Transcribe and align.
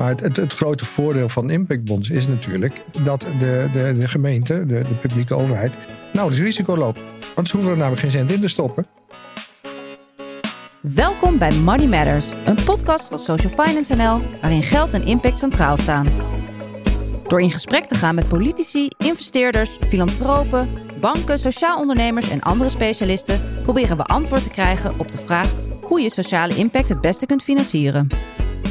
Maar 0.00 0.14
het, 0.16 0.36
het, 0.36 0.52
grote 0.52 0.84
voordeel 0.84 1.28
van 1.28 1.50
impactbonds 1.50 2.10
is 2.10 2.26
natuurlijk 2.26 2.82
dat 3.04 3.20
de, 3.20 3.68
de, 3.72 3.94
de 3.98 4.08
gemeente, 4.08 4.66
de, 4.66 4.84
de 4.88 4.94
publieke 4.94 5.34
overheid, 5.34 5.72
nou 6.12 6.30
dus 6.30 6.38
risico 6.38 6.76
loopt. 6.76 7.00
Want 7.34 7.48
ze 7.48 7.56
hoeven 7.56 7.72
er 7.72 7.78
namelijk 7.78 8.02
geen 8.02 8.10
cent 8.10 8.32
in 8.32 8.40
te 8.40 8.48
stoppen. 8.48 8.86
Welkom 10.80 11.38
bij 11.38 11.52
Money 11.52 11.86
Matters, 11.86 12.26
een 12.44 12.64
podcast 12.64 13.08
van 13.08 13.18
Social 13.18 13.64
Finance 13.64 13.94
NL, 13.94 14.20
waarin 14.40 14.62
geld 14.62 14.94
en 14.94 15.06
impact 15.06 15.38
centraal 15.38 15.76
staan. 15.76 16.06
Door 17.28 17.40
in 17.40 17.50
gesprek 17.50 17.86
te 17.86 17.94
gaan 17.94 18.14
met 18.14 18.28
politici, 18.28 18.88
investeerders, 18.98 19.78
filantropen, 19.88 20.68
banken, 21.00 21.38
sociaal 21.38 21.78
ondernemers 21.78 22.30
en 22.30 22.40
andere 22.40 22.70
specialisten, 22.70 23.40
proberen 23.62 23.96
we 23.96 24.04
antwoord 24.04 24.42
te 24.42 24.50
krijgen 24.50 24.98
op 24.98 25.12
de 25.12 25.18
vraag 25.18 25.52
hoe 25.82 26.00
je 26.00 26.10
sociale 26.10 26.56
impact 26.56 26.88
het 26.88 27.00
beste 27.00 27.26
kunt 27.26 27.42
financieren. 27.42 28.08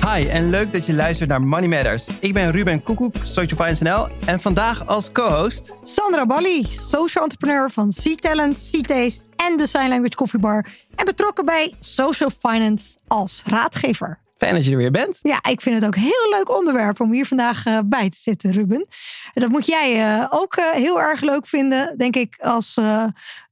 Hi 0.06 0.28
en 0.28 0.50
leuk 0.50 0.72
dat 0.72 0.86
je 0.86 0.94
luistert 0.94 1.30
naar 1.30 1.42
Money 1.42 1.68
Matters. 1.68 2.08
Ik 2.20 2.34
ben 2.34 2.52
Ruben 2.52 2.84
Koekoek, 2.84 3.16
Social 3.24 3.60
Finance 3.60 3.84
NL 3.84 4.08
en 4.26 4.40
vandaag 4.40 4.88
als 4.88 5.12
co-host... 5.12 5.74
Sandra 5.82 6.26
Bally, 6.26 6.64
social 6.70 7.24
entrepreneur 7.24 7.72
van 7.72 7.90
C-Talent, 7.90 8.70
C-Taste 8.72 9.26
en 9.36 9.58
de 9.58 9.68
Sign 9.68 9.88
Language 9.88 10.16
Coffee 10.16 10.40
Bar. 10.40 10.66
En 10.96 11.06
betrokken 11.06 11.46
bij 11.46 11.74
Social 11.80 12.30
Finance 12.40 12.98
als 13.08 13.44
raadgever. 13.46 14.20
Fijn 14.38 14.54
dat 14.54 14.66
je 14.66 14.72
er 14.72 14.78
weer 14.78 14.92
bent. 14.92 15.20
Ja, 15.22 15.44
ik 15.50 15.62
vind 15.62 15.76
het 15.76 15.86
ook 15.86 15.96
een 15.96 16.02
heel 16.02 16.30
leuk 16.30 16.58
onderwerp 16.58 17.00
om 17.00 17.12
hier 17.12 17.26
vandaag 17.26 17.66
uh, 17.66 17.80
bij 17.86 18.10
te 18.10 18.18
zitten, 18.18 18.52
Ruben. 18.52 18.88
En 19.34 19.42
dat 19.42 19.50
moet 19.50 19.66
jij 19.66 20.18
uh, 20.20 20.26
ook 20.30 20.58
uh, 20.58 20.70
heel 20.70 21.02
erg 21.02 21.22
leuk 21.22 21.48
vinden, 21.48 21.98
denk 21.98 22.16
ik, 22.16 22.38
als 22.42 22.78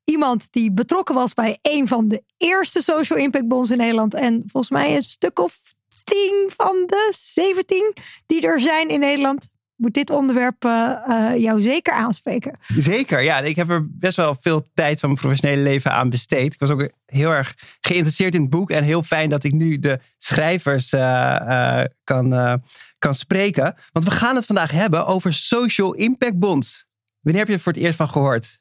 iemand 0.03 0.51
die 0.51 0.71
betrokken 0.71 1.15
was 1.15 1.33
bij 1.33 1.59
een 1.61 1.87
van 1.87 2.07
de 2.07 2.23
eerste 2.37 2.81
social 2.81 3.19
impact 3.19 3.47
bonds 3.47 3.71
in 3.71 3.77
Nederland. 3.77 4.13
En 4.13 4.43
volgens 4.47 4.69
mij 4.69 4.95
een 4.95 5.03
stuk 5.03 5.39
of 5.39 5.59
10 6.07 6.49
van 6.55 6.83
de 6.85 7.13
17 7.17 7.93
die 8.25 8.41
er 8.41 8.59
zijn 8.59 8.89
in 8.89 8.99
Nederland. 8.99 9.49
Moet 9.75 9.93
dit 9.93 10.09
onderwerp 10.09 10.65
uh, 10.65 10.91
uh, 11.07 11.37
jou 11.37 11.61
zeker 11.61 11.93
aanspreken? 11.93 12.59
Zeker, 12.77 13.21
ja. 13.21 13.39
Ik 13.39 13.55
heb 13.55 13.69
er 13.69 13.87
best 13.89 14.15
wel 14.15 14.37
veel 14.41 14.67
tijd 14.73 14.99
van 14.99 15.09
mijn 15.09 15.21
professionele 15.21 15.61
leven 15.61 15.91
aan 15.91 16.09
besteed. 16.09 16.53
Ik 16.53 16.59
was 16.59 16.69
ook 16.69 16.91
heel 17.05 17.29
erg 17.29 17.55
geïnteresseerd 17.81 18.35
in 18.35 18.41
het 18.41 18.49
boek. 18.49 18.71
En 18.71 18.83
heel 18.83 19.03
fijn 19.03 19.29
dat 19.29 19.43
ik 19.43 19.53
nu 19.53 19.79
de 19.79 19.99
schrijvers 20.17 20.93
uh, 20.93 21.83
kan, 22.03 22.61
kan 22.99 23.15
spreken. 23.15 23.75
Want 23.91 24.05
we 24.05 24.11
gaan 24.11 24.35
het 24.35 24.45
vandaag 24.45 24.71
hebben 24.71 25.05
over 25.05 25.33
social 25.33 25.93
impact 25.93 26.39
bonds. 26.39 26.85
Wanneer 27.19 27.41
heb 27.41 27.47
je 27.47 27.53
het 27.53 27.63
voor 27.63 27.73
het 27.73 27.81
eerst 27.81 27.97
van 27.97 28.09
gehoord? 28.09 28.59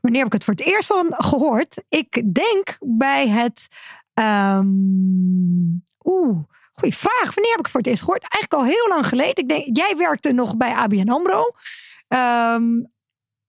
Wanneer 0.00 0.22
heb 0.22 0.32
ik 0.32 0.32
het 0.32 0.44
voor 0.44 0.54
het 0.54 0.66
eerst 0.66 0.86
van 0.86 1.14
gehoord? 1.16 1.82
Ik 1.88 2.34
denk 2.34 2.76
bij 2.80 3.28
het 3.28 3.68
Um, 4.14 5.82
Oeh, 6.04 6.38
goede 6.72 6.96
vraag. 6.96 7.34
Wanneer 7.34 7.50
heb 7.50 7.60
ik 7.60 7.68
voor 7.68 7.80
het 7.80 7.88
eerst 7.88 8.02
gehoord? 8.02 8.26
Eigenlijk 8.28 8.54
al 8.54 8.64
heel 8.64 8.88
lang 8.88 9.06
geleden. 9.06 9.36
Ik 9.36 9.48
denk, 9.48 9.76
jij 9.76 9.94
werkte 9.96 10.32
nog 10.32 10.56
bij 10.56 10.74
ABN 10.74 11.08
AMRO. 11.08 11.40
Um, 12.08 12.92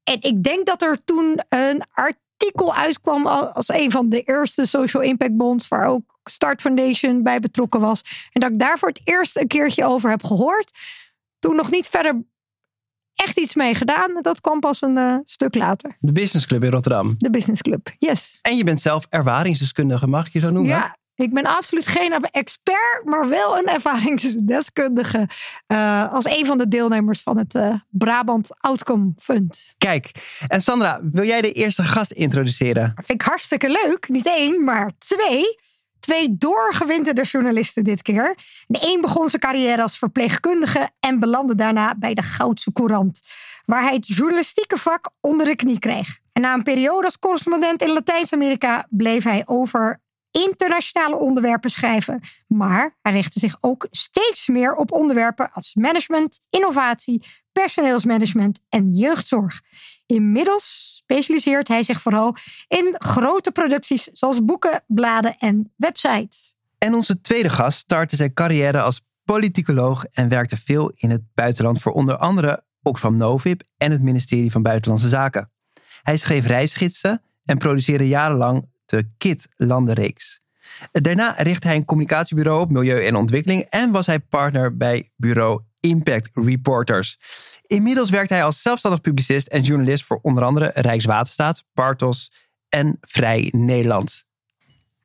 en 0.03 0.17
ik 0.21 0.43
denk 0.43 0.65
dat 0.65 0.81
er 0.81 1.03
toen 1.03 1.41
een 1.49 1.83
artikel 1.91 2.75
uitkwam 2.75 3.27
als 3.27 3.69
een 3.69 3.91
van 3.91 4.09
de 4.09 4.21
eerste 4.21 4.65
social 4.65 5.03
impact 5.03 5.37
bonds, 5.37 5.67
waar 5.67 5.87
ook 5.87 6.19
Start 6.23 6.61
Foundation 6.61 7.23
bij 7.23 7.39
betrokken 7.39 7.79
was. 7.79 8.01
En 8.31 8.41
dat 8.41 8.51
ik 8.51 8.59
daar 8.59 8.77
voor 8.77 8.87
het 8.87 9.01
eerst 9.03 9.37
een 9.37 9.47
keertje 9.47 9.85
over 9.85 10.09
heb 10.09 10.23
gehoord. 10.23 10.77
Toen 11.39 11.55
nog 11.55 11.71
niet 11.71 11.87
verder 11.87 12.23
echt 13.15 13.39
iets 13.39 13.55
mee 13.55 13.75
gedaan. 13.75 14.21
Dat 14.21 14.41
kwam 14.41 14.59
pas 14.59 14.81
een 14.81 14.97
uh, 14.97 15.15
stuk 15.25 15.55
later. 15.55 15.97
De 15.99 16.11
Business 16.11 16.45
Club 16.45 16.63
in 16.63 16.71
Rotterdam. 16.71 17.15
De 17.17 17.29
Business 17.29 17.61
Club, 17.61 17.91
yes. 17.99 18.39
En 18.41 18.57
je 18.57 18.63
bent 18.63 18.81
zelf 18.81 19.05
ervaringsdeskundige, 19.09 20.07
mag 20.07 20.27
ik 20.27 20.33
je 20.33 20.39
zo 20.39 20.49
noemen? 20.49 20.71
Ja, 20.71 20.95
ik 21.15 21.33
ben 21.33 21.45
absoluut 21.45 21.87
geen 21.87 22.13
expert, 22.31 23.01
maar 23.03 23.29
wel 23.29 23.57
een 23.57 23.67
ervaringsdeskundige. 23.75 25.27
Uh, 25.67 26.13
als 26.13 26.25
een 26.25 26.45
van 26.45 26.57
de 26.57 26.67
deelnemers 26.67 27.21
van 27.21 27.37
het 27.37 27.53
uh, 27.53 27.73
Brabant 27.89 28.49
Outcome 28.59 29.11
Fund. 29.17 29.73
Kijk, 29.77 30.11
en 30.47 30.61
Sandra, 30.61 30.99
wil 31.11 31.25
jij 31.25 31.41
de 31.41 31.51
eerste 31.51 31.83
gast 31.83 32.11
introduceren? 32.11 32.91
Dat 32.95 33.05
vind 33.05 33.21
ik 33.21 33.27
hartstikke 33.27 33.69
leuk. 33.69 34.09
Niet 34.09 34.27
één, 34.27 34.63
maar 34.63 34.91
twee. 34.97 35.43
Twee 36.05 36.37
doorgewinterde 36.37 37.21
journalisten 37.21 37.83
dit 37.83 38.01
keer. 38.01 38.37
De 38.67 38.93
een 38.93 39.01
begon 39.01 39.29
zijn 39.29 39.41
carrière 39.41 39.81
als 39.81 39.97
verpleegkundige 39.97 40.89
en 40.99 41.19
belandde 41.19 41.55
daarna 41.55 41.95
bij 41.95 42.13
de 42.13 42.21
Goudse 42.21 42.71
Courant, 42.71 43.21
waar 43.65 43.83
hij 43.83 43.93
het 43.93 44.07
journalistieke 44.07 44.77
vak 44.77 45.09
onder 45.21 45.45
de 45.45 45.55
knie 45.55 45.79
kreeg. 45.79 46.19
Na 46.33 46.53
een 46.53 46.63
periode 46.63 47.05
als 47.05 47.19
correspondent 47.19 47.81
in 47.81 47.93
Latijns-Amerika 47.93 48.87
bleef 48.89 49.23
hij 49.23 49.43
over 49.45 50.01
internationale 50.31 51.15
onderwerpen 51.15 51.69
schrijven. 51.69 52.21
Maar 52.47 52.97
hij 53.01 53.11
richtte 53.11 53.39
zich 53.39 53.57
ook 53.61 53.87
steeds 53.91 54.47
meer 54.47 54.75
op 54.75 54.91
onderwerpen 54.91 55.51
als 55.51 55.75
management, 55.75 56.39
innovatie, 56.49 57.23
personeelsmanagement 57.51 58.59
en 58.69 58.93
jeugdzorg. 58.93 59.61
Inmiddels 60.05 60.94
specialiseert 61.05 61.67
hij 61.67 61.83
zich 61.83 62.01
vooral 62.01 62.35
in 62.67 62.95
grote 62.97 63.51
producties 63.51 64.03
zoals 64.03 64.45
boeken, 64.45 64.83
bladen 64.87 65.37
en 65.37 65.73
websites. 65.75 66.55
En 66.77 66.93
onze 66.93 67.21
tweede 67.21 67.49
gast 67.49 67.77
startte 67.77 68.15
zijn 68.15 68.33
carrière 68.33 68.81
als 68.81 69.01
politicoloog 69.23 70.05
en 70.05 70.29
werkte 70.29 70.57
veel 70.57 70.91
in 70.95 71.09
het 71.09 71.21
buitenland 71.33 71.81
voor 71.81 71.91
onder 71.91 72.17
andere 72.17 72.63
Oxfam 72.81 73.17
Novib 73.17 73.61
en 73.77 73.91
het 73.91 74.01
ministerie 74.01 74.51
van 74.51 74.61
Buitenlandse 74.61 75.09
Zaken. 75.09 75.51
Hij 76.01 76.17
schreef 76.17 76.45
reisgidsen 76.45 77.21
en 77.45 77.57
produceerde 77.57 78.07
jarenlang 78.07 78.69
de 78.85 79.09
KIT-landenreeks. 79.17 80.39
Daarna 80.91 81.35
richtte 81.37 81.67
hij 81.67 81.75
een 81.75 81.85
communicatiebureau 81.85 82.61
op 82.61 82.71
milieu 82.71 83.05
en 83.05 83.15
ontwikkeling 83.15 83.61
en 83.61 83.91
was 83.91 84.05
hij 84.05 84.19
partner 84.19 84.77
bij 84.77 85.11
bureau 85.15 85.61
Impact 85.85 86.29
Reporters. 86.33 87.17
Inmiddels 87.67 88.09
werkt 88.09 88.29
hij 88.29 88.43
als 88.43 88.61
zelfstandig 88.61 89.01
publicist 89.01 89.47
en 89.47 89.61
journalist 89.61 90.03
voor 90.03 90.19
onder 90.21 90.43
andere 90.43 90.71
Rijkswaterstaat, 90.73 91.63
Partos 91.73 92.31
en 92.69 92.97
Vrij 93.01 93.49
Nederland. 93.55 94.23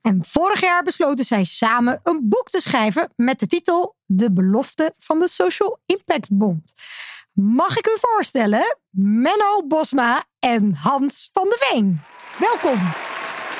En 0.01 0.19
vorig 0.27 0.61
jaar 0.61 0.83
besloten 0.83 1.25
zij 1.25 1.43
samen 1.43 1.99
een 2.03 2.19
boek 2.23 2.49
te 2.49 2.61
schrijven 2.61 3.09
met 3.15 3.39
de 3.39 3.47
titel 3.47 3.95
De 4.05 4.31
belofte 4.33 4.93
van 4.97 5.19
de 5.19 5.29
Social 5.29 5.79
Impact 5.85 6.27
Bond. 6.31 6.73
Mag 7.33 7.77
ik 7.77 7.87
u 7.87 7.97
voorstellen, 7.99 8.77
Menno 8.89 9.67
Bosma 9.67 10.23
en 10.39 10.73
Hans 10.73 11.29
van 11.33 11.43
de 11.43 11.57
Veen. 11.59 12.01
Welkom. 12.39 12.79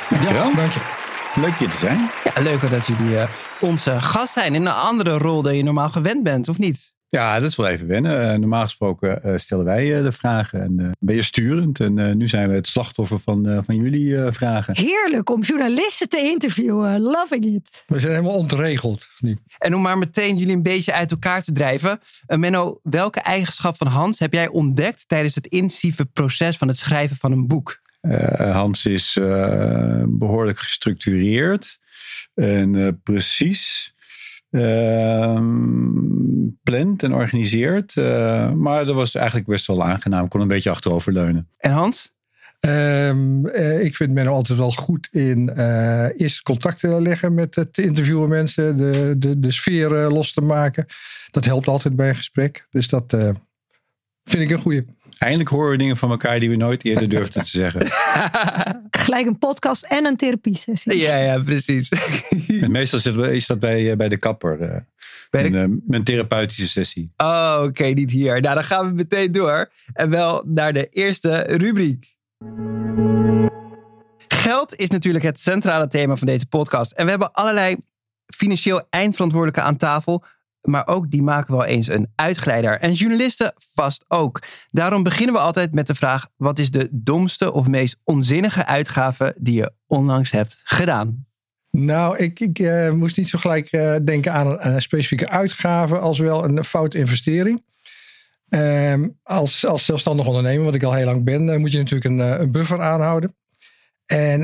Dankjewel. 0.09 0.49
Ja, 0.49 0.55
dank 0.55 0.71
je. 0.71 0.99
Leuk 1.35 1.55
je 1.55 1.67
te 1.67 1.77
zijn. 1.77 2.09
Ja, 2.23 2.41
leuk 2.41 2.69
dat 2.69 2.87
jullie 2.87 3.13
uh, 3.13 3.29
onze 3.59 4.01
gast 4.01 4.33
zijn 4.33 4.55
in 4.55 4.65
een 4.65 4.73
andere 4.73 5.17
rol 5.17 5.41
dan 5.41 5.55
je 5.55 5.63
normaal 5.63 5.89
gewend 5.89 6.23
bent, 6.23 6.49
of 6.49 6.57
niet? 6.57 6.93
Ja, 7.11 7.39
dat 7.39 7.49
is 7.49 7.55
wel 7.55 7.67
even 7.67 7.87
wennen. 7.87 8.33
Uh, 8.33 8.39
normaal 8.39 8.63
gesproken 8.63 9.21
uh, 9.25 9.37
stellen 9.37 9.65
wij 9.65 10.01
de 10.01 10.11
vragen 10.11 10.61
en 10.61 10.91
ben 10.99 11.15
je 11.15 11.21
sturend. 11.21 11.79
En 11.79 12.17
nu 12.17 12.27
zijn 12.27 12.49
we 12.49 12.55
het 12.55 12.67
slachtoffer 12.67 13.19
van, 13.19 13.63
van 13.65 13.75
jullie 13.75 14.31
vragen. 14.31 14.77
Heerlijk 14.77 15.29
om 15.29 15.41
journalisten 15.41 16.09
te 16.09 16.19
interviewen. 16.19 17.01
Loving 17.01 17.45
it. 17.45 17.83
We 17.87 17.99
zijn 17.99 18.13
helemaal 18.13 18.37
ontregeld 18.37 19.07
nu. 19.19 19.37
En 19.57 19.75
om 19.75 19.81
maar 19.81 19.97
meteen 19.97 20.37
jullie 20.37 20.55
een 20.55 20.63
beetje 20.63 20.93
uit 20.93 21.11
elkaar 21.11 21.43
te 21.43 21.51
drijven. 21.51 21.99
Menno, 22.27 22.79
welke 22.83 23.19
eigenschap 23.19 23.77
van 23.77 23.87
Hans 23.87 24.19
heb 24.19 24.33
jij 24.33 24.47
ontdekt 24.47 25.07
tijdens 25.07 25.35
het 25.35 25.47
intensieve 25.47 26.05
proces 26.05 26.57
van 26.57 26.67
het 26.67 26.77
schrijven 26.77 27.15
van 27.15 27.31
een 27.31 27.47
boek? 27.47 27.79
Uh, 28.01 28.51
Hans 28.55 28.85
is 28.85 29.15
uh, 29.15 30.03
behoorlijk 30.07 30.59
gestructureerd 30.59 31.79
en 32.33 32.73
uh, 32.73 32.87
precies. 33.03 33.93
Plant 36.63 37.03
en 37.03 37.13
organiseert. 37.13 37.95
maar 38.55 38.85
dat 38.85 38.95
was 38.95 39.15
eigenlijk 39.15 39.47
best 39.47 39.67
wel 39.67 39.83
aangenaam. 39.83 40.23
Ik 40.23 40.29
kon 40.29 40.41
een 40.41 40.47
beetje 40.47 40.69
achteroverleunen. 40.69 41.49
En 41.57 41.71
Hans? 41.71 42.13
Um, 42.59 43.47
ik 43.81 43.95
vind 43.95 44.11
men 44.11 44.27
altijd 44.27 44.59
wel 44.59 44.71
goed 44.71 45.07
in 45.11 45.49
eerst 46.17 46.41
contacten 46.41 47.01
leggen 47.01 47.33
met 47.33 47.55
het 47.55 47.77
interviewen 47.77 48.29
mensen. 48.29 48.77
De, 48.77 49.15
de, 49.17 49.39
de 49.39 49.51
sfeer 49.51 49.89
los 49.89 50.33
te 50.33 50.41
maken. 50.41 50.85
Dat 51.31 51.45
helpt 51.45 51.67
altijd 51.67 51.95
bij 51.95 52.09
een 52.09 52.15
gesprek. 52.15 52.67
Dus 52.69 52.87
dat 52.87 53.15
vind 54.23 54.43
ik 54.43 54.49
een 54.49 54.59
goede. 54.59 54.85
Eindelijk 55.21 55.49
horen 55.49 55.71
we 55.71 55.77
dingen 55.77 55.97
van 55.97 56.09
elkaar 56.09 56.39
die 56.39 56.49
we 56.49 56.55
nooit 56.55 56.85
eerder 56.85 57.09
durfden 57.09 57.43
te 57.43 57.49
zeggen. 57.49 57.87
Gelijk 59.03 59.25
een 59.25 59.37
podcast 59.37 59.83
en 59.83 60.05
een 60.05 60.15
therapiesessie. 60.15 60.97
Ja, 60.97 61.15
ja, 61.15 61.39
precies. 61.43 61.89
En 62.61 62.71
meestal 62.71 63.23
is 63.23 63.47
dat 63.47 63.59
bij, 63.59 63.95
bij 63.95 64.09
de 64.09 64.17
kapper. 64.17 64.61
Uh, 64.61 64.75
bij 65.29 65.49
de... 65.49 65.57
Een, 65.57 65.83
een, 65.89 66.03
therapeutische 66.03 66.67
sessie. 66.67 67.11
Oh, 67.17 67.53
oké, 67.57 67.67
okay, 67.67 67.91
niet 67.91 68.11
hier. 68.11 68.41
Nou, 68.41 68.55
dan 68.55 68.63
gaan 68.63 68.87
we 68.87 68.93
meteen 68.93 69.31
door. 69.31 69.71
En 69.93 70.09
wel 70.09 70.43
naar 70.45 70.73
de 70.73 70.87
eerste 70.89 71.39
rubriek. 71.41 72.15
Geld 74.27 74.75
is 74.75 74.89
natuurlijk 74.89 75.23
het 75.23 75.39
centrale 75.39 75.87
thema 75.87 76.15
van 76.15 76.27
deze 76.27 76.45
podcast. 76.45 76.91
En 76.91 77.03
we 77.03 77.09
hebben 77.09 77.33
allerlei 77.33 77.75
financieel 78.35 78.87
eindverantwoordelijke 78.89 79.61
aan 79.61 79.77
tafel 79.77 80.23
maar 80.61 80.87
ook 80.87 81.11
die 81.11 81.21
maken 81.21 81.53
wel 81.53 81.65
eens 81.65 81.87
een 81.87 82.11
uitglijder. 82.15 82.79
En 82.79 82.91
journalisten 82.91 83.53
vast 83.73 84.05
ook. 84.07 84.41
Daarom 84.71 85.03
beginnen 85.03 85.35
we 85.35 85.41
altijd 85.41 85.73
met 85.73 85.87
de 85.87 85.95
vraag: 85.95 86.27
wat 86.37 86.59
is 86.59 86.71
de 86.71 86.89
domste 86.91 87.53
of 87.53 87.67
meest 87.67 87.97
onzinnige 88.03 88.65
uitgave 88.65 89.35
die 89.37 89.55
je 89.55 89.71
onlangs 89.87 90.31
hebt 90.31 90.61
gedaan? 90.63 91.25
Nou, 91.71 92.17
ik, 92.17 92.39
ik 92.39 92.59
uh, 92.59 92.91
moest 92.91 93.17
niet 93.17 93.27
zo 93.27 93.37
gelijk 93.37 93.71
uh, 93.71 93.95
denken 94.03 94.33
aan 94.33 94.47
een, 94.47 94.67
een, 94.67 94.81
specifieke 94.81 95.29
uitgave 95.29 95.97
als 95.97 96.19
wel 96.19 96.43
een 96.43 96.63
fout 96.63 96.93
investering. 96.93 97.63
Uh, 98.49 98.93
als, 99.23 99.65
als 99.65 99.85
zelfstandig 99.85 100.25
ondernemer, 100.25 100.65
wat 100.65 100.75
ik 100.75 100.83
al 100.83 100.93
heel 100.93 101.05
lang 101.05 101.23
ben, 101.23 101.59
moet 101.59 101.71
je 101.71 101.77
natuurlijk 101.77 102.05
een, 102.05 102.41
een 102.41 102.51
buffer 102.51 102.81
aanhouden. 102.81 103.35
En 104.05 104.41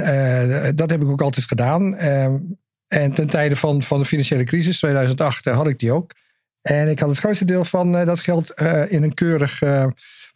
dat 0.76 0.90
heb 0.90 1.02
ik 1.02 1.10
ook 1.10 1.22
altijd 1.22 1.46
gedaan. 1.46 1.96
Ehm, 1.96 2.36
en 2.88 3.12
ten 3.14 3.28
tijde 3.28 3.56
van, 3.56 3.84
van 3.84 4.00
de 4.00 4.06
financiële 4.06 4.44
crisis, 4.44 4.78
2008, 4.78 5.46
had 5.46 5.68
ik 5.68 5.80
die 5.80 5.92
ook. 5.92 6.12
En 6.62 6.90
ik 6.90 7.00
had 7.00 7.10
het 7.10 7.18
grootste 7.18 7.46
deel 7.46 7.66
van 7.66 7.92
dat 7.92 8.20
geld 8.20 8.54
in 8.90 9.04
een 9.04 9.14
keurig 9.14 9.62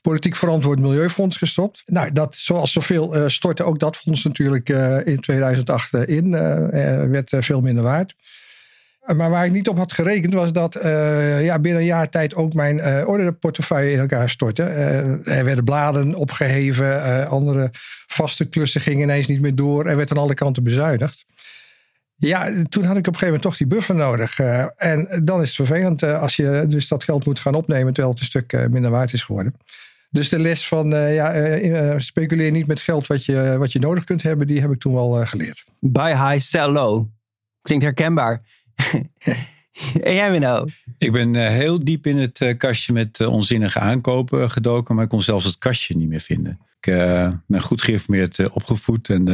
politiek 0.02 0.36
verantwoord 0.36 0.80
milieufonds 0.80 1.38
gestopt. 1.38 1.84
Nou, 1.86 2.12
dat, 2.12 2.36
zoals 2.36 2.72
zoveel 2.72 3.30
stortte 3.30 3.64
ook 3.64 3.80
dat 3.80 3.98
fonds 3.98 4.24
natuurlijk 4.24 4.70
in 5.06 5.20
2008 5.20 5.94
uh, 5.94 6.08
in. 6.08 6.32
werd 7.12 7.36
veel 7.40 7.62
minder 7.62 7.84
waard. 7.84 8.16
Maar 9.16 9.30
waar 9.30 9.46
ik 9.46 9.52
niet 9.52 9.68
op 9.68 9.78
had 9.78 9.94
gerekend 9.94 10.34
was 10.34 10.54
dat 10.54 10.78
ja, 11.42 11.60
binnen 11.60 11.82
een 11.82 11.88
jaar 11.88 12.10
tijd 12.10 12.36
ook 12.36 12.54
mijn 12.54 13.06
orderportefeuille 13.08 13.92
in 13.92 14.00
elkaar 14.00 14.30
stortte. 14.30 14.64
er 14.64 15.46
werden 15.46 15.64
bladen 15.64 16.16
opgeheven, 16.16 17.28
andere 17.30 17.70
vaste 18.08 18.46
klussen 18.46 18.82
gingen 18.82 19.04
ineens 19.04 19.28
niet 19.28 19.42
meer 19.42 19.56
door. 19.56 19.86
Er 19.86 19.98
werd 19.98 20.12
aan 20.12 20.18
alle 20.18 20.34
kanten 20.34 20.64
bezuinigd. 20.64 21.26
Ja, 22.28 22.64
toen 22.70 22.84
had 22.84 22.98
ik 22.98 23.08
op 23.08 23.14
een 23.14 23.20
gegeven 23.20 23.26
moment 23.26 23.42
toch 23.42 23.58
die 23.58 23.68
buffer 23.68 23.96
nodig. 23.96 24.40
en 24.76 25.22
dan 25.24 25.42
is 25.42 25.48
het 25.48 25.68
vervelend 25.68 26.04
als 26.04 26.36
je 26.36 26.66
dus 26.68 26.88
dat 26.88 27.04
geld 27.04 27.26
moet 27.26 27.40
gaan 27.40 27.56
opnemen 27.56 27.94
terwijl 27.94 28.14
het 28.14 28.20
een 28.20 28.30
stuk 28.30 28.70
minder 28.70 28.92
waard 28.92 29.14
is 29.14 29.24
geworden. 29.24 29.56
Dus 30.10 30.30
de 30.30 30.40
les 30.40 30.68
van 30.68 30.94
uh, 30.94 31.16
ja, 31.16 31.36
uh, 31.60 31.94
speculeer 31.98 32.52
niet 32.52 32.68
met 32.68 32.82
geld 32.82 33.08
wat 33.08 33.26
je, 33.26 33.56
wat 33.58 33.72
je 33.72 33.80
nodig 33.80 34.04
kunt 34.04 34.24
hebben, 34.24 34.48
die 34.48 34.62
heb 34.62 34.72
ik 34.72 34.80
toen 34.80 34.94
wel 34.94 35.26
geleerd. 35.26 35.64
Buy 35.80 36.10
high, 36.10 36.40
sell 36.40 36.68
low. 36.68 37.08
Klinkt 37.62 37.84
herkenbaar. 37.84 38.42
en 40.04 40.14
jij 40.14 40.32
Menno? 40.32 40.66
Ik 40.98 41.12
ben 41.12 41.36
heel 41.36 41.80
diep 41.80 42.06
in 42.06 42.18
het 42.18 42.56
kastje 42.58 42.94
met 42.94 43.28
onzinnige 43.28 43.80
aankopen 43.80 44.52
gedoken, 44.52 44.96
maar 44.96 45.04
ik 45.04 45.10
kon 45.10 45.22
zelfs 45.22 45.46
het 45.46 45.58
kastje 45.58 45.98
niet 45.98 46.10
meer 46.10 46.20
vinden. 46.20 46.60
Ik 46.82 46.94
ben 47.48 47.62
goed 47.62 47.82
geïnformeerd 47.82 48.50
opgevoed 48.50 49.10
en 49.10 49.26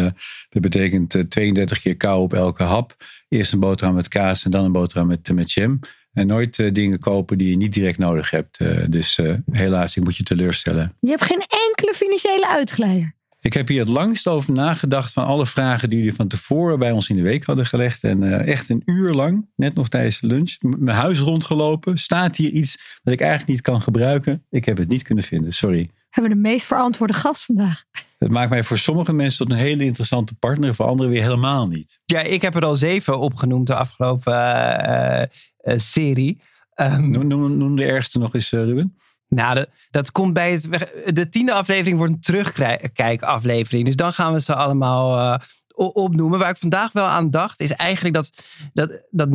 dat 0.50 0.62
betekent 0.62 1.26
32 1.30 1.82
keer 1.82 1.98
kou 1.98 2.22
op 2.22 2.34
elke 2.34 2.64
hap. 2.64 2.96
Eerst 3.30 3.54
een 3.54 3.60
boterham 3.60 3.96
met 3.96 4.08
kaas 4.08 4.44
en 4.44 4.52
dan 4.52 4.66
een 4.66 4.72
boterham 4.72 5.08
met, 5.08 5.34
met 5.34 5.52
jam. 5.52 5.80
En 6.12 6.28
nooit 6.28 6.76
dingen 6.76 7.00
kopen 7.00 7.38
die 7.38 7.50
je 7.50 7.58
niet 7.58 7.74
direct 7.74 7.98
nodig 7.98 8.30
hebt. 8.30 8.58
Dus 8.92 9.20
helaas, 9.52 9.98
ik 9.98 10.04
moet 10.04 10.18
je 10.18 10.24
teleurstellen. 10.24 10.94
Je 11.00 11.10
hebt 11.10 11.24
geen 11.24 11.46
enkele 11.68 11.94
financiële 11.96 12.48
uitgeleider. 12.48 13.16
Ik 13.40 13.54
heb 13.54 13.68
hier 13.68 13.80
het 13.80 13.88
langst 13.88 14.28
over 14.28 14.54
nagedacht 14.54 15.14
van 15.14 15.26
alle 15.26 15.46
vragen 15.46 15.90
die 15.90 15.98
jullie 15.98 16.14
van 16.14 16.28
tevoren 16.28 16.80
bij 16.80 16.92
ons 16.92 17.10
in 17.10 17.16
de 17.16 17.22
week 17.22 17.46
hadden 17.46 17.66
gelegd. 17.66 18.04
En 18.04 18.46
echt 18.46 18.70
een 18.70 18.82
uur 18.86 19.14
lang, 19.14 19.50
net 19.56 19.74
nog 19.74 19.90
tijdens 19.90 20.20
de 20.20 20.28
lunch, 20.28 20.56
mijn 20.60 20.98
huis 20.98 21.20
rondgelopen. 21.20 21.98
Staat 21.98 22.36
hier 22.36 22.52
iets 22.52 23.00
wat 23.04 23.14
ik 23.14 23.20
eigenlijk 23.20 23.50
niet 23.50 23.62
kan 23.62 23.82
gebruiken? 23.82 24.46
Ik 24.50 24.66
heb 24.66 24.78
het 24.78 24.88
niet 24.88 25.02
kunnen 25.02 25.24
vinden, 25.24 25.54
sorry. 25.54 25.90
Hebben 26.18 26.36
de 26.36 26.50
meest 26.50 26.66
verantwoorde 26.66 27.14
gast 27.14 27.46
vandaag. 27.46 27.84
Het 28.18 28.30
maakt 28.30 28.50
mij 28.50 28.64
voor 28.64 28.78
sommige 28.78 29.14
mensen 29.14 29.46
tot 29.46 29.56
een 29.56 29.62
hele 29.62 29.84
interessante 29.84 30.36
partner, 30.36 30.76
voor 30.76 30.86
anderen 30.86 31.12
weer 31.12 31.22
helemaal 31.22 31.68
niet. 31.68 32.00
Ja, 32.06 32.20
ik 32.20 32.42
heb 32.42 32.56
er 32.56 32.66
al 32.66 32.76
zeven 32.76 33.20
opgenoemd 33.20 33.68
de 33.68 33.76
afgelopen 33.76 34.34
uh, 34.34 35.22
uh, 35.64 35.80
serie. 35.80 36.42
Um, 36.76 37.10
noem, 37.10 37.28
noem, 37.28 37.58
noem, 37.58 37.76
de 37.76 37.86
ergste 37.86 38.20
nog 38.20 38.34
eens, 38.34 38.52
uh, 38.52 38.64
Ruben. 38.64 38.98
Nou, 39.28 39.56
de, 39.56 39.70
dat 39.92 40.12
komt 40.12 40.34
bij 40.34 40.52
het. 40.52 40.92
De 41.06 41.30
tiende 41.30 41.54
aflevering 41.54 41.98
wordt 41.98 42.14
een 42.14 42.22
terugkijkaflevering. 42.22 43.86
Dus 43.86 43.96
dan 43.96 44.14
gaan 44.14 44.34
we 44.34 44.42
ze 44.42 44.56
allemaal 44.56 45.40
opnoemen. 45.76 46.40
Waar 46.40 46.50
ik 46.50 46.58
vandaag 46.58 46.92
wel 46.92 47.06
aan 47.06 47.30
dacht, 47.30 47.60
is 47.60 47.72
eigenlijk 47.72 48.16
dat, 48.16 48.30
dat, 48.74 49.06
dat 49.10 49.30
90% 49.30 49.34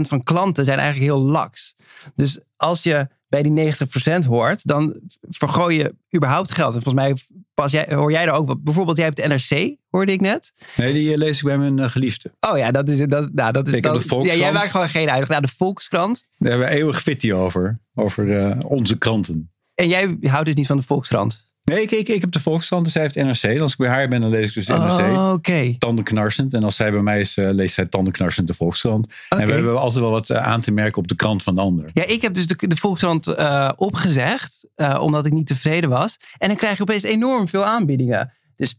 van 0.00 0.22
klanten 0.22 0.64
zijn 0.64 0.78
eigenlijk 0.78 1.10
heel 1.10 1.22
laks. 1.22 1.76
Dus 2.14 2.40
als 2.56 2.82
je 2.82 3.08
bij 3.32 3.42
die 3.42 3.74
90% 4.22 4.26
hoort, 4.26 4.66
dan 4.66 5.00
vergooi 5.30 5.76
je 5.78 5.94
überhaupt 6.16 6.52
geld. 6.52 6.74
En 6.74 6.82
volgens 6.82 7.04
mij 7.04 7.16
pas 7.54 7.72
jij, 7.72 7.86
hoor 7.90 8.10
jij 8.10 8.24
er 8.24 8.32
ook 8.32 8.46
wat. 8.46 8.62
Bijvoorbeeld, 8.62 8.96
jij 8.96 9.06
hebt 9.06 9.16
de 9.16 9.28
NRC, 9.28 9.76
hoorde 9.90 10.12
ik 10.12 10.20
net. 10.20 10.52
Nee, 10.76 10.92
die 10.92 11.12
eh, 11.12 11.18
lees 11.18 11.38
ik 11.38 11.44
bij 11.44 11.58
mijn 11.58 11.78
uh, 11.78 11.88
geliefde. 11.88 12.32
Oh 12.40 12.58
ja, 12.58 12.70
dat 12.70 12.88
is 12.88 13.06
dat. 13.06 13.32
Nou, 13.32 13.52
dat 13.52 13.68
is 13.68 13.74
ik 13.74 13.82
dat, 13.82 14.04
ja, 14.22 14.34
jij 14.34 14.52
maakt 14.52 14.70
gewoon 14.70 14.88
geen 14.88 15.10
uit. 15.10 15.28
Nou, 15.28 15.42
de 15.42 15.48
Volkskrant. 15.48 16.24
Daar 16.38 16.50
hebben 16.50 16.68
we 16.68 16.74
eeuwig 16.74 17.02
fitty 17.02 17.32
over. 17.32 17.78
Over 17.94 18.26
uh, 18.26 18.56
onze 18.64 18.98
kranten. 18.98 19.50
En 19.74 19.88
jij 19.88 20.16
houdt 20.22 20.46
dus 20.46 20.54
niet 20.54 20.66
van 20.66 20.76
de 20.76 20.82
Volkskrant? 20.82 21.51
Nee, 21.64 21.82
ik, 21.82 21.90
ik, 21.90 22.08
ik 22.08 22.20
heb 22.20 22.32
de 22.32 22.40
Volkskrant, 22.40 22.84
dus 22.84 22.92
zij 22.92 23.02
heeft 23.02 23.14
NRC. 23.14 23.60
Als 23.60 23.72
ik 23.72 23.78
bij 23.78 23.88
haar 23.88 24.08
ben, 24.08 24.20
dan 24.20 24.30
lees 24.30 24.48
ik 24.48 24.54
dus 24.54 24.66
de 24.66 24.72
NRC. 24.72 25.00
Oh, 25.00 25.32
oké. 25.32 25.74
Tandenknarsend. 25.78 26.54
En 26.54 26.62
als 26.62 26.76
zij 26.76 26.90
bij 26.90 27.00
mij 27.00 27.20
is, 27.20 27.36
uh, 27.36 27.50
leest 27.50 27.74
zij 27.74 27.86
tandenknarsend 27.86 28.46
de 28.46 28.54
Volkskrant. 28.54 29.06
Okay. 29.06 29.44
En 29.44 29.46
we 29.46 29.54
hebben 29.54 29.80
altijd 29.80 30.00
wel 30.00 30.10
wat 30.10 30.30
uh, 30.30 30.36
aan 30.36 30.60
te 30.60 30.70
merken 30.70 30.98
op 30.98 31.08
de 31.08 31.14
krant 31.14 31.42
van 31.42 31.54
de 31.54 31.60
ander. 31.60 31.90
Ja, 31.94 32.06
ik 32.06 32.22
heb 32.22 32.34
dus 32.34 32.46
de, 32.46 32.68
de 32.68 32.76
Volkskrant 32.76 33.26
uh, 33.26 33.70
opgezegd, 33.76 34.68
omdat 34.98 35.26
ik 35.26 35.32
niet 35.32 35.46
tevreden 35.46 35.90
was. 35.90 36.16
En 36.38 36.48
dan 36.48 36.56
krijg 36.56 36.76
je 36.76 36.82
opeens 36.82 37.02
enorm 37.02 37.48
veel 37.48 37.64
aanbiedingen. 37.64 38.32
Dus 38.56 38.76
20%, 38.76 38.78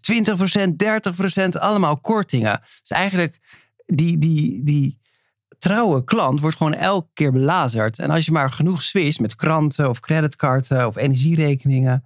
30%, 1.46 1.50
allemaal 1.60 1.98
kortingen. 1.98 2.60
Dus 2.62 2.98
eigenlijk 2.98 3.40
die, 3.86 4.18
die, 4.18 4.64
die 4.64 5.00
trouwe 5.60 6.04
klant 6.04 6.40
wordt 6.40 6.58
gewoon 6.58 6.74
elke 6.74 7.10
keer 7.14 7.32
belazerd. 7.32 8.00
En 8.00 8.10
als 8.10 8.26
je 8.26 8.32
maar 8.32 8.52
genoeg 8.52 8.84
switcht 8.84 9.20
met 9.20 9.36
kranten 9.36 9.90
of 9.90 10.00
creditcarden 10.00 10.88
of 10.88 10.96
energierekeningen 10.96 12.04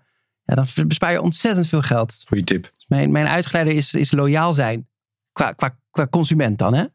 ja, 0.47 0.55
dan 0.55 0.87
bespaar 0.87 1.11
je 1.11 1.21
ontzettend 1.21 1.67
veel 1.67 1.81
geld. 1.81 2.23
Goeie 2.27 2.43
tip. 2.43 2.61
Dus 2.61 2.85
mijn, 2.87 3.11
mijn 3.11 3.27
uitgeleider 3.27 3.73
is, 3.73 3.93
is 3.93 4.11
loyaal 4.11 4.53
zijn. 4.53 4.87
Qua, 5.31 5.51
qua, 5.51 5.77
qua 5.91 6.07
consument 6.07 6.57
dan, 6.57 6.73
hè? 6.73 6.85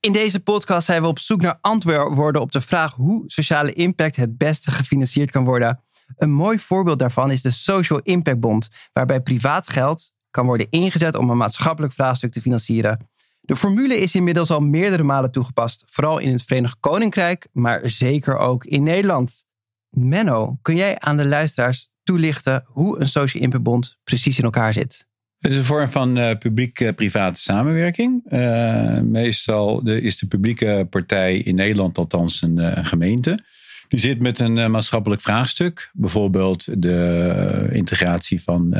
In 0.00 0.12
deze 0.12 0.40
podcast 0.40 0.86
zijn 0.86 1.02
we 1.02 1.08
op 1.08 1.18
zoek 1.18 1.40
naar 1.40 1.58
antwoorden 1.60 2.40
op 2.40 2.52
de 2.52 2.60
vraag 2.60 2.94
hoe 2.94 3.22
sociale 3.26 3.72
impact 3.72 4.16
het 4.16 4.38
beste 4.38 4.70
gefinancierd 4.70 5.30
kan 5.30 5.44
worden. 5.44 5.80
Een 6.16 6.30
mooi 6.30 6.58
voorbeeld 6.58 6.98
daarvan 6.98 7.30
is 7.30 7.42
de 7.42 7.50
Social 7.50 8.00
Impact 8.02 8.40
Bond, 8.40 8.68
waarbij 8.92 9.20
privaat 9.20 9.70
geld 9.70 10.12
kan 10.30 10.46
worden 10.46 10.66
ingezet 10.70 11.16
om 11.16 11.30
een 11.30 11.36
maatschappelijk 11.36 11.92
vraagstuk 11.92 12.32
te 12.32 12.40
financieren. 12.40 13.08
De 13.40 13.56
formule 13.56 13.96
is 13.96 14.14
inmiddels 14.14 14.50
al 14.50 14.60
meerdere 14.60 15.02
malen 15.02 15.30
toegepast, 15.30 15.82
vooral 15.86 16.18
in 16.18 16.32
het 16.32 16.42
Verenigd 16.42 16.76
Koninkrijk, 16.80 17.48
maar 17.52 17.80
zeker 17.88 18.38
ook 18.38 18.64
in 18.64 18.82
Nederland. 18.82 19.46
Menno, 19.90 20.58
kun 20.62 20.76
jij 20.76 20.98
aan 20.98 21.16
de 21.16 21.24
luisteraars 21.24 21.88
toelichten 22.02 22.62
hoe 22.66 23.00
een 23.00 23.08
social 23.08 23.42
impact 23.42 23.98
precies 24.04 24.38
in 24.38 24.44
elkaar 24.44 24.72
zit? 24.72 25.06
Het 25.38 25.50
is 25.50 25.56
een 25.56 25.64
vorm 25.64 25.88
van 25.88 26.18
uh, 26.18 26.30
publiek-private 26.38 27.40
samenwerking. 27.40 28.32
Uh, 28.32 29.00
meestal 29.00 29.84
de, 29.84 30.00
is 30.00 30.18
de 30.18 30.26
publieke 30.26 30.86
partij 30.90 31.38
in 31.38 31.54
Nederland 31.54 31.98
althans 31.98 32.42
een, 32.42 32.58
uh, 32.58 32.84
gemeente. 32.86 33.44
Die 33.88 34.00
zit 34.00 34.20
met 34.20 34.38
een 34.38 34.70
maatschappelijk 34.70 35.22
vraagstuk. 35.22 35.90
Bijvoorbeeld 35.92 36.82
de 36.82 37.68
integratie 37.72 38.42
van 38.42 38.74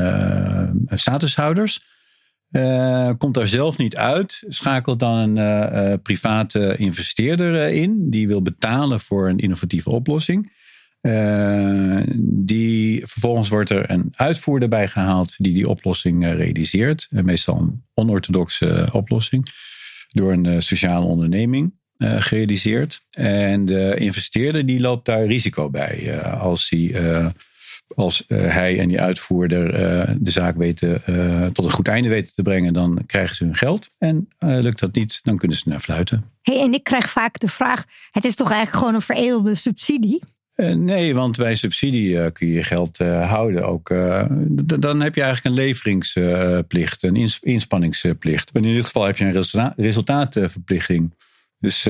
statushouders. 0.89 1.81
komt 3.19 3.35
daar 3.35 3.49
zelf 3.49 3.77
niet 3.77 3.97
uit. 3.97 4.45
Schakelt 4.49 5.01
dan 5.01 5.37
een 5.37 6.03
private 6.03 6.77
investeerder 6.77 7.69
in. 7.69 8.11
Die 8.11 8.29
wil 8.29 8.43
betalen 8.43 9.01
voor 9.01 9.29
een 9.29 9.39
innovatieve 9.39 9.91
oplossing. 9.91 10.53
Uh, 11.07 12.03
die, 12.25 13.07
vervolgens 13.07 13.49
wordt 13.49 13.71
er 13.71 13.91
een 13.91 14.13
uitvoerder 14.17 14.69
bij 14.69 14.89
gehaald 14.89 15.35
die 15.39 15.55
die 15.55 15.69
oplossing 15.69 16.25
uh, 16.25 16.35
realiseert. 16.35 17.07
Uh, 17.11 17.23
meestal 17.23 17.59
een 17.59 17.85
onorthodoxe 17.95 18.89
oplossing. 18.93 19.49
Door 20.09 20.33
een 20.33 20.63
sociale 20.63 21.05
onderneming 21.05 21.75
gerealiseerd. 21.99 23.03
En 23.11 23.65
de 23.65 23.97
investeerder 23.97 24.67
die 24.67 24.81
loopt 24.81 25.05
daar 25.05 25.27
risico 25.27 25.71
bij. 25.71 26.23
als 26.23 26.69
hij, 26.69 27.33
als 27.95 28.25
hij 28.29 28.79
en 28.79 28.89
die 28.89 29.01
uitvoerder 29.01 29.73
de 30.23 30.31
zaak 30.31 30.57
weten, 30.57 31.03
tot 31.53 31.65
een 31.65 31.71
goed 31.71 31.89
einde 31.89 32.09
weten 32.09 32.35
te 32.35 32.43
brengen, 32.43 32.73
dan 32.73 33.03
krijgen 33.07 33.37
ze 33.37 33.45
hun 33.45 33.55
geld. 33.55 33.91
En 33.99 34.29
lukt 34.39 34.79
dat 34.79 34.95
niet, 34.95 35.21
dan 35.23 35.37
kunnen 35.37 35.57
ze 35.57 35.69
naar 35.69 35.81
fluiten. 35.81 36.25
Hey, 36.43 36.61
en 36.61 36.73
ik 36.73 36.85
krijg 36.85 37.11
vaak 37.11 37.39
de 37.39 37.49
vraag: 37.49 37.85
het 38.11 38.25
is 38.25 38.35
toch 38.35 38.51
eigenlijk 38.51 38.79
gewoon 38.79 38.95
een 38.95 39.07
veredelde 39.07 39.55
subsidie? 39.55 40.23
Uh, 40.57 40.75
nee, 40.75 41.15
want 41.15 41.37
bij 41.37 41.55
subsidie 41.55 42.09
uh, 42.09 42.27
kun 42.33 42.47
je 42.47 42.53
je 42.53 42.63
geld 42.63 43.01
uh, 43.01 43.31
houden. 43.31 43.67
Ook, 43.67 43.89
dan 44.81 45.01
heb 45.01 45.15
je 45.15 45.23
eigenlijk 45.23 45.45
een 45.45 45.65
leveringsplicht, 45.65 47.03
een 47.03 47.17
ins 47.17 47.39
inspanningsplicht. 47.43 48.51
En 48.51 48.65
in 48.65 48.75
dit 48.75 48.85
geval 48.85 49.05
heb 49.05 49.17
je 49.17 49.25
een 49.25 49.33
resulta 49.33 49.73
resultaatverplichting. 49.77 51.15
Dus 51.59 51.85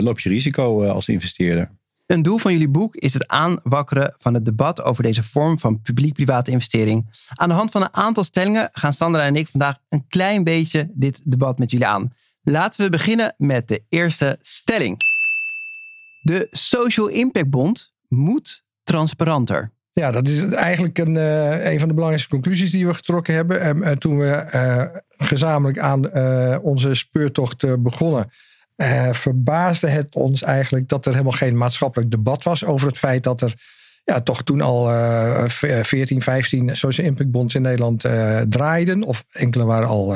loop 0.00 0.20
je 0.20 0.28
risico 0.28 0.86
als 0.86 1.08
investeerder. 1.08 1.70
Een 2.06 2.22
doel 2.22 2.38
van 2.38 2.52
jullie 2.52 2.68
boek 2.68 2.94
is 2.94 3.12
het 3.12 3.28
aanwakkeren 3.28 4.14
van 4.18 4.34
het 4.34 4.44
debat 4.44 4.82
over 4.82 5.02
deze 5.02 5.22
vorm 5.22 5.58
van 5.58 5.80
publiek-private 5.80 6.50
investering. 6.50 7.28
Aan 7.34 7.48
de 7.48 7.54
hand 7.54 7.70
van 7.70 7.82
een 7.82 7.94
aantal 7.94 8.24
stellingen 8.24 8.68
gaan 8.72 8.92
Sandra 8.92 9.24
en 9.24 9.36
ik 9.36 9.48
vandaag 9.48 9.78
een 9.88 10.06
klein 10.08 10.44
beetje 10.44 10.90
dit 10.94 11.30
debat 11.30 11.58
met 11.58 11.70
jullie 11.70 11.86
aan. 11.86 12.12
Laten 12.42 12.84
we 12.84 12.90
beginnen 12.90 13.34
met 13.38 13.68
de 13.68 13.82
eerste 13.88 14.38
stelling. 14.40 14.96
De 16.20 16.48
Social 16.50 17.08
Impact 17.08 17.50
Bond 17.50 17.92
moet 18.14 18.64
transparanter. 18.82 19.72
Ja, 19.94 20.10
dat 20.10 20.28
is 20.28 20.42
eigenlijk 20.42 20.98
een, 20.98 21.14
uh, 21.14 21.72
een 21.72 21.78
van 21.78 21.88
de 21.88 21.94
belangrijkste 21.94 22.30
conclusies 22.30 22.70
die 22.70 22.86
we 22.86 22.94
getrokken 22.94 23.34
hebben. 23.34 23.60
En, 23.60 23.82
en 23.82 23.98
toen 23.98 24.18
we 24.18 24.46
uh, 24.54 24.84
gezamenlijk 25.28 25.78
aan 25.78 26.10
uh, 26.14 26.56
onze 26.62 26.94
speurtocht 26.94 27.82
begonnen, 27.82 28.30
verbaasde 29.10 29.88
het 29.88 30.14
ons 30.14 30.42
eigenlijk 30.42 30.88
dat 30.88 31.06
er 31.06 31.12
helemaal 31.12 31.32
geen 31.32 31.56
maatschappelijk 31.56 32.10
debat 32.10 32.42
was 32.42 32.64
over 32.64 32.86
het 32.86 32.98
feit 32.98 33.22
dat 33.22 33.40
er 33.40 33.54
ja, 34.04 34.20
toch 34.20 34.42
toen 34.42 34.60
al 34.60 34.90
14, 35.48 36.22
15 36.22 36.76
social 36.76 37.06
impact 37.06 37.30
bonds 37.30 37.54
in 37.54 37.62
Nederland 37.62 38.00
draaiden. 38.48 39.02
Of 39.02 39.24
enkele 39.30 39.64
waren 39.64 39.88
al 39.88 40.14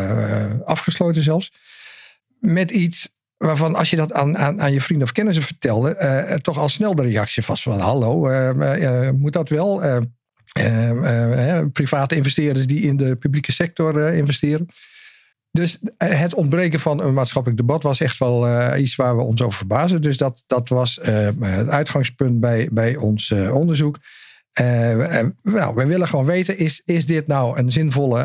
afgesloten 0.64 1.22
zelfs. 1.22 1.52
Met 2.38 2.70
iets 2.70 3.17
waarvan 3.38 3.74
als 3.74 3.90
je 3.90 3.96
dat 3.96 4.12
aan, 4.12 4.38
aan, 4.38 4.60
aan 4.60 4.72
je 4.72 4.80
vrienden 4.80 5.06
of 5.06 5.12
kennissen 5.12 5.44
vertelde, 5.44 5.96
uh, 6.30 6.34
toch 6.34 6.58
al 6.58 6.68
snel 6.68 6.94
de 6.94 7.02
reactie 7.02 7.42
was 7.46 7.62
van 7.62 7.80
hallo, 7.80 8.30
uh, 8.30 9.10
moet 9.10 9.32
dat 9.32 9.48
wel? 9.48 9.82
private 11.72 12.14
investeerders 12.14 12.66
die 12.66 12.80
in 12.80 12.96
de 12.96 13.16
publieke 13.16 13.52
sector 13.52 14.12
investeren. 14.14 14.68
Dus 15.50 15.78
het 15.96 16.34
ontbreken 16.34 16.80
van 16.80 17.00
een 17.00 17.14
maatschappelijk 17.14 17.60
debat 17.60 17.82
was 17.82 18.00
echt 18.00 18.18
wel 18.18 18.76
iets 18.76 18.96
waar 18.96 19.16
we 19.16 19.22
ons 19.22 19.42
over 19.42 19.58
verbazen. 19.58 20.02
Dus 20.02 20.16
dat, 20.16 20.42
dat 20.46 20.68
was 20.68 20.98
het 21.02 21.68
uitgangspunt 21.68 22.40
bij, 22.40 22.68
bij 22.72 22.96
ons 22.96 23.30
onderzoek. 23.52 23.98
nou, 25.42 25.74
we 25.74 25.86
willen 25.86 26.08
gewoon 26.08 26.24
weten, 26.24 26.58
is, 26.58 26.82
is 26.84 27.06
dit 27.06 27.26
nou 27.26 27.58
een 27.58 27.70
zinvolle 27.70 28.24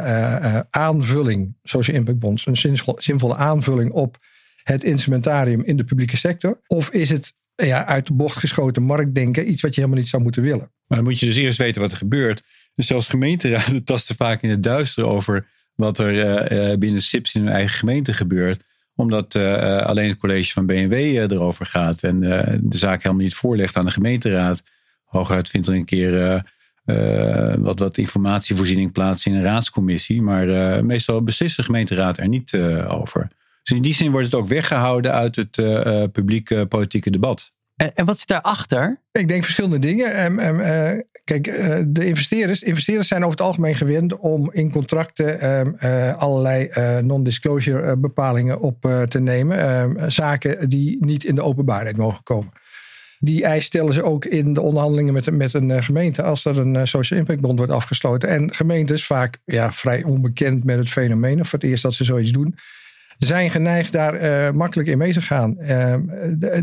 aanvulling, 0.70 1.56
social 1.64 1.98
impact 1.98 2.20
bonds, 2.20 2.48
een 2.48 2.78
zinvolle 2.98 3.36
aanvulling 3.36 3.92
op 3.92 4.18
het 4.64 4.84
instrumentarium 4.84 5.64
in 5.64 5.78
de 5.78 5.84
publieke 5.84 6.18
sector? 6.18 6.60
Of 6.68 6.90
is 6.90 7.10
het 7.10 7.34
ja, 7.56 7.86
uit 7.86 8.08
de 8.08 8.14
bocht 8.14 8.38
geschoten 8.38 8.84
marktdenken 8.84 9.52
iets 9.52 9.62
wat 9.62 9.76
je 9.76 9.82
helemaal 9.82 10.02
niet 10.02 10.10
zou 10.10 10.24
moeten 10.24 10.42
willen? 10.42 10.72
Maar 10.88 10.98
dan 10.98 11.04
moet 11.04 11.20
je 11.20 11.26
dus 11.26 11.36
eerst 11.36 11.58
weten 11.58 11.82
wat 11.82 11.92
er 11.92 11.98
gebeurt. 11.98 12.44
Dus 12.74 12.88
zelfs 12.88 13.08
gemeenteraden 13.08 13.84
tasten 13.94 14.16
vaak 14.16 14.42
in 14.42 14.50
het 14.50 14.64
duister 14.64 15.08
over 15.08 15.48
wat 15.76 15.98
er 15.98 16.52
uh, 16.72 16.78
binnen 16.78 17.02
SIPS 17.02 17.34
in 17.34 17.42
hun 17.42 17.54
eigen 17.54 17.78
gemeente 17.78 18.14
gebeurt 18.14 18.64
omdat 18.96 19.36
uh, 19.36 19.78
alleen 19.78 20.10
het 20.10 20.18
college 20.18 20.52
van 20.52 20.66
BNW 20.66 20.94
erover 20.94 21.66
gaat 21.66 22.04
en 22.04 22.20
de 22.64 22.78
zaak 22.78 23.04
helemaal 23.04 23.24
niet 23.24 23.36
voorlegt 23.36 23.76
aan 23.76 23.86
de 23.86 23.92
gemeenteraad. 23.92 24.64
Hooguit 25.04 25.50
vindt 25.50 25.68
er 25.68 25.74
een 25.74 25.86
keer 25.86 26.44
wat, 27.60 27.80
wat 27.80 27.98
informatievoorziening 27.98 28.92
plaats 28.92 29.26
in 29.26 29.34
een 29.34 29.44
raadscommissie. 29.44 30.22
Maar 30.22 30.86
meestal 30.86 31.24
beslist 31.24 31.56
de 31.56 31.64
gemeenteraad 31.64 32.18
er 32.18 32.28
niet 32.28 32.56
over. 32.88 33.28
Dus 33.64 33.78
in 33.78 33.84
die 33.84 33.94
zin 33.94 34.12
wordt 34.12 34.26
het 34.26 34.36
ook 34.36 34.48
weggehouden 34.48 35.12
uit 35.12 35.36
het 35.36 35.58
uh, 35.58 36.04
publieke 36.12 36.66
politieke 36.66 37.10
debat. 37.10 37.52
En, 37.76 37.96
en, 37.96 38.06
wat 38.06 38.20
zit 38.20 38.28
daarachter? 38.28 39.02
Ik 39.12 39.28
denk 39.28 39.44
verschillende 39.44 39.80
dingen. 39.80 40.26
Um, 40.26 40.40
um, 40.40 40.60
uh, 40.60 41.02
kijk, 41.24 41.48
uh, 41.48 41.76
de 41.88 42.06
investeerders, 42.06 42.64
investeerders 42.64 43.08
zijn 43.08 43.24
over 43.24 43.38
het 43.38 43.48
algemeen 43.48 43.76
gewend 43.76 44.18
om 44.18 44.52
in 44.52 44.72
contracten 44.72 45.60
um, 45.60 45.76
allerlei 46.18 46.70
non-disclosure 47.02 47.98
bepalingen 47.98 48.60
op 48.60 48.82
te 49.08 49.20
nemen. 49.20 50.12
zaken 50.12 50.70
die 50.70 51.06
niet 51.06 51.24
in 51.24 51.36
de 51.36 51.42
openbaarheid 51.42 51.98
mogen 51.98 52.24
komen. 52.24 52.52
Die 53.20 53.44
eis 53.44 53.66
stellen 53.66 53.94
ze 53.94 54.04
ook 54.04 54.26
in 54.26 54.54
de 54.54 54.62
onderhandelingen 54.62 55.14
met, 55.14 55.32
met 55.32 55.54
een 55.54 55.84
gemeente 55.84 56.24
als 56.24 56.46
er 56.46 56.58
een 56.58 56.88
social 56.88 57.20
impact 57.20 57.42
bond 57.42 57.58
wordt 57.58 57.74
afgesloten. 57.74 58.30
En 58.30 58.54
gemeentes, 58.54 59.06
vaak 59.06 59.40
ja, 59.46 59.72
vrij 59.72 60.04
onbekend 60.04 60.64
met 60.64 60.78
het 60.78 60.90
fenomeen, 60.90 61.40
of 61.40 61.50
voor 61.50 61.60
het 61.60 61.68
eerst 61.68 61.84
dat 61.84 61.94
ze 61.94 62.04
zoiets 62.04 62.32
doen, 62.32 62.56
zijn 63.26 63.50
geneigd 63.50 63.92
daar 63.92 64.22
uh, 64.22 64.52
makkelijk 64.52 64.90
in 64.90 64.98
mee 64.98 65.14
te 65.14 65.22
gaan. 65.22 65.58
Uh, 65.62 65.96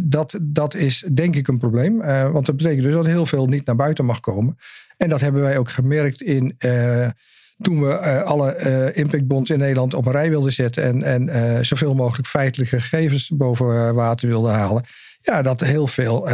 dat, 0.03 0.39
dat 0.43 0.75
is 0.75 1.05
denk 1.13 1.37
ik 1.37 1.49
een 1.49 1.59
probleem. 1.59 2.03
Uh, 2.03 2.31
want 2.31 2.47
dat 2.47 2.57
betekent 2.57 2.83
dus 2.83 2.93
dat 2.93 3.07
heel 3.07 3.27
veel 3.27 3.47
niet 3.47 3.67
naar 3.67 3.77
buiten 3.77 4.05
mag 4.05 4.21
komen. 4.21 4.57
En 4.97 5.09
dat 5.09 5.21
hebben 5.21 5.43
wij 5.43 5.59
ook 5.59 5.71
gemerkt 5.71 6.23
in, 6.23 6.57
toen 7.59 7.83
we 7.83 8.23
alle 8.23 8.93
impactbonds 8.95 9.51
in 9.51 9.59
Nederland 9.59 9.95
op 9.95 10.07
een 10.07 10.13
rij 10.13 10.31
wilden 10.31 10.53
zetten. 10.53 11.03
En, 11.03 11.29
en 11.29 11.67
zoveel 11.67 11.95
mogelijk 11.95 12.29
feitelijke 12.29 12.81
gegevens 12.81 13.31
boven 13.35 13.95
water 13.95 14.29
wilden 14.29 14.53
halen. 14.53 14.85
Ja, 15.21 15.43
dat 15.43 15.61
heel 15.61 15.87
veel 15.87 16.29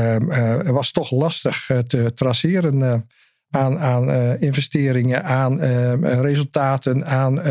was 0.64 0.92
toch 0.92 1.11
lastig 1.11 1.71
te 1.87 2.12
traceren 2.14 3.06
aan, 3.50 3.78
aan 3.78 4.11
investeringen, 4.40 5.25
aan 5.25 5.61
resultaten, 6.21 7.06
aan 7.06 7.42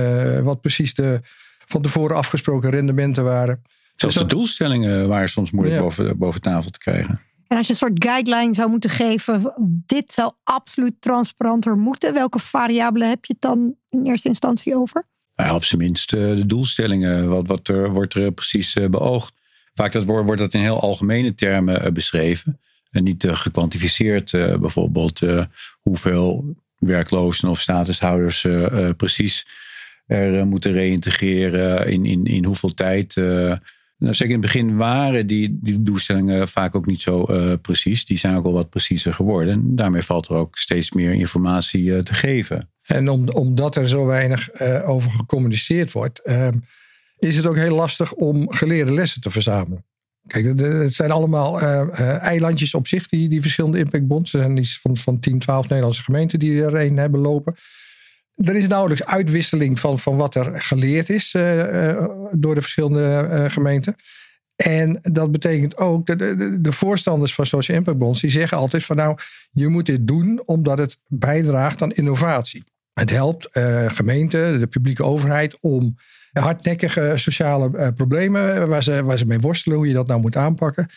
wat 0.43 0.61
precies 0.61 0.93
de 0.93 1.21
van 1.65 1.81
tevoren 1.81 2.15
afgesproken 2.15 2.69
rendementen 2.69 3.23
waren. 3.23 3.61
Zelfs 3.95 4.15
de 4.15 4.25
doelstellingen 4.25 5.07
waren 5.07 5.29
soms 5.29 5.51
moeilijk 5.51 5.81
boven, 5.81 6.17
boven 6.17 6.41
tafel 6.41 6.71
te 6.71 6.79
krijgen. 6.79 7.19
En 7.47 7.57
als 7.57 7.65
je 7.65 7.71
een 7.71 7.79
soort 7.79 8.03
guideline 8.03 8.53
zou 8.53 8.69
moeten 8.69 8.89
geven, 8.89 9.53
dit 9.85 10.13
zou 10.13 10.33
absoluut 10.43 11.01
transparanter 11.01 11.77
moeten. 11.77 12.13
Welke 12.13 12.39
variabelen 12.39 13.09
heb 13.09 13.25
je 13.25 13.33
het 13.33 13.41
dan 13.41 13.75
in 13.89 14.05
eerste 14.05 14.27
instantie 14.27 14.75
over? 14.75 15.05
Nou, 15.35 15.55
op 15.55 15.63
zijn 15.63 15.81
minst 15.81 16.13
eh, 16.13 16.19
de 16.19 16.45
doelstellingen. 16.45 17.29
Wat, 17.29 17.47
wat 17.47 17.67
er, 17.67 17.91
wordt 17.91 18.13
er 18.13 18.31
precies 18.31 18.75
eh, 18.75 18.89
beoogd? 18.89 19.33
Vaak 19.73 19.91
dat 19.91 20.05
wordt, 20.05 20.25
wordt 20.25 20.41
dat 20.41 20.53
in 20.53 20.59
heel 20.59 20.79
algemene 20.79 21.35
termen 21.35 21.81
eh, 21.81 21.91
beschreven. 21.91 22.59
En 22.91 23.03
niet 23.03 23.27
gekwantificeerd. 23.29 24.31
bijvoorbeeld 24.31 25.21
hoeveel 25.81 26.55
werklozen 26.77 27.49
of 27.49 27.59
statushouders 27.59 28.47
precies 28.97 29.47
er 30.07 30.39
eh, 30.39 30.43
moeten 30.43 30.71
reïntegreren, 30.71 31.87
in, 31.87 32.05
in, 32.05 32.25
in 32.25 32.45
hoeveel 32.45 32.73
tijd. 32.73 33.15
Uh, 33.15 33.53
nou, 33.97 34.13
zeker 34.13 34.35
in 34.35 34.41
het 34.41 34.51
begin 34.51 34.75
waren 34.75 35.27
die, 35.27 35.59
die 35.61 35.83
doelstellingen 35.83 36.47
vaak 36.47 36.75
ook 36.75 36.85
niet 36.85 37.01
zo 37.01 37.25
uh, 37.29 37.53
precies. 37.61 38.05
Die 38.05 38.17
zijn 38.17 38.35
ook 38.35 38.45
al 38.45 38.51
wat 38.51 38.69
preciezer 38.69 39.13
geworden. 39.13 39.53
En 39.53 39.75
daarmee 39.75 40.01
valt 40.01 40.27
er 40.27 40.35
ook 40.35 40.57
steeds 40.57 40.91
meer 40.91 41.13
informatie 41.13 42.03
te 42.03 42.13
geven. 42.13 42.69
En 42.81 43.09
om, 43.09 43.29
omdat 43.29 43.75
er 43.75 43.87
zo 43.87 44.05
weinig 44.05 44.61
over 44.85 45.11
gecommuniceerd 45.11 45.91
wordt, 45.91 46.19
ehm, 46.19 46.53
is 47.17 47.37
het 47.37 47.45
ook 47.45 47.55
heel 47.55 47.75
lastig 47.75 48.13
om 48.13 48.51
geleerde 48.51 48.93
lessen 48.93 49.21
te 49.21 49.31
verzamelen. 49.31 49.85
Kijk, 50.27 50.59
het 50.59 50.93
zijn 50.93 51.11
allemaal 51.11 51.59
eilandjes 52.19 52.73
op 52.73 52.87
zich, 52.87 53.07
die, 53.07 53.29
die 53.29 53.41
verschillende 53.41 53.77
impactbonds. 53.77 54.33
Er 54.33 54.39
zijn 54.39 54.57
iets 54.57 54.79
van, 54.79 54.97
van 54.97 55.19
10, 55.19 55.39
12 55.39 55.67
Nederlandse 55.67 56.03
gemeenten 56.03 56.39
die 56.39 56.63
er 56.63 56.75
een 56.75 56.97
hebben 56.97 57.19
lopen. 57.19 57.55
Er 58.35 58.55
is 58.55 58.67
nauwelijks 58.67 59.05
uitwisseling 59.05 59.79
van, 59.79 59.99
van 59.99 60.15
wat 60.15 60.35
er 60.35 60.61
geleerd 60.61 61.09
is 61.09 61.33
uh, 61.33 62.05
door 62.31 62.55
de 62.55 62.61
verschillende 62.61 63.29
uh, 63.31 63.51
gemeenten. 63.51 63.95
En 64.55 64.99
dat 65.01 65.31
betekent 65.31 65.77
ook, 65.77 66.05
de, 66.05 66.57
de, 66.61 66.71
voorstanders 66.71 67.33
van 67.33 67.45
social 67.45 67.77
impact 67.77 67.97
bonds, 67.97 68.21
die 68.21 68.29
zeggen 68.29 68.57
altijd 68.57 68.83
van 68.83 68.95
nou, 68.95 69.17
je 69.51 69.67
moet 69.67 69.85
dit 69.85 70.07
doen 70.07 70.41
omdat 70.45 70.77
het 70.77 70.97
bijdraagt 71.07 71.81
aan 71.81 71.91
innovatie. 71.91 72.63
Het 72.93 73.09
helpt 73.09 73.49
gemeenten, 73.87 74.59
de 74.59 74.67
publieke 74.67 75.03
overheid 75.03 75.57
om 75.59 75.95
hardnekkige 76.31 77.11
sociale 77.15 77.93
problemen 77.93 78.67
waar 78.67 78.83
ze, 78.83 79.03
waar 79.03 79.17
ze 79.17 79.25
mee 79.25 79.39
worstelen, 79.39 79.77
hoe 79.77 79.87
je 79.87 79.93
dat 79.93 80.07
nou 80.07 80.21
moet 80.21 80.37
aanpakken, 80.37 80.89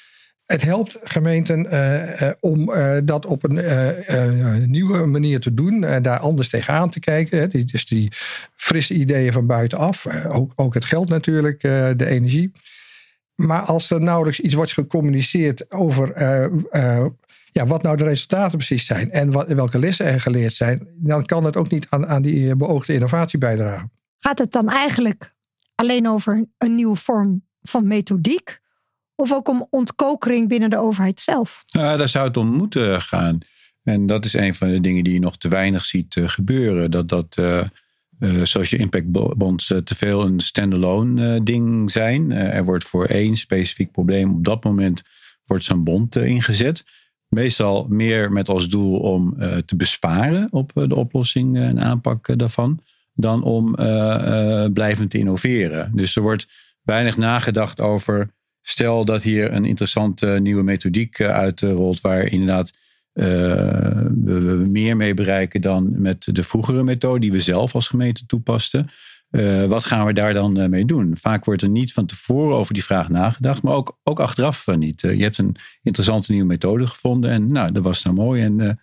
het 0.49 0.62
helpt 0.62 0.99
gemeenten 1.02 1.67
uh, 1.67 2.21
uh, 2.21 2.31
om 2.40 2.71
uh, 2.71 2.97
dat 3.05 3.26
op 3.26 3.45
een 3.45 4.71
nieuwe 4.71 5.07
manier 5.07 5.40
te 5.40 5.55
doen. 5.55 5.81
daar 6.02 6.19
anders 6.19 6.49
tegenaan 6.49 6.90
te 6.90 7.00
kijken. 7.00 7.38
Hè. 7.38 7.49
Die, 7.49 7.64
dus 7.64 7.87
die 7.87 8.12
frisse 8.55 8.95
ideeën 8.95 9.33
van 9.33 9.47
buitenaf. 9.47 10.07
ook, 10.28 10.52
ook 10.57 10.75
het 10.75 10.85
geld 10.85 11.09
natuurlijk, 11.09 11.61
de 11.97 12.07
energie. 12.07 12.52
Maar 13.35 13.61
als 13.61 13.90
er 13.90 14.00
nauwelijks 14.00 14.40
iets 14.40 14.55
wordt 14.55 14.73
gecommuniceerd 14.73 15.71
over 15.71 16.23
ja, 17.52 17.67
wat 17.67 17.83
nou 17.83 17.97
de 17.97 18.05
resultaten 18.05 18.57
precies 18.57 18.87
zijn. 18.87 19.11
En 19.11 19.31
wat, 19.31 19.52
welke 19.52 19.78
lessen 19.78 20.07
er 20.07 20.21
geleerd 20.21 20.52
zijn. 20.52 20.88
Dan 20.95 21.25
kan 21.25 21.45
het 21.45 21.57
ook 21.57 21.71
niet 21.71 21.87
aan, 21.88 22.07
aan 22.07 22.23
die 22.23 22.57
beoogde 22.57 22.93
innovatie 22.93 23.38
bijdragen. 23.38 23.90
Gaat 24.19 24.38
het 24.38 24.52
dan 24.52 24.69
eigenlijk 24.69 25.35
alleen 25.75 26.09
over 26.09 26.47
een 26.59 26.75
nieuwe 26.75 26.97
vorm 26.97 27.45
van 27.62 27.87
methodiek? 27.87 28.61
Of 29.20 29.32
ook 29.32 29.48
om 29.48 29.66
ontkokering 29.70 30.48
binnen 30.48 30.70
de 30.70 30.78
overheid 30.78 31.20
zelf? 31.20 31.62
Nou, 31.72 31.98
daar 31.98 32.08
zou 32.08 32.26
het 32.26 32.37
om 32.37 32.48
moeten 32.48 33.00
gaan. 33.00 33.38
En 33.82 34.06
dat 34.06 34.25
is 34.25 34.34
een 34.34 34.54
van 34.54 34.68
de 34.68 34.80
dingen 34.80 35.04
die 35.04 35.12
je 35.12 35.18
nog 35.18 35.38
te 35.38 35.48
weinig 35.48 35.84
ziet 35.84 36.16
uh, 36.16 36.28
gebeuren. 36.28 36.90
Dat, 36.90 37.08
dat 37.08 37.37
uh, 37.40 37.60
uh, 38.20 38.44
social 38.44 38.80
impact 38.80 39.10
bonds 39.37 39.66
te 39.66 39.94
veel 39.94 40.22
een 40.22 40.40
standalone 40.40 41.42
ding 41.42 41.90
zijn. 41.90 42.30
er 42.30 42.64
wordt 42.64 42.84
voor 42.84 43.04
één 43.04 43.37
specifiek 43.37 43.92
probleem 43.92 44.30
op 44.30 44.44
dat 44.44 44.64
moment 44.64 45.02
wordt 45.44 45.64
zo'n 45.64 45.84
bond 45.84 46.16
ingezet. 46.16 46.84
Meestal 47.28 47.87
meer 47.88 48.32
met 48.32 48.48
als 48.48 48.68
doel 48.68 48.98
om 48.98 49.37
te 49.66 49.76
besparen 49.76 50.48
op 50.50 50.70
de 50.75 50.94
oplossing 50.94 51.56
en 51.56 51.80
aanpak 51.80 52.38
daarvan. 52.38 52.80
Dan 53.14 53.42
om 53.42 53.75
blijvend 54.72 55.10
te 55.10 55.18
innoveren. 55.18 55.90
Dus 55.94 56.16
er 56.16 56.22
wordt 56.22 56.46
weinig 56.82 57.16
nagedacht 57.16 57.80
over 57.80 58.30
Stel 58.68 59.04
dat 59.04 59.22
hier 59.22 59.52
een 59.52 59.64
interessante 59.64 60.26
nieuwe 60.26 60.62
methodiek 60.62 61.18
eh, 61.18 61.28
uitrolt, 61.28 62.00
waar 62.00 62.22
inderdaad 62.26 62.72
uh, 63.14 63.25
we, 64.25 64.66
meer 64.70 64.96
mee 64.96 65.14
bereiken 65.14 65.60
dan 65.60 66.00
met 66.00 66.28
de 66.32 66.42
vroegere 66.42 66.82
methode 66.82 67.20
die 67.20 67.32
we 67.32 67.40
zelf 67.40 67.75
als 67.75 67.88
gemeente 67.88 68.26
toepasten. 68.26 68.88
Uh, 69.30 69.64
wat 69.64 69.84
gaan 69.84 70.06
we 70.06 70.12
daar 70.12 70.34
dan 70.34 70.70
mee 70.70 70.84
doen? 70.84 71.16
Vaak 71.16 71.44
wordt 71.44 71.62
er 71.62 71.68
niet 71.68 71.92
van 71.92 72.06
tevoren 72.06 72.56
over 72.56 72.75
die 72.75 72.84
vraag 72.84 73.08
nagedacht, 73.08 73.62
maar 73.62 73.75
ook, 73.75 73.98
ook 74.02 74.20
achteraf 74.20 74.66
niet. 74.66 75.00
je 75.00 75.22
hebt 75.22 75.38
een 75.38 75.56
interessante 75.82 76.32
nieuwe 76.32 76.46
methode 76.46 76.87
gevonden 76.87 77.30
en 77.30 77.52
nou, 77.52 77.72
dat 77.72 77.82
was 77.82 78.02
nou 78.02 78.16
mooi. 78.16 78.42
En 78.42 78.80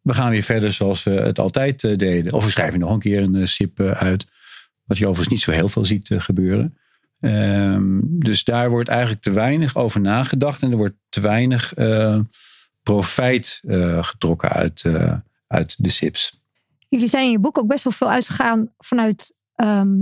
we 0.00 0.14
gaan 0.14 0.30
weer 0.30 0.42
verder 0.42 0.72
zoals 0.72 1.02
we 1.02 1.10
het 1.10 1.38
altijd 1.38 1.98
deden. 1.98 2.32
Of 2.32 2.44
we 2.44 2.50
schrijven 2.50 2.78
nog 2.78 2.90
een 2.90 2.98
keer 2.98 3.22
een 3.22 3.48
SIP 3.48 3.80
uit. 3.80 4.26
Wat 4.84 4.98
je 4.98 5.06
overigens 5.06 5.34
niet 5.34 5.42
zo 5.42 5.50
heel 5.50 5.68
veel 5.68 5.84
ziet 5.84 6.10
gebeuren. 6.16 6.76
Ehm, 7.20 7.98
dus 8.02 8.44
daar 8.44 8.70
wordt 8.70 8.88
eigenlijk 8.88 9.22
te 9.22 9.32
weinig 9.32 9.76
over 9.76 10.00
nagedacht. 10.00 10.62
En 10.62 10.70
er 10.70 10.76
wordt 10.76 10.96
te 11.08 11.20
weinig 11.20 11.74
profijt 12.82 13.60
getrokken 14.00 14.48
uit, 14.48 14.84
uit 15.46 15.74
de 15.78 15.88
SIPs. 15.88 16.40
Jullie 16.88 17.08
zijn 17.08 17.24
in 17.24 17.30
je 17.30 17.38
boek 17.38 17.58
ook 17.58 17.66
best 17.66 17.84
wel 17.84 17.92
veel 17.92 18.10
uitgegaan 18.10 18.72
vanuit 18.78 19.34
ehm, 19.54 19.94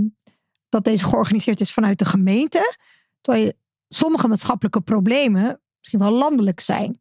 dat 0.69 0.83
deze 0.83 1.05
georganiseerd 1.05 1.59
is 1.59 1.73
vanuit 1.73 1.99
de 1.99 2.05
gemeente. 2.05 2.75
Terwijl 3.21 3.51
sommige 3.89 4.27
maatschappelijke 4.27 4.81
problemen 4.81 5.59
misschien 5.77 5.99
wel 5.99 6.11
landelijk 6.11 6.59
zijn. 6.59 6.97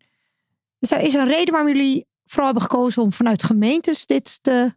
Er, 0.79 1.01
is 1.01 1.15
er 1.15 1.21
een 1.21 1.27
reden 1.27 1.53
waarom 1.53 1.73
jullie 1.73 2.07
vooral 2.25 2.51
hebben 2.53 2.71
gekozen 2.71 3.03
om 3.03 3.13
vanuit 3.13 3.43
gemeentes 3.43 4.07
dit 4.07 4.43
te, 4.43 4.75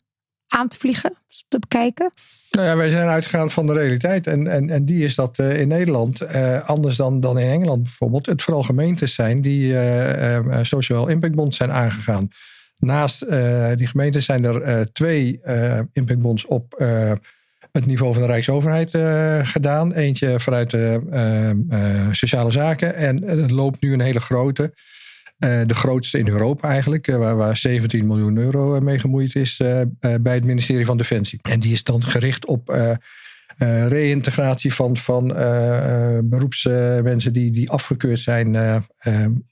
aan 0.48 0.68
te 0.68 0.78
vliegen, 0.78 1.14
te 1.48 1.60
bekijken? 1.60 2.12
Nou 2.52 2.68
ja, 2.68 2.76
wij 2.76 2.90
zijn 2.90 3.08
uitgegaan 3.08 3.52
van 3.52 3.68
de 3.68 3.74
realiteit. 3.74 4.28
En, 4.28 4.48
en, 4.48 4.70
en 4.70 4.86
die 4.86 5.04
is 5.04 5.16
dat 5.16 5.38
uh, 5.38 5.60
in 5.60 5.68
Nederland, 5.68 6.22
uh, 6.22 6.70
anders 6.70 6.96
dan, 6.96 7.20
dan 7.20 7.40
in 7.40 7.50
Engeland 7.50 7.84
bijvoorbeeld, 7.84 8.26
het 8.26 8.42
vooral 8.42 8.64
gemeentes 8.64 9.14
zijn 9.14 9.42
die 9.42 9.74
uh, 9.74 10.40
Social 10.62 11.08
Impact 11.08 11.36
Bond 11.36 11.56
zijn 11.56 11.72
aangegaan. 11.72 12.30
Naast 12.78 13.20
die 13.76 13.88
gemeentes 13.88 14.26
zijn 14.26 14.44
er 14.44 14.92
twee 14.92 15.42
impactbonds 15.94 16.46
op 16.46 16.76
het 17.72 17.86
niveau 17.86 18.14
van 18.14 18.22
de 18.22 18.28
Rijksoverheid 18.28 18.90
gedaan. 19.48 19.94
Eentje 19.94 20.40
vanuit 20.40 20.70
de 20.70 22.10
sociale 22.12 22.52
zaken. 22.52 22.96
En 22.96 23.24
het 23.24 23.52
loopt 23.52 23.82
nu 23.82 23.94
een 23.94 24.00
hele 24.00 24.20
grote. 24.20 24.74
De 25.40 25.74
grootste 25.74 26.20
in 26.20 26.28
Europa 26.28 26.70
eigenlijk. 26.70 27.06
waar, 27.06 27.36
waar 27.36 27.58
17 27.58 28.08
miljoen 28.08 28.38
euro 28.38 28.80
mee 28.80 29.00
gemoeid 29.00 29.36
is 29.36 29.58
bij 30.22 30.34
het 30.34 30.46
ministerie 30.46 30.86
van 30.86 30.98
Defensie. 30.98 31.40
En 31.42 31.60
die 31.60 31.72
is 31.72 31.84
dan 31.84 32.04
gericht 32.04 32.46
op 32.46 32.96
reïntegratie 33.88 34.74
van, 34.74 34.98
van 34.98 35.28
beroepsmensen 36.24 37.34
die, 37.34 37.52
die 37.52 37.70
afgekeurd 37.70 38.20
zijn. 38.20 38.56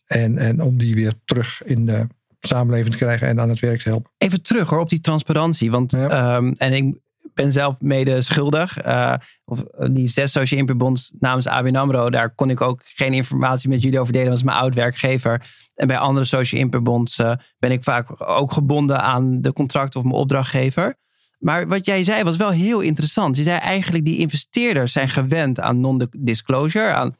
en, 0.08 0.38
en 0.38 0.62
om 0.62 0.77
die 0.77 0.96
weer 0.96 1.13
terug 1.25 1.63
in 1.63 1.86
de 1.86 2.08
samenleving 2.48 2.92
te 2.92 2.98
krijgen 2.98 3.27
en 3.27 3.39
aan 3.39 3.50
het 3.50 3.60
werk 3.60 3.82
te 3.82 3.89
helpen. 3.89 4.12
Even 4.18 4.42
terug 4.42 4.70
hoor 4.70 4.80
op 4.80 4.89
die 4.89 5.01
transparantie. 5.01 5.72
Want 5.72 5.94
ehm, 5.94 6.54
en 6.58 6.74
ik 6.74 6.96
ben 7.36 7.51
zelf 7.51 7.75
mede 7.80 8.22
schuldig. 8.22 8.86
Uh, 8.86 9.13
of 9.46 9.62
eh, 9.62 9.88
die 9.92 10.08
zes 10.08 10.36
impact 10.51 11.12
namens 11.20 11.48
ABN 11.48 11.75
AMRO, 11.75 12.10
daar 12.10 12.36
kon 12.36 12.50
ik 12.50 12.62
ook 12.62 12.82
geen 12.84 13.13
informatie 13.13 13.70
met 13.70 13.82
jullie 13.82 14.00
over 14.00 14.13
delen. 14.13 14.30
Was 14.30 14.44
mijn 14.44 14.58
oud-werkgever. 14.58 15.54
En 15.75 15.88
bij 15.88 15.98
andere 15.98 16.25
social 16.25 16.62
impact 16.62 17.20
uh, 17.20 17.32
ben 17.60 17.72
ik 17.72 17.84
vaak 17.84 18.08
ook 18.18 18.51
gebonden 18.51 19.01
aan 19.01 19.42
de 19.42 19.54
contract 19.54 19.96
of 19.96 20.04
mijn 20.04 20.15
opdrachtgever. 20.15 20.96
Maar 21.39 21.68
wat 21.68 21.86
jij 21.86 22.04
zei 22.04 22.24
was 22.24 22.38
wel 22.38 22.50
heel 22.50 22.80
interessant. 22.80 23.36
Je 23.36 23.44
zei 23.44 23.58
eigenlijk 23.58 24.06
die 24.06 24.18
investeerders 24.18 24.92
zijn 24.92 25.10
gewend 25.10 25.60
aan 25.60 25.80
non-disclosure. 25.80 26.94
Aan, 26.94 27.15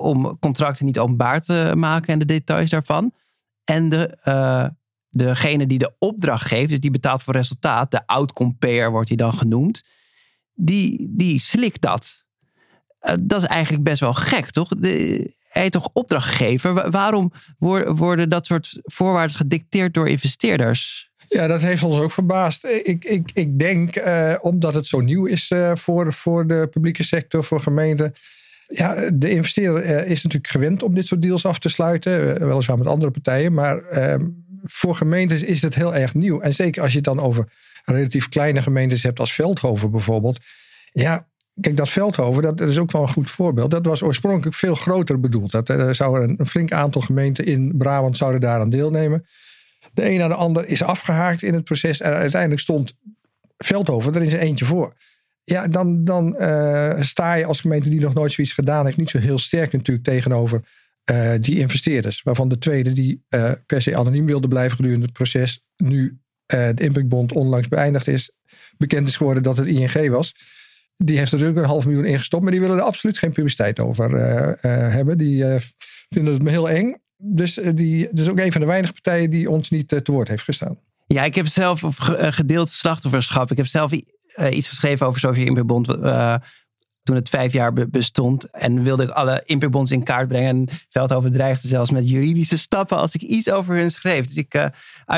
om 0.00 0.38
contracten 0.38 0.86
niet 0.86 0.98
openbaar 0.98 1.40
te 1.40 1.72
maken 1.76 2.12
en 2.12 2.18
de 2.18 2.24
details 2.24 2.70
daarvan. 2.70 3.12
En 3.64 3.88
de 3.88 4.16
degene 5.18 5.66
die 5.66 5.78
de 5.78 5.92
opdracht 5.98 6.46
geeft, 6.46 6.68
dus 6.68 6.80
die 6.80 6.90
betaalt 6.90 7.22
voor 7.22 7.34
resultaat, 7.34 7.90
de 7.90 8.06
outcome 8.06 8.90
wordt 8.90 9.08
hij 9.08 9.16
dan 9.16 9.34
genoemd, 9.34 9.82
die, 10.54 11.06
die 11.10 11.38
slikt 11.38 11.80
dat. 11.80 12.24
Uh, 13.02 13.14
dat 13.20 13.42
is 13.42 13.48
eigenlijk 13.48 13.84
best 13.84 14.00
wel 14.00 14.14
gek, 14.14 14.50
toch? 14.50 14.68
De, 14.68 15.36
hij 15.48 15.70
toch 15.70 15.90
opdrachtgever. 15.92 16.90
Waarom 16.90 17.32
worden 17.86 18.28
dat 18.28 18.46
soort 18.46 18.78
voorwaarden 18.82 19.36
gedicteerd 19.36 19.94
door 19.94 20.08
investeerders? 20.08 21.10
Ja, 21.28 21.46
dat 21.46 21.62
heeft 21.62 21.82
ons 21.82 21.98
ook 21.98 22.12
verbaasd. 22.12 22.64
Ik, 22.64 23.04
ik, 23.04 23.30
ik 23.34 23.58
denk, 23.58 23.96
uh, 23.96 24.34
omdat 24.40 24.74
het 24.74 24.86
zo 24.86 25.00
nieuw 25.00 25.26
is 25.26 25.52
voor, 25.72 26.12
voor 26.12 26.46
de 26.46 26.68
publieke 26.70 27.02
sector, 27.02 27.44
voor 27.44 27.60
gemeenten. 27.60 28.12
Ja, 28.66 29.10
de 29.10 29.30
investeerder 29.30 30.06
is 30.06 30.22
natuurlijk 30.22 30.52
gewend 30.52 30.82
om 30.82 30.94
dit 30.94 31.06
soort 31.06 31.22
deals 31.22 31.46
af 31.46 31.58
te 31.58 31.68
sluiten. 31.68 32.46
weliswaar 32.48 32.78
met 32.78 32.86
andere 32.86 33.10
partijen. 33.10 33.52
Maar 33.52 33.82
ehm, 33.82 34.26
voor 34.62 34.94
gemeentes 34.94 35.42
is 35.42 35.62
het 35.62 35.74
heel 35.74 35.94
erg 35.94 36.14
nieuw. 36.14 36.40
En 36.40 36.54
zeker 36.54 36.82
als 36.82 36.90
je 36.90 36.96
het 36.96 37.06
dan 37.06 37.20
over 37.20 37.52
relatief 37.84 38.28
kleine 38.28 38.62
gemeentes 38.62 39.02
hebt 39.02 39.20
als 39.20 39.34
Veldhoven 39.34 39.90
bijvoorbeeld. 39.90 40.38
Ja, 40.92 41.26
kijk, 41.60 41.76
dat 41.76 41.88
Veldhoven, 41.88 42.42
dat, 42.42 42.60
is 42.60 42.78
ook 42.78 42.92
wel 42.92 43.02
een 43.02 43.12
goed 43.12 43.30
voorbeeld. 43.30 43.70
Dat 43.70 43.86
was 43.86 44.02
oorspronkelijk 44.02 44.56
veel 44.56 44.74
groter 44.74 45.20
bedoeld. 45.20 45.50
Dat, 45.50 45.68
er 45.68 45.94
zou 45.94 46.22
een, 46.22 46.46
flink 46.46 46.72
aantal 46.72 47.02
gemeenten 47.02 47.46
in 47.46 47.76
Brabant 47.76 48.16
zouden 48.16 48.40
daaraan 48.40 48.70
deelnemen. 48.70 49.26
De 49.92 50.10
een 50.10 50.18
na 50.18 50.28
de 50.28 50.34
ander 50.34 50.66
is 50.66 50.82
afgehaakt 50.82 51.42
in 51.42 51.54
het 51.54 51.64
proces. 51.64 52.00
En 52.00 52.12
uiteindelijk 52.12 52.60
stond 52.60 52.94
Veldhoven 53.56 54.14
er 54.14 54.30
zijn 54.30 54.42
eentje 54.42 54.64
voor. 54.64 54.94
Ja, 55.44 55.68
dan, 55.68 56.04
dan 56.04 56.36
uh, 56.40 56.92
sta 56.98 57.34
je 57.34 57.44
als 57.44 57.60
gemeente 57.60 57.88
die 57.88 58.00
nog 58.00 58.14
nooit 58.14 58.32
zoiets 58.32 58.52
gedaan 58.52 58.84
heeft, 58.84 58.96
niet 58.96 59.10
zo 59.10 59.18
heel 59.18 59.38
sterk 59.38 59.72
natuurlijk 59.72 60.06
tegenover 60.06 60.62
uh, 61.10 61.32
die 61.40 61.58
investeerders. 61.58 62.22
Waarvan 62.22 62.48
de 62.48 62.58
tweede, 62.58 62.92
die 62.92 63.24
uh, 63.28 63.50
per 63.66 63.82
se 63.82 63.96
anoniem 63.96 64.26
wilde 64.26 64.48
blijven 64.48 64.76
gedurende 64.76 65.04
het 65.04 65.14
proces, 65.14 65.60
nu 65.76 66.18
uh, 66.54 66.68
de 66.74 66.82
Impactbond 66.82 67.32
onlangs 67.32 67.68
beëindigd 67.68 68.06
is, 68.06 68.30
bekend 68.76 69.08
is 69.08 69.16
geworden 69.16 69.42
dat 69.42 69.56
het 69.56 69.66
ING 69.66 70.08
was. 70.10 70.34
Die 70.96 71.18
heeft 71.18 71.32
er 71.32 71.38
natuurlijk 71.38 71.64
een 71.64 71.72
half 71.72 71.86
miljoen 71.86 72.04
ingestopt, 72.04 72.42
maar 72.42 72.52
die 72.52 72.60
willen 72.60 72.76
er 72.76 72.82
absoluut 72.82 73.18
geen 73.18 73.32
publiciteit 73.32 73.80
over 73.80 74.10
hebben. 74.92 75.18
Die 75.18 75.44
vinden 76.08 76.32
het 76.32 76.42
me 76.42 76.50
heel 76.50 76.70
eng. 76.70 76.94
Dus 77.16 77.60
die, 77.74 78.06
het 78.06 78.18
is 78.18 78.28
ook 78.28 78.38
een 78.38 78.52
van 78.52 78.60
de 78.60 78.66
weinige 78.66 78.92
partijen 78.92 79.30
die 79.30 79.50
ons 79.50 79.70
niet 79.70 79.88
te 79.88 80.02
woord 80.04 80.28
heeft 80.28 80.42
gestaan. 80.42 80.78
Ja, 81.06 81.24
ik 81.24 81.34
heb 81.34 81.46
zelf 81.46 81.80
gedeeld 82.18 82.70
slachtofferschap. 82.70 83.50
Ik 83.50 83.56
heb 83.56 83.66
zelf 83.66 83.92
iets 84.50 84.68
geschreven 84.68 85.06
over 85.06 85.20
Sofie 85.20 85.46
Impactbond 85.46 85.86
toen 87.08 87.16
het 87.16 87.28
vijf 87.28 87.52
jaar 87.52 87.72
bestond. 87.72 88.50
En 88.50 88.82
wilde 88.82 89.02
ik 89.02 89.10
alle 89.10 89.42
impactbonds 89.44 89.90
in 89.90 90.02
kaart 90.02 90.28
brengen. 90.28 90.48
En 90.48 90.68
Veldhoven 90.88 91.32
dreigde 91.32 91.68
zelfs 91.68 91.90
met 91.90 92.08
juridische 92.08 92.58
stappen 92.58 92.96
als 92.96 93.14
ik 93.14 93.22
iets 93.22 93.50
over 93.50 93.74
hun 93.74 93.90
schreef. 93.90 94.26
Dus 94.26 94.36
ik, 94.36 94.54
uh, 94.54 94.66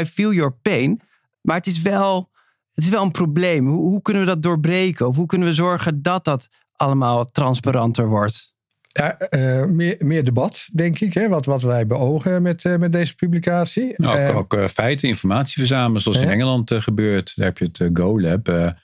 I 0.00 0.05
feel 0.05 0.33
your 0.33 0.53
pain. 0.62 1.00
Maar 1.40 1.57
het 1.57 1.66
is 1.66 1.83
wel, 1.83 2.31
het 2.72 2.85
is 2.85 2.90
wel 2.90 3.03
een 3.03 3.11
probleem. 3.11 3.68
Hoe, 3.68 3.88
hoe 3.88 4.03
kunnen 4.03 4.22
we 4.22 4.29
dat 4.29 4.42
doorbreken? 4.42 5.07
Of 5.07 5.16
hoe 5.16 5.26
kunnen 5.26 5.48
we 5.48 5.55
zorgen 5.55 6.03
dat 6.03 6.24
dat 6.24 6.48
allemaal 6.72 7.24
transparanter 7.24 8.09
wordt? 8.09 8.55
Ja, 8.87 9.16
uh, 9.31 9.64
meer, 9.64 9.96
meer 9.98 10.24
debat, 10.24 10.68
denk 10.72 11.00
ik, 11.00 11.14
hè, 11.14 11.29
wat, 11.29 11.44
wat 11.44 11.62
wij 11.62 11.87
beogen 11.87 12.42
met, 12.42 12.64
uh, 12.64 12.76
met 12.76 12.92
deze 12.92 13.14
publicatie. 13.14 13.92
Nou, 13.96 14.35
ook, 14.35 14.55
ook 14.55 14.70
feiten, 14.70 15.09
informatie 15.09 15.55
verzamelen, 15.59 16.03
zoals 16.03 16.18
in 16.18 16.29
Engeland 16.29 16.72
gebeurt. 16.74 17.33
Daar 17.37 17.46
heb 17.46 17.59
je 17.59 17.68
het 17.72 17.98
GoLab. 17.98 18.74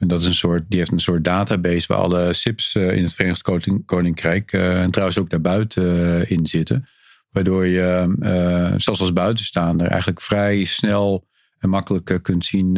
En 0.00 0.08
dat 0.08 0.20
is 0.20 0.26
een 0.26 0.34
soort, 0.34 0.62
die 0.68 0.78
heeft 0.78 0.92
een 0.92 1.00
soort 1.00 1.24
database 1.24 1.86
waar 1.86 2.02
alle 2.02 2.32
SIPs 2.32 2.74
eh, 2.74 2.96
in 2.96 3.02
het 3.02 3.14
Verenigd 3.14 3.84
Koninkrijk 3.84 4.52
uh, 4.52 4.82
en 4.82 4.90
trouwens 4.90 5.18
ook 5.18 5.30
daarbuiten 5.30 5.84
uh, 5.84 6.30
in 6.30 6.46
zitten. 6.46 6.86
Waardoor 7.30 7.66
je, 7.66 8.14
zelfs 8.76 9.00
als 9.00 9.12
buitenstaander, 9.12 9.86
eigenlijk 9.86 10.20
vrij 10.20 10.64
snel 10.64 11.26
en 11.58 11.68
makkelijk 11.68 12.18
kunt 12.22 12.44
zien 12.44 12.72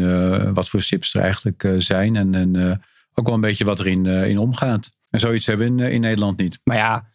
wat 0.54 0.68
voor 0.68 0.82
SIPs 0.82 1.14
er 1.14 1.20
eigenlijk 1.20 1.72
zijn. 1.76 2.16
En, 2.16 2.35
en 2.35 2.80
ook 3.14 3.26
wel 3.26 3.35
een 3.35 3.40
beetje 3.40 3.64
wat 3.64 3.80
erin 3.80 4.06
in 4.06 4.38
omgaat. 4.38 4.92
En 5.11 5.20
zoiets 5.20 5.46
hebben 5.46 5.76
we 5.76 5.85
in, 5.85 5.92
in 5.92 6.00
Nederland 6.00 6.38
niet. 6.38 6.61
Maar 6.64 6.76
ja, 6.76 7.06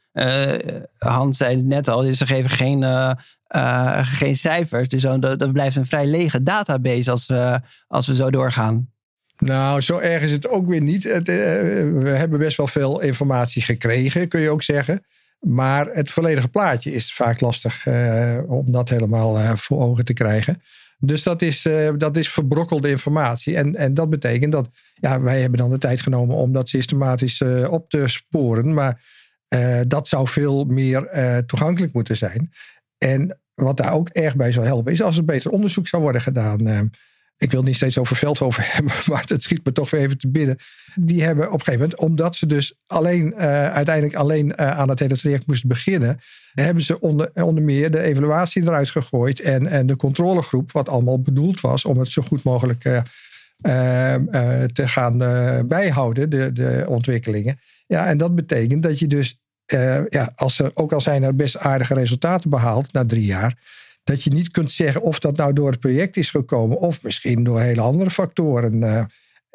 Hans 0.98 1.38
zei 1.38 1.56
het 1.56 1.66
net 1.66 1.88
al, 1.88 2.14
ze 2.14 2.26
geven 2.26 2.50
geen, 2.50 2.86
geen 4.06 4.38
cijfers. 4.38 4.88
Dus 4.88 5.02
dat, 5.02 5.40
dat 5.40 5.54
blijft 5.54 5.76
een 5.76 5.86
vrij 5.86 6.08
lege 6.08 6.44
database 6.44 7.12
als 7.12 7.26
we, 7.26 7.60
als 7.88 8.08
we 8.08 8.16
zo 8.16 8.30
doorgaan. 8.30 8.90
Nou, 9.38 9.82
zo 9.82 9.98
erg 9.98 10.24
is 10.24 10.32
het 10.32 10.50
ook 10.50 10.68
weer 10.68 10.82
niet. 10.82 11.04
Het, 11.04 11.30
eh, 11.30 11.36
we 11.94 12.10
hebben 12.10 12.40
best 12.40 12.58
wel 12.58 12.68
veel 12.68 13.02
informatie 13.02 13.62
gekregen, 13.62 14.28
kun 14.28 14.40
je 14.40 14.50
ook 14.50 14.64
zeggen. 14.64 15.06
Maar 15.40 15.88
het 15.88 16.12
volledige 16.12 16.48
plaatje 16.48 16.94
is 16.94 17.14
vaak 17.14 17.42
lastig 17.42 17.86
uh, 17.86 18.40
om 18.48 18.72
dat 18.72 18.90
helemaal 18.90 19.40
uh, 19.40 19.56
voor 19.56 19.82
ogen 19.82 20.06
te 20.06 20.14
krijgen. 20.14 20.62
Dus 21.00 21.24
dat 21.24 21.42
is, 21.42 21.68
dat 21.98 22.18
is 22.18 22.30
verbrokkelde 22.30 22.90
informatie. 22.90 23.56
En, 23.56 23.76
en 23.76 23.94
dat 23.94 24.10
betekent 24.10 24.52
dat 24.52 24.70
ja, 24.94 25.22
wij 25.22 25.42
hebben 25.42 25.60
dan 25.60 25.70
de 25.70 25.78
tijd 25.78 26.02
genomen 26.02 26.36
om 26.36 26.52
dat 26.52 26.70
systematisch 26.70 27.42
op 27.70 27.90
te 27.90 28.08
sporen. 28.08 28.74
Maar 28.74 29.02
dat 29.88 30.08
zou 30.08 30.28
veel 30.28 30.66
meer 30.66 31.10
toegankelijk 31.46 31.94
moeten 31.94 32.18
zijn. 32.18 32.52
En 32.98 33.40
wat 33.54 33.78
daar 33.78 33.94
ook 33.94 34.10
erg 34.10 34.36
bij 34.36 34.52
zou 34.52 34.66
helpen, 34.66 34.92
is 34.92 35.02
als 35.02 35.18
er 35.18 35.26
beter 35.26 35.52
onderzoek 35.52 35.88
zou 35.88 36.02
worden 36.02 36.22
gedaan 36.22 36.92
ik 37.38 37.52
wil 37.52 37.64
niet 37.64 37.76
steeds 37.76 37.98
over 37.98 38.16
Veldhoven 38.16 38.64
hebben, 38.74 38.94
maar 39.06 39.24
het 39.28 39.44
schiet 39.44 39.66
me 39.66 39.72
toch 39.72 39.90
weer 39.90 40.02
even 40.02 40.18
te 40.18 40.28
binnen. 40.28 40.58
Die 40.96 41.24
hebben 41.24 41.46
op 41.46 41.54
een 41.54 41.60
gegeven 41.60 41.80
moment, 41.80 42.00
omdat 42.00 42.36
ze 42.36 42.46
dus 42.46 42.74
alleen, 42.88 43.34
uh, 43.38 43.74
uiteindelijk 43.74 44.16
alleen 44.16 44.48
uh, 44.48 44.78
aan 44.78 44.90
het 44.90 45.00
hele 45.00 45.18
traject 45.18 45.48
moesten 45.48 45.70
beginnen, 45.70 46.20
hebben 46.54 46.84
ze 46.84 47.00
onder, 47.00 47.32
onder 47.34 47.64
meer 47.64 47.92
de 47.92 48.02
evaluatie 48.02 48.62
eruit 48.62 48.90
gegooid 48.90 49.40
en, 49.40 49.68
en 49.68 49.86
de 49.86 49.96
controlegroep, 49.96 50.72
wat 50.72 50.90
allemaal 50.90 51.22
bedoeld 51.22 51.62
was 51.62 51.86
om 51.86 52.00
het 52.00 52.08
zo 52.08 52.22
goed 52.22 52.44
mogelijk 52.44 52.86
uh, 52.86 53.02
te 54.66 54.88
gaan 54.88 55.18
bijhouden, 55.68 56.30
de, 56.30 56.54
de 56.54 56.86
ontwikkelingen. 56.88 57.60
Ja, 57.88 58.08
en 58.08 58.18
dat 58.18 58.36
betekent 58.36 58.84
dat 58.84 59.00
je 59.00 59.08
dus, 59.08 59.40
ja, 60.10 60.32
als 60.36 60.60
er, 60.60 60.72
ook 60.74 60.92
al 60.92 61.02
zijn 61.02 61.24
er 61.24 61.36
best 61.36 61.58
aardige 61.58 61.94
resultaten 61.94 62.50
behaald 62.50 62.94
na 62.94 63.06
drie 63.06 63.26
jaar, 63.26 63.56
dat 64.08 64.24
je 64.24 64.30
niet 64.30 64.52
kunt 64.52 64.72
zeggen 64.72 65.02
of 65.02 65.20
dat 65.20 65.38
nou 65.38 65.54
door 65.54 65.72
het 65.72 65.80
project 65.80 66.18
is 66.18 66.30
gekomen 66.30 66.80
of 66.80 67.04
misschien 67.04 67.44
door 67.44 67.60
hele 67.60 67.82
andere 67.82 68.10
factoren. 68.10 68.82
Uh, 68.82 69.02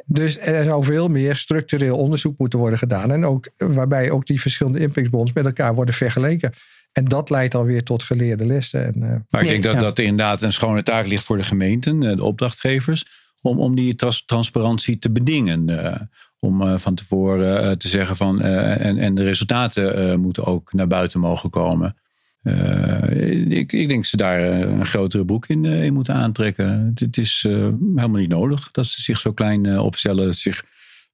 dus 0.04 0.38
er 0.38 0.64
zou 0.64 0.84
veel 0.84 1.08
meer 1.08 1.36
structureel 1.36 1.96
onderzoek 1.96 2.38
moeten 2.38 2.58
worden 2.58 2.78
gedaan. 2.78 3.12
En 3.12 3.24
ook 3.24 3.48
waarbij 3.56 4.10
ook 4.10 4.26
die 4.26 4.40
verschillende 4.40 4.78
impactbonds 4.78 5.32
met 5.32 5.44
elkaar 5.44 5.74
worden 5.74 5.94
vergeleken. 5.94 6.52
En 6.92 7.04
dat 7.04 7.30
leidt 7.30 7.52
dan 7.52 7.64
weer 7.64 7.82
tot 7.82 8.02
geleerde 8.02 8.46
lessen. 8.46 8.84
En, 8.84 9.02
uh, 9.02 9.14
maar 9.30 9.42
ik 9.42 9.48
denk 9.48 9.62
dat 9.62 9.80
dat 9.80 9.98
inderdaad 9.98 10.42
een 10.42 10.52
schone 10.52 10.82
taak 10.82 11.06
ligt 11.06 11.24
voor 11.24 11.36
de 11.36 11.44
gemeenten, 11.44 12.00
de 12.00 12.24
opdrachtgevers, 12.24 13.04
om, 13.42 13.58
om 13.58 13.74
die 13.74 13.94
trans 13.94 14.24
transparantie 14.26 14.98
te 14.98 15.10
bedingen. 15.10 15.70
Uh, 15.70 15.94
om 16.38 16.62
uh, 16.62 16.74
van 16.78 16.94
tevoren 16.94 17.78
te 17.78 17.88
zeggen 17.88 18.16
van. 18.16 18.42
en, 18.42 18.98
en 18.98 19.14
de 19.14 19.22
resultaten 19.22 20.20
moeten 20.20 20.44
ook 20.44 20.72
naar 20.72 20.86
buiten 20.86 21.20
mogen 21.20 21.50
komen. 21.50 21.96
Ik, 23.48 23.72
ik 23.72 23.88
denk 23.88 24.00
dat 24.00 24.06
ze 24.06 24.16
daar 24.16 24.42
een 24.42 24.86
grotere 24.86 25.24
broek 25.24 25.46
in, 25.46 25.64
in 25.64 25.94
moeten 25.94 26.14
aantrekken. 26.14 26.92
Het 26.94 27.18
is 27.18 27.42
helemaal 27.42 28.20
niet 28.20 28.28
nodig 28.28 28.70
dat 28.70 28.86
ze 28.86 29.02
zich 29.02 29.20
zo 29.20 29.32
klein 29.32 29.78
opstellen. 29.78 30.34
Zich 30.34 30.64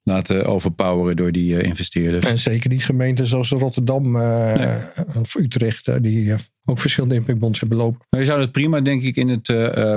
laten 0.08 0.44
overpoweren 0.46 1.16
door 1.16 1.32
die 1.32 1.54
uh, 1.54 1.62
investeerders. 1.62 2.26
En 2.26 2.38
zeker 2.38 2.70
die 2.70 2.80
gemeenten 2.80 3.26
zoals 3.26 3.50
Rotterdam 3.50 4.16
uh, 4.16 4.74
of 5.16 5.34
Utrecht, 5.34 6.02
die 6.02 6.34
ook 6.64 6.78
verschillende 6.78 7.14
impactbonds 7.14 7.60
hebben 7.60 7.78
lopen. 7.78 8.00
Maar 8.10 8.20
je 8.20 8.26
zou 8.26 8.40
het 8.40 8.52
prima, 8.52 8.80
denk 8.80 9.02
ik, 9.02 9.16
in 9.16 9.28
het 9.28 9.52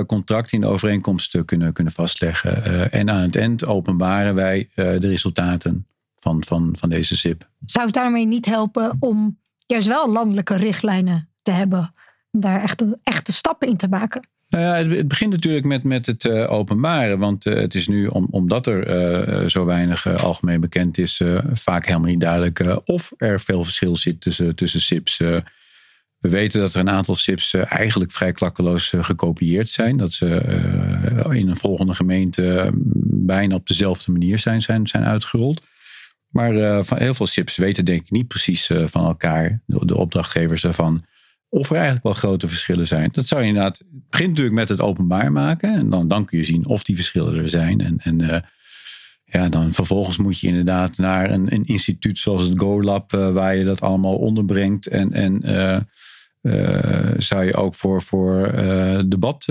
contract, 0.06 0.52
in 0.52 0.60
de 0.60 0.66
overeenkomst 0.66 1.44
kunnen, 1.44 1.72
kunnen 1.72 1.92
vastleggen. 1.92 2.92
en 2.92 3.10
aan 3.10 3.20
het 3.20 3.36
eind 3.36 3.66
openbaren 3.66 4.34
wij 4.34 4.68
de 4.74 5.08
resultaten 5.08 5.86
van, 6.16 6.44
van, 6.46 6.74
van 6.78 6.88
deze 6.88 7.16
SIP. 7.16 7.48
Zou 7.66 7.86
het 7.86 7.94
daarmee 7.94 8.26
niet 8.26 8.46
helpen 8.46 8.96
om 9.00 9.38
juist 9.72 9.88
wel 9.88 10.12
landelijke 10.12 10.56
richtlijnen 10.56 11.28
te 11.42 11.50
hebben? 11.50 11.94
Om 12.30 12.40
daar 12.40 12.62
echt 12.62 12.84
echte 13.02 13.32
stappen 13.32 13.68
in 13.68 13.76
te 13.76 13.88
maken? 13.88 14.28
Nou 14.48 14.64
ja, 14.64 14.94
het, 14.94 15.08
begint 15.08 15.32
natuurlijk 15.32 15.64
met, 15.64 15.82
met 15.82 16.06
het 16.06 16.24
uh, 16.24 16.52
openbaren. 16.52 17.18
Want 17.18 17.46
uh, 17.46 17.54
het 17.54 17.74
is 17.74 17.88
nu, 17.88 18.06
om, 18.06 18.26
omdat 18.30 18.66
er 18.66 18.88
uh, 19.42 19.48
zo 19.48 19.64
weinig 19.64 20.22
algemeen 20.22 20.60
bekend 20.60 20.98
is, 20.98 21.20
vaak 21.52 21.86
helemaal 21.86 22.10
niet 22.10 22.20
duidelijk 22.20 22.80
of 22.84 23.12
er 23.16 23.40
veel 23.40 23.64
verschil 23.64 23.96
zit 23.96 24.20
tussen, 24.20 24.54
tussen 24.54 24.80
SIPs. 24.80 25.18
we 25.18 26.28
weten 26.28 26.60
dat 26.60 26.74
er 26.74 26.80
een 26.80 26.90
aantal 26.90 27.14
SIPs 27.14 27.54
eigenlijk 27.54 28.12
vrij 28.12 28.32
klakkeloos 28.32 28.92
gekopieerd 28.96 29.68
zijn. 29.68 29.96
Dat 29.96 30.12
ze 30.12 30.26
in 31.30 31.48
een 31.48 31.56
volgende 31.56 31.94
gemeente 31.94 32.70
bijna 33.04 33.54
op 33.54 33.66
dezelfde 33.66 34.12
manier 34.12 34.38
zijn, 34.38 34.62
zijn, 34.62 34.86
zijn 34.86 35.04
uitgerold. 35.04 35.62
Maar 36.32 36.84
van 36.84 36.98
heel 36.98 37.14
veel 37.14 37.26
SIPs 37.26 37.56
weten 37.56 37.84
denk 37.84 38.00
ik 38.00 38.10
niet 38.10 38.28
precies 38.28 38.70
van 38.84 39.04
elkaar, 39.04 39.62
de, 39.66 39.96
opdrachtgevers 39.96 40.64
ervan 40.64 41.04
of 41.48 41.68
er 41.68 41.74
eigenlijk 41.74 42.04
wel 42.04 42.12
grote 42.12 42.48
verschillen 42.48 42.86
zijn. 42.86 43.10
Dat 43.12 43.26
zou 43.26 43.40
je 43.40 43.48
inderdaad. 43.48 43.78
Het 43.78 44.08
begint 44.10 44.28
natuurlijk 44.28 44.56
met 44.56 44.68
het 44.68 44.80
openbaar 44.80 45.32
maken. 45.32 45.74
En 45.74 45.90
dan, 45.90 46.08
dan 46.08 46.24
kun 46.24 46.38
je 46.38 46.44
zien 46.44 46.66
of 46.66 46.82
die 46.82 46.96
verschillen 46.96 47.34
er 47.34 47.48
zijn. 47.48 47.80
En, 47.80 47.98
en 47.98 48.20
uh, 48.20 48.36
ja, 49.24 49.48
dan 49.48 49.72
vervolgens 49.72 50.16
moet 50.16 50.38
je 50.38 50.46
inderdaad 50.46 50.98
naar 50.98 51.30
een, 51.30 51.54
een 51.54 51.64
instituut 51.64 52.18
zoals 52.18 52.42
het 52.42 52.58
GoLab, 52.58 53.10
waar 53.10 53.56
je 53.56 53.64
dat 53.64 53.80
allemaal 53.80 54.16
onderbrengt. 54.16 54.86
En, 54.86 55.12
en 55.12 55.40
zou 57.18 57.44
je 57.44 57.54
ook 57.54 57.74
voor, 57.74 58.02
voor 58.02 58.52
debat 59.08 59.46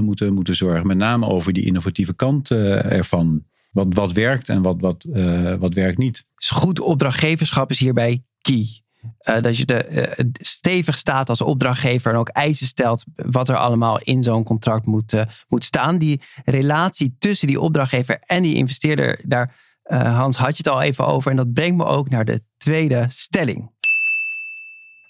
moeten, 0.00 0.34
moeten 0.34 0.56
zorgen. 0.56 0.86
Met 0.86 0.96
name 0.96 1.26
over 1.26 1.52
die 1.52 1.64
innovatieve 1.64 2.14
kant 2.14 2.50
ervan. 2.50 3.44
Wat, 3.74 3.86
wat 3.88 4.12
werkt 4.12 4.48
en 4.48 4.62
wat, 4.62 4.80
wat, 4.80 5.04
wat 5.58 5.74
werkt 5.74 5.98
niet. 5.98 6.26
Dus 6.36 6.50
goed 6.50 6.80
opdrachtgeverschap 6.80 7.70
is 7.70 7.78
hierbij 7.78 8.24
key. 8.40 8.66
Uh, 9.28 9.40
dat 9.40 9.56
je 9.56 9.64
de, 9.64 9.86
uh, 10.18 10.24
stevig 10.32 10.96
staat 10.96 11.28
als 11.28 11.40
opdrachtgever 11.40 12.12
en 12.12 12.18
ook 12.18 12.28
eisen 12.28 12.66
stelt 12.66 13.04
wat 13.14 13.48
er 13.48 13.56
allemaal 13.56 14.00
in 14.00 14.22
zo'n 14.22 14.44
contract 14.44 14.86
moet, 14.86 15.24
moet 15.48 15.64
staan. 15.64 15.98
Die 15.98 16.20
relatie 16.44 17.16
tussen 17.18 17.46
die 17.46 17.60
opdrachtgever 17.60 18.18
en 18.26 18.42
die 18.42 18.54
investeerder, 18.54 19.20
daar 19.26 19.54
Hans 19.88 20.36
had 20.36 20.56
je 20.56 20.62
het 20.64 20.68
al 20.68 20.82
even 20.82 21.06
over. 21.06 21.30
En 21.30 21.36
dat 21.36 21.52
brengt 21.52 21.76
me 21.76 21.84
ook 21.84 22.10
naar 22.10 22.24
de 22.24 22.42
tweede 22.56 23.06
stelling. 23.08 23.72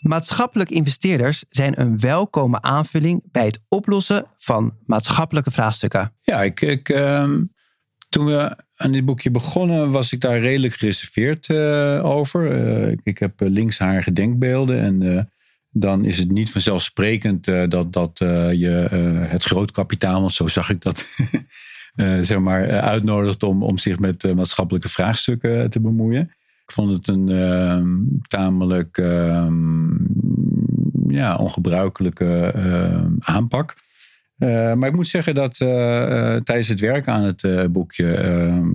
Maatschappelijk 0.04 0.70
investeerders 0.70 1.44
zijn 1.48 1.80
een 1.80 1.98
welkome 1.98 2.60
aanvulling 2.60 3.22
bij 3.32 3.44
het 3.44 3.60
oplossen 3.68 4.26
van 4.36 4.74
maatschappelijke 4.86 5.50
vraagstukken. 5.50 6.12
Ja, 6.20 6.42
ik, 6.42 6.60
ik 6.60 6.88
ehm, 6.88 7.42
toen 8.14 8.24
we 8.24 8.56
aan 8.76 8.92
dit 8.92 9.04
boekje 9.04 9.30
begonnen, 9.30 9.90
was 9.90 10.12
ik 10.12 10.20
daar 10.20 10.40
redelijk 10.40 10.74
gereserveerd 10.74 11.48
uh, 11.48 12.04
over. 12.04 12.66
Uh, 12.86 12.96
ik 13.02 13.18
heb 13.18 13.42
uh, 13.42 13.48
linksharige 13.48 14.12
denkbeelden 14.12 14.80
en 14.80 15.28
dan 15.70 16.04
is 16.04 16.18
het 16.18 16.30
niet 16.30 16.50
vanzelfsprekend 16.50 17.44
dat, 17.44 17.92
dat 17.92 18.18
je 18.52 18.86
het 19.28 19.44
grootkapitaal, 19.44 20.20
want 20.20 20.34
zo 20.34 20.46
zag 20.46 20.70
ik 20.70 20.82
dat, 20.82 21.06
zeg 22.28 22.38
maar, 22.38 22.80
uitnodigt 22.80 23.42
om, 23.42 23.62
om 23.62 23.78
zich 23.78 23.98
met 23.98 24.34
maatschappelijke 24.34 24.88
vraagstukken 24.88 25.70
te 25.70 25.80
bemoeien. 25.80 26.22
Ik 26.66 26.72
vond 26.72 26.92
het 26.92 27.08
een 27.08 27.28
ehm, 27.28 27.96
tamelijk 28.28 28.98
ehm, 28.98 29.88
ja, 31.08 31.36
ongebruikelijke 31.36 32.52
ehm, 32.54 33.12
aanpak. 33.18 33.74
Eh, 34.38 34.74
maar 34.74 34.88
ik 34.88 34.94
moet 34.94 35.08
zeggen 35.08 35.34
dat 35.34 35.60
uh, 35.60 35.68
tijdens 36.36 36.68
het 36.68 36.80
werk 36.80 37.08
aan 37.08 37.22
het 37.22 37.72
boekje. 37.72 38.14
Ehm, 38.14 38.70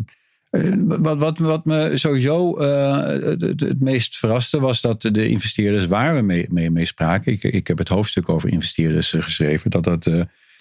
wat, 1.01 1.17
wat, 1.17 1.39
wat 1.39 1.65
me 1.65 1.97
sowieso 1.97 2.59
het, 2.59 3.41
het, 3.41 3.79
meest 3.79 4.17
verraste 4.17 4.59
was 4.59 4.81
dat 4.81 5.01
de 5.01 5.27
investeerders 5.27 5.87
waar 5.87 6.15
we 6.25 6.47
mee 6.71 6.85
spraken. 6.85 7.31
Ik, 7.31 7.43
ik 7.43 7.67
heb 7.67 7.77
het 7.77 7.87
hoofdstuk 7.87 8.29
over 8.29 8.49
investeerders 8.49 9.11
geschreven. 9.17 9.71
Dat 9.71 9.83
dat 9.83 10.09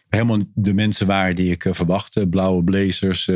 helemaal 0.09 0.39
de 0.55 0.75
mensen 0.75 1.07
waren 1.07 1.37
die 1.37 1.51
ik 1.51 1.67
verwachtte. 1.71 2.27
Blauwe 2.27 2.65
blazers, 2.65 3.31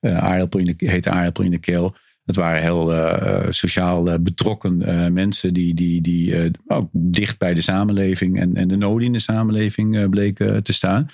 aardappel 0.00 0.60
in 0.60 0.74
de, 0.76 0.86
hete 0.90 1.10
aardappel 1.10 1.44
in 1.44 1.50
de 1.50 1.58
keel. 1.58 1.94
Het 2.32 2.40
waren 2.40 2.62
heel 2.62 2.94
uh, 2.94 3.46
sociaal 3.50 4.08
uh, 4.08 4.14
betrokken 4.20 4.82
uh, 4.88 5.08
mensen 5.08 5.54
die, 5.54 5.74
die, 5.74 6.00
die 6.00 6.50
ook 6.66 6.88
dicht 6.92 7.38
bij 7.38 7.54
de 7.54 7.60
samenleving 7.60 8.40
en, 8.40 8.56
en 8.56 8.68
de 8.68 8.76
noden 8.76 9.06
in 9.06 9.12
de 9.12 9.18
samenleving 9.18 10.10
bleken 10.10 10.62
te 10.62 10.72
staan. 10.72 11.06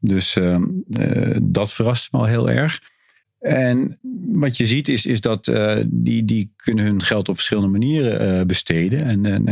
Dus 0.00 0.36
ehm, 0.36 0.64
dat 1.42 1.72
verrast 1.72 2.12
me 2.12 2.18
al 2.18 2.24
heel 2.24 2.50
erg. 2.50 2.82
En 3.38 3.98
wat 4.32 4.56
je 4.56 4.66
ziet 4.66 4.88
is, 4.88 5.06
is 5.06 5.20
dat 5.20 5.44
die, 5.86 6.24
die 6.24 6.52
kunnen 6.56 6.84
hun 6.84 7.02
geld 7.02 7.28
op 7.28 7.34
verschillende 7.34 7.70
manieren 7.70 8.46
besteden. 8.46 9.04
En, 9.04 9.26
en 9.26 9.44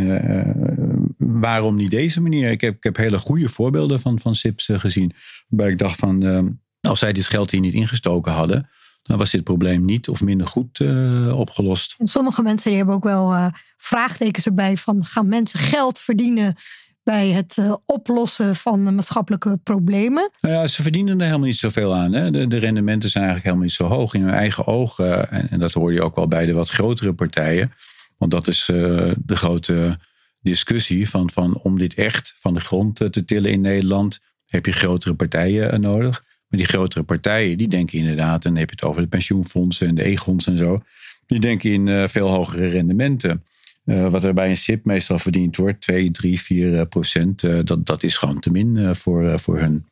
waarom 1.19 1.77
niet 1.77 1.91
deze 1.91 2.21
manier? 2.21 2.51
Ik 2.51 2.61
heb, 2.61 2.77
ik 2.77 2.83
heb 2.83 2.97
hele 2.97 3.19
goede 3.19 3.49
voorbeelden 3.49 4.01
van, 4.01 4.21
van 4.21 4.35
SIPs 4.35 4.69
gezien. 4.73 5.13
Waarbij 5.49 5.73
ik 5.73 5.79
dacht 5.79 5.99
van, 5.99 6.23
ehm, 6.23 6.49
als 6.81 6.99
zij 6.99 7.13
dit 7.13 7.27
geld 7.27 7.51
hier 7.51 7.61
niet 7.61 7.75
ingestoken 7.75 8.33
hadden 8.33 8.69
dan 9.03 9.19
was 9.19 9.31
dit 9.31 9.45
probleem 9.45 9.85
niet 9.85 10.09
of 10.09 10.21
minder 10.21 10.47
goed 10.47 10.79
uh, 10.79 11.39
opgelost. 11.39 11.95
En 11.99 12.07
sommige 12.07 12.43
mensen 12.43 12.69
die 12.69 12.77
hebben 12.77 12.95
ook 12.95 13.05
wel 13.05 13.33
uh, 13.33 13.47
vraagtekens 13.77 14.47
erbij 14.47 14.77
van 14.77 15.05
gaan 15.05 15.29
mensen 15.29 15.59
geld 15.59 15.99
verdienen 15.99 16.57
bij 17.03 17.29
het 17.29 17.57
uh, 17.57 17.75
oplossen 17.87 18.57
van 18.57 18.95
maatschappelijke 18.95 19.57
problemen? 19.63 20.31
Nou 20.41 20.55
ja, 20.55 20.67
ze 20.67 20.83
verdienen 20.83 21.19
er 21.19 21.27
helemaal 21.27 21.47
niet 21.47 21.57
zoveel 21.57 21.95
aan. 21.95 22.13
Hè? 22.13 22.31
De, 22.31 22.47
de, 22.47 22.59
rendementen 22.59 23.11
zijn 23.11 23.25
eigenlijk 23.25 23.55
helemaal 23.55 23.65
niet 23.65 23.91
zo 23.91 23.97
hoog 23.97 24.15
in 24.15 24.23
hun 24.23 24.35
eigen 24.35 24.67
ogen. 24.67 25.31
En, 25.31 25.51
en, 25.51 25.59
dat 25.59 25.73
hoor 25.73 25.93
je 25.93 26.03
ook 26.03 26.17
wel 26.17 26.29
bij 26.29 26.47
de 26.47 26.53
wat 26.53 26.69
grotere 26.69 27.15
partijen. 27.15 27.73
Want 28.19 28.31
dat 28.31 28.49
is 28.49 28.65
de 28.67 29.17
grote 29.27 29.99
discussie 30.41 31.09
van, 31.09 31.31
van 31.31 31.59
om 31.59 31.79
dit 31.79 31.95
echt 31.95 32.35
van 32.41 32.55
de 32.55 32.61
grond 32.61 32.97
te 32.97 33.25
tillen 33.25 33.51
in 33.51 33.61
Nederland 33.61 34.21
heb 34.47 34.67
je 34.67 34.73
grotere 34.73 35.15
partijen 35.15 35.81
nodig. 35.81 36.25
Maar 36.53 36.61
die 36.61 36.71
grotere 36.71 37.03
partijen, 37.03 37.59
die 37.59 37.69
denken 37.69 37.99
inderdaad, 37.99 38.45
en 38.45 38.51
dan 38.51 38.61
heb 38.61 38.71
je 38.71 38.77
het 38.81 38.85
over 38.85 39.03
de 39.03 39.09
pensioenfondsen 39.09 39.89
en 39.89 39.95
de 39.95 40.03
egons 40.03 40.47
en 40.47 40.57
zo. 40.57 40.79
Die 41.27 41.41
denken 41.41 41.73
in 41.73 41.87
uh, 41.87 42.09
veel 42.09 42.29
hogere 42.29 42.67
rendementen. 42.67 43.45
Uh, 43.85 44.09
wat 44.09 44.25
er 44.25 44.35
bij 44.35 44.49
een 44.49 44.57
SIP 44.57 44.85
meestal 44.85 45.19
verdiend 45.19 45.57
wordt, 45.57 45.81
2, 45.81 46.11
3, 46.11 46.41
4 46.41 46.87
procent, 46.87 47.43
uh, 47.43 47.59
dat, 47.65 47.87
dat 47.87 48.03
is 48.03 48.17
gewoon 48.17 48.41
te 48.41 48.51
min 48.51 48.97
voor, 48.97 49.41
voor 49.41 49.59
hun. 49.59 49.87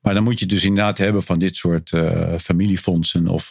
Maar 0.00 0.14
dan 0.14 0.22
moet 0.22 0.38
je 0.38 0.46
dus 0.46 0.64
inderdaad 0.64 0.98
hebben 0.98 1.22
van 1.22 1.38
dit 1.38 1.56
soort 1.56 1.92
familiefondsen 2.38 3.28
of 3.28 3.50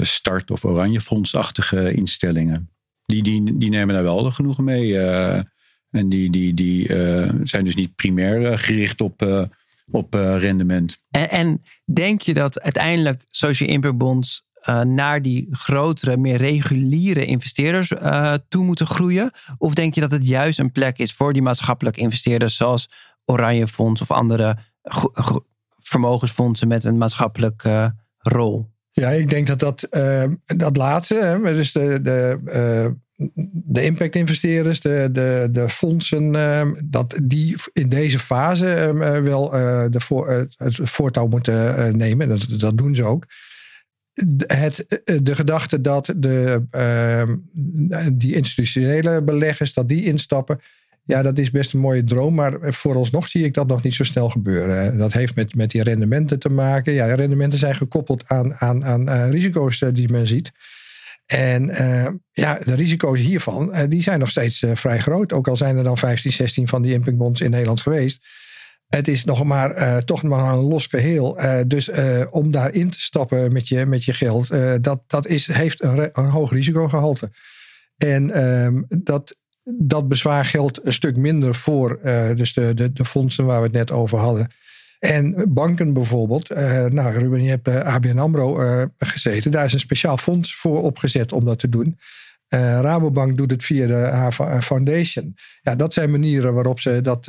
start- 0.00 0.50
of 0.50 0.64
oranjefondsachtige 0.64 1.94
instellingen. 1.94 2.70
Die, 3.06 3.22
die, 3.22 3.58
die 3.58 3.70
nemen 3.70 3.94
daar 3.94 4.04
wel 4.04 4.30
genoegen 4.30 4.64
mee. 4.64 4.98
en 5.90 6.08
die, 6.08 6.30
die, 6.30 6.54
die 6.54 6.86
zijn 7.42 7.64
dus 7.64 7.74
niet 7.74 7.96
primair 7.96 8.58
gericht 8.58 9.00
op 9.00 9.48
op 9.90 10.14
uh, 10.14 10.38
rendement. 10.38 11.02
En, 11.10 11.30
en, 11.30 11.62
denk 11.84 12.20
je 12.20 12.34
dat 12.34 12.60
uiteindelijk 12.60 13.24
social 13.28 13.68
impact 13.68 13.98
bonds 13.98 14.46
uh, 14.68 14.80
naar 14.80 15.22
die 15.22 15.48
grotere, 15.50 16.16
meer 16.16 16.36
reguliere 16.36 17.24
investeerders 17.24 17.90
uh, 17.90 18.34
toe 18.48 18.64
moeten 18.64 18.86
groeien? 18.86 19.30
Of 19.58 19.74
denk 19.74 19.94
je 19.94 20.00
dat 20.00 20.12
het 20.12 20.26
juist 20.26 20.58
een 20.58 20.72
plek 20.72 20.98
is 20.98 21.12
voor 21.12 21.32
die 21.32 21.42
maatschappelijke 21.42 22.00
investeerders 22.00 22.56
zoals 22.56 22.90
Oranje 23.24 23.68
Fonds 23.68 24.00
of 24.00 24.10
andere 24.10 24.58
vermogensfondsen 25.78 26.68
met 26.68 26.84
een 26.84 26.98
maatschappelijke 26.98 27.94
rol? 28.18 28.72
Ja, 28.90 29.08
ik 29.08 29.30
denk 29.30 29.46
dat 29.46 29.60
dat, 29.60 29.86
uh, 29.90 30.24
dat 30.44 30.76
laatste, 30.76 31.14
hè, 31.14 31.40
dus 31.40 31.72
de, 31.72 32.00
de, 32.02 32.40
uh, 32.44 32.92
de 33.64 33.84
impact-investeerders, 33.84 34.80
de, 34.80 35.08
de, 35.12 35.48
de 35.50 35.68
fondsen, 35.68 36.34
uh, 36.34 36.70
dat 36.84 37.20
die 37.22 37.56
in 37.72 37.88
deze 37.88 38.18
fase 38.18 38.94
wel 39.22 39.50
de 39.90 40.00
voor, 40.00 40.48
het 40.56 40.78
voortouw 40.82 41.26
moeten 41.26 41.96
nemen. 41.96 42.28
Dat, 42.28 42.46
dat 42.58 42.78
doen 42.78 42.94
ze 42.94 43.04
ook. 43.04 43.26
Het, 44.46 44.86
de 45.22 45.34
gedachte 45.34 45.80
dat 45.80 46.14
de, 46.16 46.62
ehm, 46.70 47.36
die 48.12 48.34
institutionele 48.34 49.22
beleggers 49.22 49.72
dat 49.72 49.88
die 49.88 50.04
instappen, 50.04 50.60
ja, 51.04 51.22
dat 51.22 51.38
is 51.38 51.50
best 51.50 51.72
een 51.72 51.80
mooie 51.80 52.04
droom. 52.04 52.34
Maar 52.34 52.56
vooralsnog 52.60 53.28
zie 53.28 53.44
ik 53.44 53.54
dat 53.54 53.66
nog 53.66 53.82
niet 53.82 53.94
zo 53.94 54.04
snel 54.04 54.28
gebeuren. 54.28 54.98
Dat 54.98 55.12
heeft 55.12 55.34
met, 55.34 55.54
met 55.54 55.70
die 55.70 55.82
rendementen 55.82 56.38
te 56.38 56.48
maken. 56.48 56.92
Ja, 56.92 57.06
de 57.06 57.14
rendementen 57.14 57.58
zijn 57.58 57.74
gekoppeld 57.74 58.28
aan, 58.28 58.54
aan, 58.54 58.86
aan 58.86 59.30
risico's 59.30 59.82
eh, 59.82 59.88
die 59.92 60.10
men 60.10 60.26
ziet. 60.26 60.52
En 61.26 61.68
uh, 61.70 62.06
ja, 62.32 62.58
de 62.64 62.74
risico's 62.74 63.18
hiervan, 63.18 63.70
uh, 63.72 63.82
die 63.88 64.02
zijn 64.02 64.18
nog 64.18 64.30
steeds 64.30 64.62
uh, 64.62 64.74
vrij 64.74 64.98
groot. 64.98 65.32
Ook 65.32 65.48
al 65.48 65.56
zijn 65.56 65.76
er 65.76 65.84
dan 65.84 65.98
15, 65.98 66.32
16 66.32 66.68
van 66.68 66.82
die 66.82 66.92
impactbonds 66.92 67.40
in 67.40 67.50
Nederland 67.50 67.80
geweest. 67.80 68.26
Het 68.86 69.08
is 69.08 69.24
nog 69.24 69.44
maar, 69.44 70.04
toch 70.04 70.22
maar 70.22 70.52
een 70.52 70.58
los 70.58 70.86
geheel. 70.86 71.38
dus 71.66 71.90
om 72.30 72.50
daarin 72.50 72.90
te 72.90 73.00
stappen 73.00 73.52
met 73.52 73.68
je, 73.68 73.86
met 73.86 74.04
je 74.04 74.12
geld, 74.12 74.48
dat, 74.80 75.02
dat 75.06 75.26
is, 75.26 75.46
heeft 75.46 75.82
een, 75.82 76.10
een 76.12 76.28
hoog 76.28 76.50
risicogehalte. 76.52 77.30
En 77.96 78.30
ehm, 78.30 78.82
dat, 78.88 79.36
dat 79.64 80.08
bezwaar 80.08 80.44
geldt 80.44 80.86
een 80.86 80.92
stuk 80.92 81.16
minder 81.16 81.54
voor 81.54 82.00
dus 82.34 82.52
de, 82.52 82.74
de, 82.74 82.92
de 82.92 83.04
fondsen 83.04 83.44
waar 83.44 83.58
we 83.58 83.66
het 83.66 83.76
net 83.76 83.90
over 83.90 84.18
hadden. 84.18 84.48
En 85.04 85.44
banken 85.48 85.92
bijvoorbeeld. 85.92 86.50
Uh, 86.50 86.84
nou, 86.84 87.18
Ruben, 87.18 87.42
je 87.42 87.48
hebt 87.48 87.62
bij 87.62 87.82
ABN 87.82 88.18
AMRO 88.18 88.62
uh, 88.62 88.82
gezeten. 88.98 89.50
Daar 89.50 89.64
is 89.64 89.72
een 89.72 89.80
speciaal 89.80 90.16
fonds 90.16 90.54
voor 90.54 90.82
opgezet 90.82 91.32
om 91.32 91.44
dat 91.44 91.58
te 91.58 91.68
doen. 91.68 91.98
Rabobank 92.48 93.36
doet 93.36 93.50
het 93.50 93.64
via 93.64 93.86
de 93.86 93.94
haar 93.94 94.62
Foundation. 94.62 95.36
Ja, 95.62 95.74
dat 95.74 95.92
zijn 95.92 96.10
manieren 96.10 96.54
waarop 96.54 96.80
ze 96.80 97.00
dat 97.00 97.26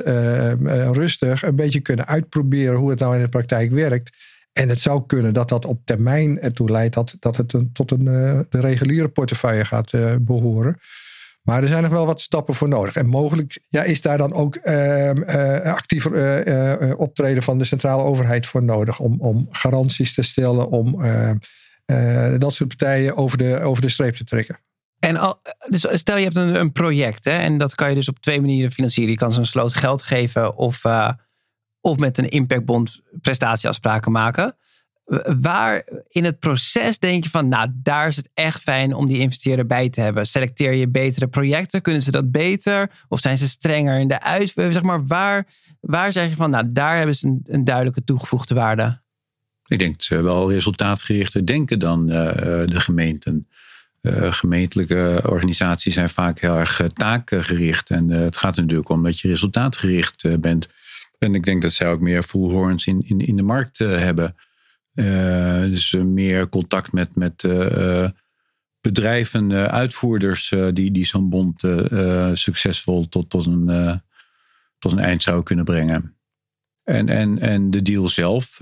rustig 0.92 1.42
een 1.42 1.56
beetje 1.56 1.80
kunnen 1.80 2.06
uitproberen 2.06 2.76
hoe 2.76 2.90
het 2.90 2.98
nou 2.98 3.14
in 3.14 3.20
de 3.20 3.28
praktijk 3.28 3.70
werkt. 3.70 4.16
En 4.52 4.68
het 4.68 4.80
zou 4.80 5.06
kunnen 5.06 5.34
dat 5.34 5.48
dat 5.48 5.64
op 5.64 5.80
termijn 5.84 6.40
ertoe 6.40 6.70
leidt 6.70 6.94
dat, 6.94 7.16
dat 7.18 7.36
het 7.36 7.52
een, 7.52 7.72
tot 7.72 7.90
een, 7.90 8.04
de 8.50 8.60
reguliere 8.60 9.08
portefeuille 9.08 9.64
gaat 9.64 9.92
behoren. 10.20 10.78
Maar 11.46 11.62
er 11.62 11.68
zijn 11.68 11.82
nog 11.82 11.92
wel 11.92 12.06
wat 12.06 12.20
stappen 12.20 12.54
voor 12.54 12.68
nodig. 12.68 12.96
En 12.96 13.06
mogelijk 13.06 13.58
ja, 13.68 13.82
is 13.82 14.02
daar 14.02 14.18
dan 14.18 14.32
ook 14.32 14.58
uh, 14.64 15.10
actiever 15.60 16.46
uh, 16.46 16.98
optreden 16.98 17.42
van 17.42 17.58
de 17.58 17.64
centrale 17.64 18.02
overheid 18.02 18.46
voor 18.46 18.64
nodig. 18.64 19.00
Om, 19.00 19.20
om 19.20 19.46
garanties 19.50 20.14
te 20.14 20.22
stellen, 20.22 20.68
om 20.68 21.02
dat 22.38 22.54
soort 22.54 22.68
partijen 22.76 23.16
over 23.16 23.38
de, 23.38 23.60
over 23.60 23.82
de 23.82 23.88
streep 23.88 24.14
te 24.14 24.24
trekken. 24.24 24.58
En 24.98 25.16
al, 25.16 25.40
dus 25.68 25.98
stel 25.98 26.16
je 26.16 26.24
hebt 26.24 26.36
een, 26.36 26.54
een 26.54 26.72
project 26.72 27.24
hè, 27.24 27.38
en 27.38 27.58
dat 27.58 27.74
kan 27.74 27.88
je 27.88 27.94
dus 27.94 28.08
op 28.08 28.18
twee 28.18 28.40
manieren 28.40 28.72
financieren. 28.72 29.12
Je 29.12 29.18
kan 29.18 29.32
ze 29.32 29.40
een 29.40 29.46
sloot 29.46 29.74
geld 29.74 30.02
geven 30.02 30.56
of, 30.56 30.82
of 31.80 31.96
met 31.96 32.18
een 32.18 32.28
impactbond 32.28 33.00
prestatieafspraken 33.20 34.12
maken. 34.12 34.56
Waar 35.40 35.84
in 36.08 36.24
het 36.24 36.38
proces 36.38 36.98
denk 36.98 37.24
je 37.24 37.30
van, 37.30 37.48
nou, 37.48 37.70
daar 37.74 38.08
is 38.08 38.16
het 38.16 38.30
echt 38.34 38.62
fijn 38.62 38.94
om 38.94 39.06
die 39.06 39.18
investeerder 39.18 39.66
bij 39.66 39.88
te 39.88 40.00
hebben? 40.00 40.26
Selecteer 40.26 40.72
je 40.72 40.88
betere 40.88 41.28
projecten? 41.28 41.82
Kunnen 41.82 42.02
ze 42.02 42.10
dat 42.10 42.30
beter? 42.30 42.90
Of 43.08 43.20
zijn 43.20 43.38
ze 43.38 43.48
strenger 43.48 44.00
in 44.00 44.08
de 44.08 44.22
uitvoering? 44.22 44.74
Zeg 44.74 44.84
maar, 44.84 45.06
waar, 45.06 45.46
waar 45.80 46.12
zeg 46.12 46.28
je 46.28 46.36
van, 46.36 46.50
nou, 46.50 46.72
daar 46.72 46.96
hebben 46.96 47.14
ze 47.14 47.38
een, 47.44 47.64
duidelijke 47.64 48.04
toegevoegde 48.04 48.54
waarde? 48.54 49.00
Ik 49.66 49.78
denk 49.78 50.06
wel 50.08 50.52
resultaatgerichter 50.52 51.46
denken 51.46 51.78
dan 51.78 52.08
uh, 52.08 52.14
de 52.64 52.80
gemeenten. 52.80 53.48
Uh, 54.02 54.32
gemeentelijke 54.32 55.22
organisaties 55.26 55.94
zijn 55.94 56.08
vaak 56.08 56.40
heel 56.40 56.58
erg 56.58 56.80
taakgericht. 56.94 57.90
En 57.90 58.08
het 58.08 58.36
gaat 58.36 58.56
natuurlijk 58.56 58.88
om 58.88 59.02
dat 59.02 59.20
je 59.20 59.28
resultaatgericht 59.28 60.40
bent. 60.40 60.68
En 61.18 61.34
ik 61.34 61.44
denk 61.44 61.62
dat 61.62 61.72
zij 61.72 61.88
ook 61.88 62.00
meer 62.00 62.24
voelhorns 62.24 62.86
in, 62.86 63.02
in, 63.06 63.18
in 63.18 63.36
de 63.36 63.42
markt 63.42 63.78
hebben. 63.78 64.34
Uh, 64.96 65.60
dus 65.60 65.94
eh, 65.94 66.02
meer 66.02 66.48
contact 66.48 66.92
met, 66.92 67.14
met 67.14 67.42
uh, 67.42 68.08
bedrijven, 68.80 69.70
uitvoerders 69.70 70.54
die, 70.72 70.90
die 70.90 71.04
zo'n 71.04 71.28
bond 71.28 71.64
succesvol 72.32 73.08
tot, 73.08 73.30
tot, 73.30 73.46
een, 73.46 74.00
tot 74.78 74.92
een 74.92 74.98
eind 74.98 75.22
zou 75.22 75.42
kunnen 75.42 75.64
brengen. 75.64 76.16
En, 76.84 77.08
en, 77.08 77.38
en 77.38 77.70
de 77.70 77.82
deal 77.82 78.08
zelf 78.08 78.58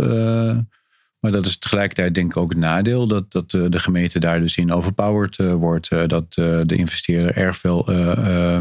maar 1.24 1.32
dat 1.32 1.46
is 1.46 1.58
tegelijkertijd 1.58 2.14
denk 2.14 2.30
ik 2.30 2.36
ook 2.36 2.48
het 2.48 2.58
nadeel 2.58 3.06
dat, 3.06 3.32
dat 3.32 3.52
eh, 3.52 3.64
de 3.68 3.78
gemeente 3.78 4.18
daar 4.18 4.40
dus 4.40 4.56
in 4.56 4.72
overpowered 4.72 5.38
eh, 5.38 5.52
wordt. 5.54 5.88
Eh, 5.88 6.06
dat 6.06 6.32
de 6.34 6.74
investeerder 6.76 7.36
erg 7.36 7.56
veel 7.56 7.90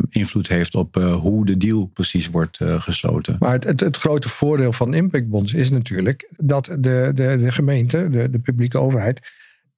invloed 0.10 0.48
heeft 0.48 0.76
op 0.76 0.96
hoe 0.96 1.46
de 1.46 1.58
deal 1.58 1.86
precies 1.86 2.30
wordt 2.30 2.58
gesloten. 2.62 3.36
Maar 3.40 3.60
het, 3.60 3.80
het, 3.80 3.98
grote 3.98 4.30
voordeel 4.30 4.74
van 4.74 4.94
impactbonds 4.94 5.54
is 5.54 5.70
natuurlijk 5.70 6.30
dat 6.38 6.66
de, 6.66 7.12
de, 7.14 7.38
de 7.38 7.52
gemeente, 7.52 8.10
de, 8.10 8.30
de 8.30 8.40
publieke 8.40 8.80
overheid, 8.80 9.20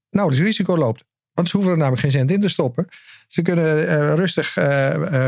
nauwelijks 0.10 0.46
risico 0.48 0.78
loopt. 0.78 1.04
Want 1.34 1.50
ze 1.50 1.56
hoeven 1.56 1.74
er 1.74 1.80
namelijk 1.80 2.02
geen 2.02 2.12
cent 2.12 2.32
in 2.32 2.42
te 2.42 2.48
stoppen. 2.48 2.88
Ze 3.28 3.42
kunnen 3.42 4.16
rustig 4.16 4.58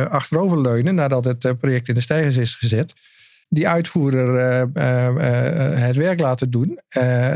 achteroverleunen 0.09 0.95
nadat 0.95 1.25
het 1.25 1.57
project 1.59 1.87
in 1.87 1.93
de 1.93 2.01
stijgers 2.01 2.37
is 2.37 2.55
gezet 2.55 2.93
die 3.49 3.67
uitvoerder 3.67 4.33
uh, 4.33 5.13
uh, 5.15 5.79
het 5.79 5.95
werk 5.95 6.19
laten 6.19 6.51
doen. 6.51 6.79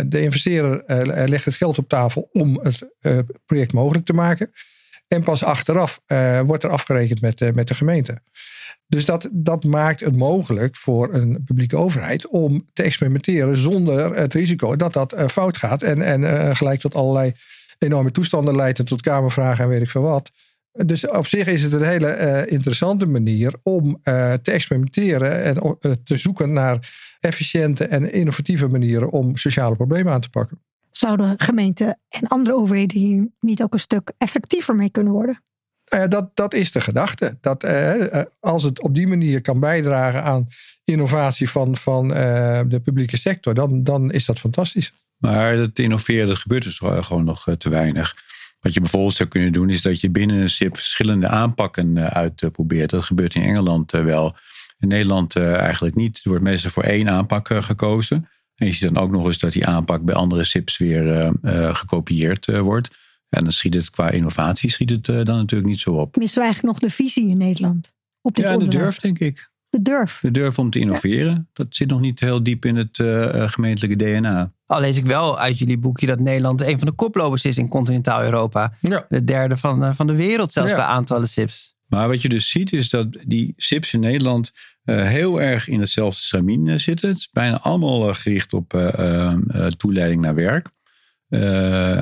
de 0.05 0.21
investeerder 0.21 0.83
legt 1.29 1.45
het 1.45 1.55
geld 1.55 1.77
op 1.77 1.89
tafel 1.89 2.29
om 2.31 2.59
het 2.61 2.87
project 3.45 3.73
mogelijk 3.73 4.05
te 4.05 4.13
maken. 4.13 4.51
En 5.07 5.23
pas 5.23 5.43
achteraf 5.43 6.01
wordt 6.45 6.63
er 6.63 6.69
afgerekend 6.69 7.21
met, 7.21 7.55
met 7.55 7.67
de 7.67 7.73
gemeente. 7.73 8.21
Dus 8.87 9.05
dat, 9.05 9.29
dat 9.31 9.63
maakt 9.63 9.99
het 9.99 10.15
mogelijk 10.15 10.75
voor 10.75 11.13
een 11.13 11.43
publieke 11.45 11.77
overheid 11.77 12.27
om 12.27 12.65
te 12.73 12.83
experimenteren 12.83 13.57
zonder 13.57 14.15
het 14.15 14.33
risico 14.33 14.75
dat 14.75 14.93
dat 14.93 15.15
fout 15.27 15.57
gaat 15.57 15.83
en, 15.83 16.01
en 16.01 16.55
gelijk 16.55 16.79
tot 16.79 16.95
allerlei 16.95 17.33
enorme 17.77 18.11
toestanden 18.11 18.55
leidt 18.55 18.79
en 18.79 18.85
tot 18.85 19.01
kamervragen 19.01 19.63
en 19.63 19.69
weet 19.69 19.81
ik 19.81 19.89
veel 19.89 20.01
wat. 20.01 20.31
Dus 20.73 21.07
op 21.07 21.27
zich 21.27 21.47
is 21.47 21.63
het 21.63 21.73
een 21.73 21.83
hele 21.83 22.17
uh, 22.17 22.53
interessante 22.53 23.05
manier 23.05 23.53
om 23.63 23.85
uh, 23.87 24.33
te 24.33 24.51
experimenteren 24.51 25.43
en 25.43 25.77
uh, 25.81 25.91
te 26.03 26.17
zoeken 26.17 26.53
naar 26.53 26.93
efficiënte 27.19 27.85
en 27.85 28.13
innovatieve 28.13 28.67
manieren 28.67 29.11
om 29.11 29.37
sociale 29.37 29.75
problemen 29.75 30.13
aan 30.13 30.21
te 30.21 30.29
pakken. 30.29 30.59
Zouden 30.91 31.33
gemeenten 31.37 31.99
en 32.09 32.27
andere 32.27 32.55
overheden 32.55 32.99
hier 32.99 33.27
niet 33.39 33.63
ook 33.63 33.73
een 33.73 33.79
stuk 33.79 34.11
effectiever 34.17 34.75
mee 34.75 34.89
kunnen 34.89 35.13
worden? 35.13 35.43
dat, 36.09 36.29
dat 36.33 36.53
is 36.53 36.71
de 36.71 36.81
gedachte. 36.81 37.37
Dat 37.41 37.67
als 38.39 38.63
het 38.63 38.81
op 38.81 38.95
die 38.95 39.07
manier 39.07 39.41
kan 39.41 39.59
bijdragen 39.59 40.23
aan 40.23 40.47
innovatie 40.83 41.49
van, 41.49 41.75
van 41.75 42.07
de 42.07 42.79
publieke 42.83 43.17
sector, 43.17 43.53
dan, 43.53 43.83
dan 43.83 44.11
is 44.11 44.25
dat 44.25 44.39
fantastisch. 44.39 44.93
Maar 45.17 45.57
het 45.57 45.79
innoveren 45.79 46.27
dat 46.27 46.37
gebeurt 46.37 46.63
dus 46.63 46.77
gewoon 46.77 47.23
nog 47.23 47.47
te 47.57 47.69
weinig. 47.69 48.15
Wat 48.61 48.73
je 48.73 48.79
bijvoorbeeld 48.79 49.15
zou 49.15 49.29
kunnen 49.29 49.51
doen, 49.51 49.69
is 49.69 49.81
dat 49.81 50.01
je 50.01 50.09
binnen 50.09 50.37
een 50.37 50.49
SIP 50.49 50.75
verschillende 50.75 51.27
aanpakken 51.27 51.97
eh, 51.97 52.05
uitprobeert. 52.05 52.89
Dat 52.89 53.03
gebeurt 53.03 53.35
in 53.35 53.41
Engeland 53.41 53.93
eh, 53.93 54.03
wel. 54.03 54.35
In 54.79 54.87
Nederland 54.87 55.35
eh, 55.35 55.53
eigenlijk 55.55 55.95
niet. 55.95 56.19
Er 56.23 56.29
wordt 56.29 56.43
meestal 56.43 56.71
voor 56.71 56.83
één 56.83 57.09
aanpak 57.09 57.49
gekozen. 57.53 58.29
En 58.55 58.65
je 58.67 58.73
ziet 58.73 58.93
dan 58.93 59.03
ook 59.03 59.11
nog 59.11 59.25
eens 59.25 59.39
dat 59.39 59.51
die 59.51 59.65
aanpak 59.65 60.03
bij 60.03 60.15
andere 60.15 60.43
SIPs 60.43 60.77
weer 60.77 61.33
gekopieerd 61.73 62.45
wordt. 62.45 62.89
En 63.29 63.43
dan 63.43 63.51
schiet 63.51 63.73
het 63.73 63.89
qua 63.89 64.09
innovatie 64.09 64.69
schiet 64.69 64.89
het 64.89 65.05
dan 65.05 65.25
natuurlijk 65.25 65.69
niet 65.69 65.79
zo 65.79 65.91
op. 65.91 66.15
Missen 66.15 66.39
we 66.39 66.43
eigenlijk 66.43 66.79
nog 66.79 66.89
de 66.89 66.95
visie 66.95 67.29
in 67.29 67.37
Nederland? 67.37 67.93
Op 68.21 68.35
dit 68.35 68.45
ja, 68.45 68.57
de 68.57 68.67
durf 68.67 68.99
denk 68.99 69.19
ik. 69.19 69.49
De 69.69 69.81
durf. 69.81 70.19
De 70.21 70.31
durf 70.31 70.59
om 70.59 70.69
te 70.69 70.79
innoveren. 70.79 71.49
Dat 71.53 71.67
zit 71.69 71.89
nog 71.89 72.01
niet 72.01 72.19
heel 72.19 72.43
diep 72.43 72.65
in 72.65 72.75
het 72.75 72.97
gemeentelijke 73.51 73.95
DNA. 73.95 74.53
Al 74.71 74.79
lees 74.79 74.97
ik 74.97 75.05
wel 75.05 75.39
uit 75.39 75.59
jullie 75.59 75.77
boekje 75.77 76.07
dat 76.07 76.19
Nederland 76.19 76.61
een 76.61 76.77
van 76.77 76.87
de 76.87 76.93
koplopers 76.93 77.45
is 77.45 77.57
in 77.57 77.67
continentaal 77.67 78.23
Europa. 78.23 78.73
Ja. 78.79 79.05
De 79.09 79.23
derde 79.23 79.57
van, 79.57 79.83
eh, 79.83 79.93
van 79.93 80.07
de 80.07 80.15
wereld 80.15 80.51
zelfs 80.51 80.71
bij 80.71 80.81
aantallen 80.81 81.27
SIPs. 81.27 81.75
Maar 81.87 82.07
wat 82.07 82.21
je 82.21 82.29
dus 82.29 82.49
ziet 82.49 82.73
is 82.73 82.89
dat 82.89 83.17
die 83.25 83.53
SIPs 83.57 83.93
in 83.93 83.99
Nederland 83.99 84.51
uh, 84.85 85.07
heel 85.07 85.41
erg 85.41 85.67
in 85.67 85.79
hetzelfde 85.79 86.21
stramien 86.21 86.65
uh, 86.65 86.77
zitten. 86.77 87.09
Het 87.09 87.17
is 87.17 87.29
bijna 87.31 87.59
allemaal 87.59 88.13
gericht 88.13 88.53
op 88.53 88.69
toeleiding 89.77 90.21
naar 90.21 90.35
werk. 90.35 90.69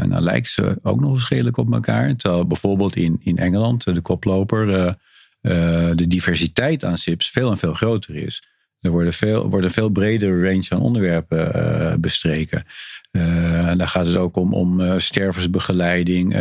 nou 0.08 0.20
lijken 0.20 0.52
ze 0.52 0.80
ook 0.82 1.00
nog 1.00 1.14
eens 1.14 1.30
redelijk 1.30 1.58
op 1.58 1.74
elkaar. 1.74 2.16
Terwijl 2.16 2.48
bijvoorbeeld 2.48 2.96
in, 2.96 3.18
in 3.20 3.38
Engeland, 3.38 3.84
de 3.84 4.02
koploper, 4.02 4.98
de 5.42 6.08
diversiteit 6.08 6.86
aan 6.86 6.98
SIPs 6.98 7.30
veel 7.30 7.52
en 7.52 7.58
veel 7.58 7.74
groter 7.74 8.16
is. 8.16 8.44
Er 8.82 8.92
worden 8.92 9.14
veel, 9.14 9.50
wordt 9.50 9.66
een 9.66 9.72
veel 9.72 9.90
bredere 9.90 10.50
range 10.50 10.68
aan 10.70 10.82
onderwerpen 10.82 11.52
uh, 11.56 11.94
bestreken. 11.96 12.64
Uh, 13.12 13.76
daar 13.78 13.88
gaat 13.88 14.06
het 14.06 14.18
ook 14.18 14.36
om, 14.36 14.54
om 14.54 14.80
uh, 14.80 14.98
stervensbegeleiding, 14.98 16.36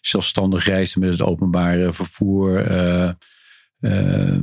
zelfstandig 0.00 0.64
reizen 0.64 1.00
met 1.00 1.10
het 1.10 1.22
openbare 1.22 1.92
vervoer, 1.92 2.66
ehm, 3.80 4.40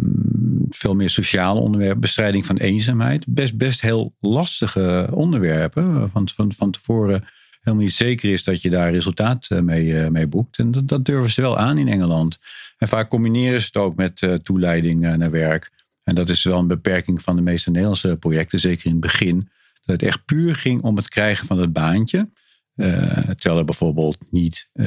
veel 0.69 0.95
meer 0.95 1.09
sociale 1.09 1.59
onderwerpen, 1.59 1.99
bestrijding 1.99 2.45
van 2.45 2.57
eenzaamheid. 2.57 3.25
Best, 3.27 3.57
best 3.57 3.81
heel 3.81 4.15
lastige 4.19 5.09
onderwerpen. 5.11 6.09
Van, 6.11 6.29
van, 6.35 6.51
van 6.51 6.71
tevoren 6.71 7.23
helemaal 7.61 7.85
niet 7.85 7.95
zeker 7.95 8.31
is 8.31 8.43
dat 8.43 8.61
je 8.61 8.69
daar 8.69 8.91
resultaat 8.91 9.49
mee, 9.49 10.09
mee 10.09 10.27
boekt. 10.27 10.57
En 10.57 10.71
dat, 10.71 10.87
dat, 10.87 11.05
durven 11.05 11.31
ze 11.31 11.41
wel 11.41 11.57
aan 11.57 11.77
in 11.77 11.87
Engeland. 11.87 12.39
En 12.77 12.87
vaak 12.87 13.09
combineren 13.09 13.59
ze 13.61 13.65
het 13.65 13.77
ook 13.77 13.95
met 13.95 14.39
toeleiding 14.43 15.17
naar 15.17 15.31
werk. 15.31 15.80
En 16.11 16.17
dat 16.17 16.29
is 16.29 16.43
wel 16.43 16.59
een 16.59 16.67
beperking 16.67 17.21
van 17.21 17.35
de 17.35 17.41
meeste 17.41 17.69
Nederlandse 17.69 18.17
projecten, 18.17 18.59
zeker 18.59 18.85
in 18.85 18.91
het 18.91 19.01
begin. 19.01 19.49
Dat 19.73 20.01
het 20.01 20.03
echt 20.03 20.25
puur 20.25 20.55
ging 20.55 20.81
om 20.81 20.95
het 20.95 21.09
krijgen 21.09 21.47
van 21.47 21.57
het 21.59 21.73
baantje. 21.73 22.29
Uh, 22.75 23.11
terwijl 23.11 23.57
er 23.57 23.65
bijvoorbeeld 23.65 24.17
niet 24.29 24.69
uh, 24.73 24.85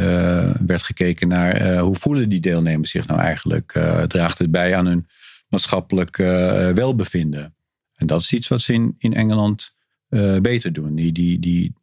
werd 0.67 0.83
gekeken 0.83 1.29
naar 1.29 1.73
uh, 1.73 1.81
hoe 1.81 1.97
voelen 1.97 2.29
die 2.29 2.41
deelnemers 2.41 2.91
zich 2.91 3.07
nou 3.07 3.21
eigenlijk. 3.21 3.73
draagt 4.07 4.39
het 4.39 4.51
bij 4.51 4.77
aan 4.77 4.87
hun 4.87 5.07
maatschappelijk 5.49 6.17
welbevinden. 6.75 7.55
En 7.95 8.07
dat 8.07 8.21
is 8.21 8.33
iets 8.33 8.49
wat 8.49 8.61
ze 8.61 8.73
in, 8.73 8.95
in 8.99 9.15
Engeland 9.15 9.75
beter 10.41 10.73
doen. 10.73 10.95
Die, 10.95 11.13
die, 11.13 11.39
die 11.39 11.75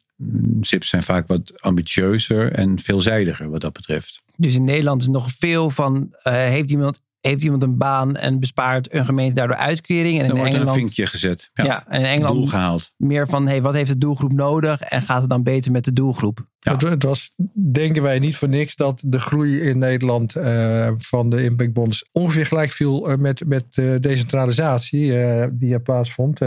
SIPs 0.62 0.90
zijn 0.90 1.04
vaak 1.04 1.28
wat 1.28 1.62
ambitieuzer 1.62 2.52
en 2.52 2.80
veelzijdiger 2.80 3.50
wat 3.50 3.62
dat 3.62 3.74
betreft. 3.74 4.22
Dus 4.36 4.56
in 4.56 4.64
Nederland 4.64 5.02
is 5.02 5.08
nog 5.08 5.32
veel 5.32 5.70
van, 5.70 6.10
heeft 6.24 6.72
iemand 6.72 7.02
heeft 7.22 7.44
iemand 7.44 7.64
een 7.64 7.78
baan 7.78 8.16
en 8.16 8.40
bespaart 8.40 8.94
een 8.94 9.06
gemeente 9.06 9.36
daardoor 9.36 9.56
uitkering. 9.56 10.20
En 10.20 10.28
Dan 10.28 10.30
in 10.30 10.42
wordt 10.42 10.54
Engeland, 10.54 10.70
een 10.70 10.82
vinkje 10.82 11.08
gezet. 11.08 11.50
Ja, 11.54 11.64
ja 11.64 11.88
en 11.88 12.00
in 12.00 12.06
Engeland 12.06 12.36
doel 12.36 12.48
gehaald. 12.48 12.94
meer 12.98 13.28
van 13.28 13.48
hey, 13.48 13.62
wat 13.62 13.74
heeft 13.74 13.92
de 13.92 13.98
doelgroep 13.98 14.32
nodig 14.32 14.82
en 14.82 15.02
gaat 15.02 15.22
het 15.22 15.30
dan 15.30 15.44
beter 15.44 15.72
met 15.72 15.86
de 15.86 15.94
doelgroep? 15.94 16.46
Ja. 16.60 16.72
Het, 16.72 16.82
het, 16.82 17.04
was, 17.04 17.34
denken 17.72 18.04
wij, 18.04 18.20
niet 18.20 18.36
voor 18.36 18.50
niks 18.50 18.76
dat 18.76 19.02
de 19.06 19.20
groei 19.20 19.62
in 19.62 19.78
Nederland 19.80 20.36
uh, 20.36 20.92
van 20.98 21.30
de 21.30 21.44
impactbonds 21.44 22.10
ongeveer 22.12 22.46
gelijk 22.46 22.72
viel 22.72 23.12
uh, 23.12 23.18
met, 23.18 23.46
met 23.46 23.66
de 23.74 23.98
decentralisatie 24.00 25.06
uh, 25.06 25.46
die 25.52 25.74
er 25.74 25.82
plaatsvond 25.82 26.40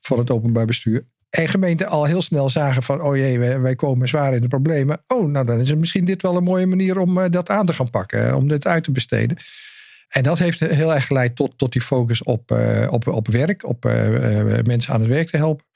van 0.00 0.18
het 0.18 0.30
openbaar 0.30 0.66
bestuur. 0.66 1.06
En 1.30 1.48
gemeenten 1.48 1.88
al 1.88 2.04
heel 2.04 2.22
snel 2.22 2.50
zagen 2.50 2.82
van, 2.82 3.02
oh 3.02 3.16
jee, 3.16 3.38
wij, 3.38 3.60
wij, 3.60 3.74
komen 3.74 4.08
zwaar 4.08 4.34
in 4.34 4.40
de 4.40 4.48
problemen. 4.48 5.02
Oh, 5.06 5.30
nou 5.30 5.46
dan 5.46 5.60
is 5.60 5.68
het 5.68 5.78
misschien 5.78 6.04
dit 6.04 6.22
wel 6.22 6.36
een 6.36 6.44
mooie 6.44 6.66
manier 6.66 6.98
om 6.98 7.30
dat 7.30 7.50
aan 7.50 7.66
te 7.66 7.72
gaan 7.72 7.90
pakken, 7.90 8.36
om 8.36 8.48
dit 8.48 8.66
uit 8.66 8.84
te 8.84 8.92
besteden. 8.92 9.36
En 10.08 10.22
dat 10.22 10.38
heeft 10.38 10.60
heel 10.60 10.94
erg 10.94 11.06
geleid 11.06 11.36
tot, 11.36 11.58
tot 11.58 11.72
die 11.72 11.82
focus 11.82 12.22
op, 12.22 12.52
uh, 12.52 12.86
op, 12.90 13.06
op 13.06 13.28
werk, 13.28 13.64
op 13.64 13.84
uh, 13.84 13.92
mensen 14.62 14.94
aan 14.94 15.00
het 15.00 15.08
werk 15.08 15.28
te 15.28 15.36
helpen. 15.36 15.66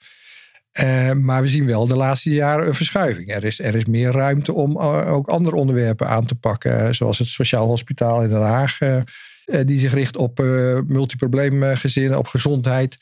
Maar 1.21 1.41
we 1.41 1.47
zien 1.47 1.65
wel 1.65 1.87
de 1.87 1.95
laatste 1.95 2.29
jaren 2.29 2.67
een 2.67 2.75
verschuiving. 2.75 3.33
Er 3.33 3.43
is, 3.43 3.59
er 3.59 3.75
is 3.75 3.85
meer 3.85 4.11
ruimte 4.11 4.53
om 4.53 4.77
ook 4.77 5.27
andere 5.27 5.55
onderwerpen 5.55 6.07
aan 6.07 6.25
te 6.25 6.35
pakken, 6.35 6.95
zoals 6.95 7.17
het 7.17 7.27
Sociaal 7.27 7.67
Hospitaal 7.67 8.23
in 8.23 8.29
Den 8.29 8.41
Haag, 8.41 8.77
die 9.65 9.79
zich 9.79 9.93
richt 9.93 10.17
op 10.17 10.39
multiprobleemgezinnen, 10.87 12.17
op 12.17 12.27
gezondheid. 12.27 12.97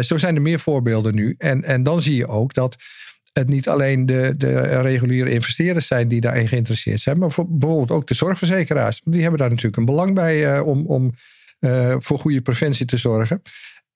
zo 0.00 0.18
zijn 0.18 0.34
er 0.34 0.42
meer 0.42 0.60
voorbeelden 0.60 1.14
nu. 1.14 1.34
En, 1.38 1.64
en 1.64 1.82
dan 1.82 2.02
zie 2.02 2.16
je 2.16 2.28
ook 2.28 2.54
dat 2.54 2.76
het 3.32 3.48
niet 3.48 3.68
alleen 3.68 4.06
de, 4.06 4.34
de 4.36 4.80
reguliere 4.80 5.30
investeerders 5.30 5.86
zijn 5.86 6.08
die 6.08 6.20
daarin 6.20 6.48
geïnteresseerd 6.48 7.00
zijn, 7.00 7.18
maar 7.18 7.30
voor, 7.30 7.46
bijvoorbeeld 7.48 7.90
ook 7.90 8.06
de 8.06 8.14
zorgverzekeraars. 8.14 9.00
Die 9.04 9.20
hebben 9.20 9.38
daar 9.38 9.48
natuurlijk 9.48 9.76
een 9.76 9.84
belang 9.84 10.14
bij 10.14 10.56
uh, 10.56 10.66
om, 10.66 10.86
om 10.86 11.12
uh, 11.60 11.94
voor 11.98 12.18
goede 12.18 12.40
preventie 12.40 12.86
te 12.86 12.96
zorgen. 12.96 13.42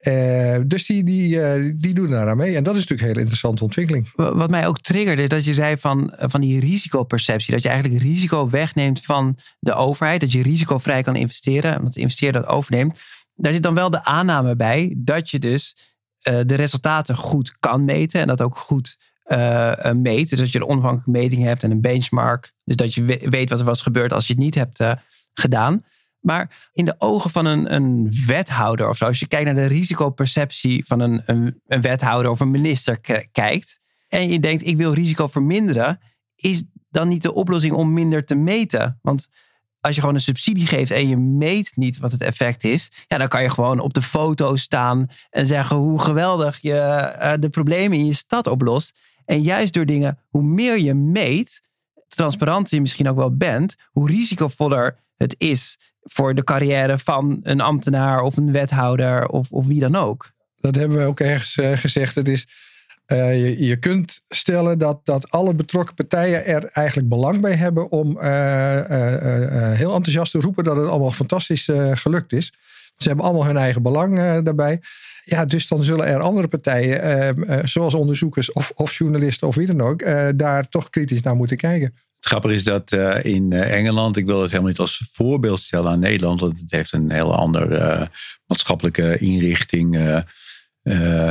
Uh, 0.00 0.56
dus 0.66 0.86
die, 0.86 1.04
die, 1.04 1.74
die 1.74 1.94
doen 1.94 2.10
daar 2.10 2.28
aan 2.28 2.36
mee. 2.36 2.56
En 2.56 2.64
dat 2.64 2.74
is 2.74 2.80
natuurlijk 2.80 3.00
een 3.00 3.06
hele 3.06 3.20
interessante 3.20 3.64
ontwikkeling. 3.64 4.12
Wat 4.14 4.50
mij 4.50 4.66
ook 4.66 4.80
triggerde, 4.80 5.26
dat 5.26 5.44
je 5.44 5.54
zei 5.54 5.76
van, 5.76 6.14
van 6.18 6.40
die 6.40 6.60
risicoperceptie. 6.60 7.52
Dat 7.52 7.62
je 7.62 7.68
eigenlijk 7.68 8.02
risico 8.02 8.50
wegneemt 8.50 9.00
van 9.00 9.38
de 9.58 9.74
overheid. 9.74 10.20
Dat 10.20 10.32
je 10.32 10.42
risicovrij 10.42 11.02
kan 11.02 11.16
investeren. 11.16 11.82
Want 11.82 11.94
de 11.94 12.00
investeerder 12.00 12.40
dat 12.40 12.50
overneemt. 12.50 12.98
Daar 13.34 13.52
zit 13.52 13.62
dan 13.62 13.74
wel 13.74 13.90
de 13.90 14.04
aanname 14.04 14.56
bij 14.56 14.94
dat 14.98 15.30
je 15.30 15.38
dus 15.38 15.76
de 16.22 16.54
resultaten 16.54 17.16
goed 17.16 17.56
kan 17.60 17.84
meten. 17.84 18.20
En 18.20 18.26
dat 18.26 18.42
ook 18.42 18.56
goed 18.56 18.96
uh, 19.28 19.92
meet. 19.92 20.30
Dus 20.30 20.38
dat 20.38 20.52
je 20.52 20.58
een 20.58 20.66
onafhankelijke 20.66 21.10
meting 21.10 21.42
hebt 21.42 21.62
en 21.62 21.70
een 21.70 21.80
benchmark. 21.80 22.52
Dus 22.64 22.76
dat 22.76 22.94
je 22.94 23.02
weet 23.04 23.50
wat 23.50 23.58
er 23.58 23.64
was 23.64 23.82
gebeurd 23.82 24.12
als 24.12 24.26
je 24.26 24.32
het 24.32 24.42
niet 24.42 24.54
hebt 24.54 24.80
uh, 24.80 24.92
gedaan. 25.34 25.80
Maar 26.20 26.70
in 26.72 26.84
de 26.84 26.94
ogen 26.98 27.30
van 27.30 27.46
een, 27.46 27.74
een, 27.74 28.12
wethouder 28.26 28.88
of 28.88 28.96
zo, 28.96 29.04
als 29.04 29.18
je 29.18 29.28
kijkt 29.28 29.44
naar 29.44 29.54
de 29.54 29.74
risicoperceptie 29.74 30.86
van 30.86 31.00
een, 31.00 31.22
een, 31.26 31.60
een 31.66 31.80
wethouder 31.80 32.30
of 32.30 32.40
een 32.40 32.50
minister 32.50 33.00
kijkt. 33.32 33.80
En 34.08 34.28
je 34.28 34.40
denkt, 34.40 34.66
ik 34.66 34.76
wil 34.76 34.92
risico 34.92 35.26
verminderen. 35.26 36.00
Is 36.34 36.64
dan 36.88 37.08
niet 37.08 37.22
de 37.22 37.34
oplossing 37.34 37.72
om 37.72 37.92
minder 37.92 38.24
te 38.24 38.34
meten? 38.34 38.98
Want 39.02 39.28
als 39.80 39.94
je 39.94 40.00
gewoon 40.00 40.16
een 40.16 40.20
subsidie 40.20 40.66
geeft 40.66 40.90
en 40.90 41.08
je 41.08 41.16
meet 41.16 41.72
niet 41.74 41.98
wat 41.98 42.12
het 42.12 42.22
effect 42.22 42.64
is, 42.64 42.90
ja, 43.06 43.18
dan 43.18 43.28
kan 43.28 43.42
je 43.42 43.50
gewoon 43.50 43.80
op 43.80 43.94
de 43.94 44.02
foto 44.02 44.56
staan 44.56 45.06
en 45.30 45.46
zeggen 45.46 45.76
hoe 45.76 46.00
geweldig 46.00 46.58
je 46.60 46.72
uh, 47.20 47.32
de 47.40 47.48
problemen 47.48 47.98
in 47.98 48.06
je 48.06 48.14
stad 48.14 48.46
oplost. 48.46 48.98
En 49.26 49.42
juist 49.42 49.72
door 49.72 49.86
dingen, 49.86 50.18
hoe 50.28 50.42
meer 50.42 50.78
je 50.78 50.94
meet, 50.94 51.60
transparanter 52.08 52.74
je 52.74 52.80
misschien 52.80 53.08
ook 53.08 53.16
wel 53.16 53.36
bent, 53.36 53.76
hoe 53.90 54.08
risicovoller 54.08 54.96
het 55.16 55.34
is 55.38 55.78
voor 56.02 56.34
de 56.34 56.44
carrière 56.44 56.98
van 56.98 57.40
een 57.42 57.60
ambtenaar 57.60 58.20
of 58.20 58.36
een 58.36 58.52
wethouder 58.52 59.28
of, 59.28 59.52
of 59.52 59.66
wie 59.66 59.80
dan 59.80 59.94
ook. 59.94 60.30
Dat 60.60 60.74
hebben 60.74 60.98
we 60.98 61.04
ook 61.04 61.20
ergens 61.20 61.56
uh, 61.56 61.76
gezegd. 61.76 62.14
Het 62.14 62.28
is, 62.28 62.46
uh, 63.06 63.58
je, 63.58 63.76
kunt 63.76 64.22
stellen 64.28 64.78
dat, 64.78 65.00
dat 65.04 65.30
alle 65.30 65.54
betrokken 65.54 65.94
partijen 65.94 66.46
er 66.46 66.64
eigenlijk 66.64 67.08
belang 67.08 67.40
bij 67.40 67.54
hebben 67.54 67.90
om 67.90 68.16
uh, 68.16 68.22
heel 69.72 69.94
enthousiast 69.94 70.32
te 70.32 70.40
roepen 70.40 70.64
dat 70.64 70.76
het 70.76 70.88
allemaal 70.88 71.10
fantastisch 71.10 71.68
gelukt 71.92 72.32
is. 72.32 72.52
Ze 72.96 73.08
hebben 73.08 73.24
allemaal 73.26 73.46
hun 73.46 73.56
eigen 73.56 73.82
belang 73.82 74.42
daarbij. 74.42 74.80
Ja, 75.28 75.44
dus 75.44 75.68
dan 75.68 75.84
zullen 75.84 76.06
er 76.06 76.20
andere 76.20 76.48
partijen, 76.48 77.02
ehm, 77.02 77.42
eh, 77.42 77.64
zoals 77.64 77.94
onderzoekers 77.94 78.52
of, 78.52 78.72
of, 78.74 78.98
journalisten 78.98 79.48
of 79.48 79.54
wie 79.54 79.66
dan 79.66 79.80
ook, 79.80 80.02
eh, 80.02 80.28
daar 80.34 80.68
toch 80.68 80.90
kritisch 80.90 81.22
naar 81.22 81.36
moeten 81.36 81.56
kijken. 81.56 81.94
Het 82.16 82.26
grappige 82.26 82.54
is 82.54 82.64
dat 82.64 82.92
uh, 82.92 83.24
in 83.24 83.52
Engeland, 83.52 84.16
ik 84.16 84.26
wil 84.26 84.40
het 84.40 84.50
helemaal 84.50 84.70
niet 84.70 84.80
als 84.80 85.08
voorbeeld 85.12 85.60
stellen 85.60 85.90
aan 85.90 85.98
Nederland, 85.98 86.40
want 86.40 86.60
het 86.60 86.70
heeft 86.70 86.92
een 86.92 87.10
hele 87.10 87.32
andere 87.32 88.10
maatschappelijke 88.46 89.18
inrichting, 89.18 89.92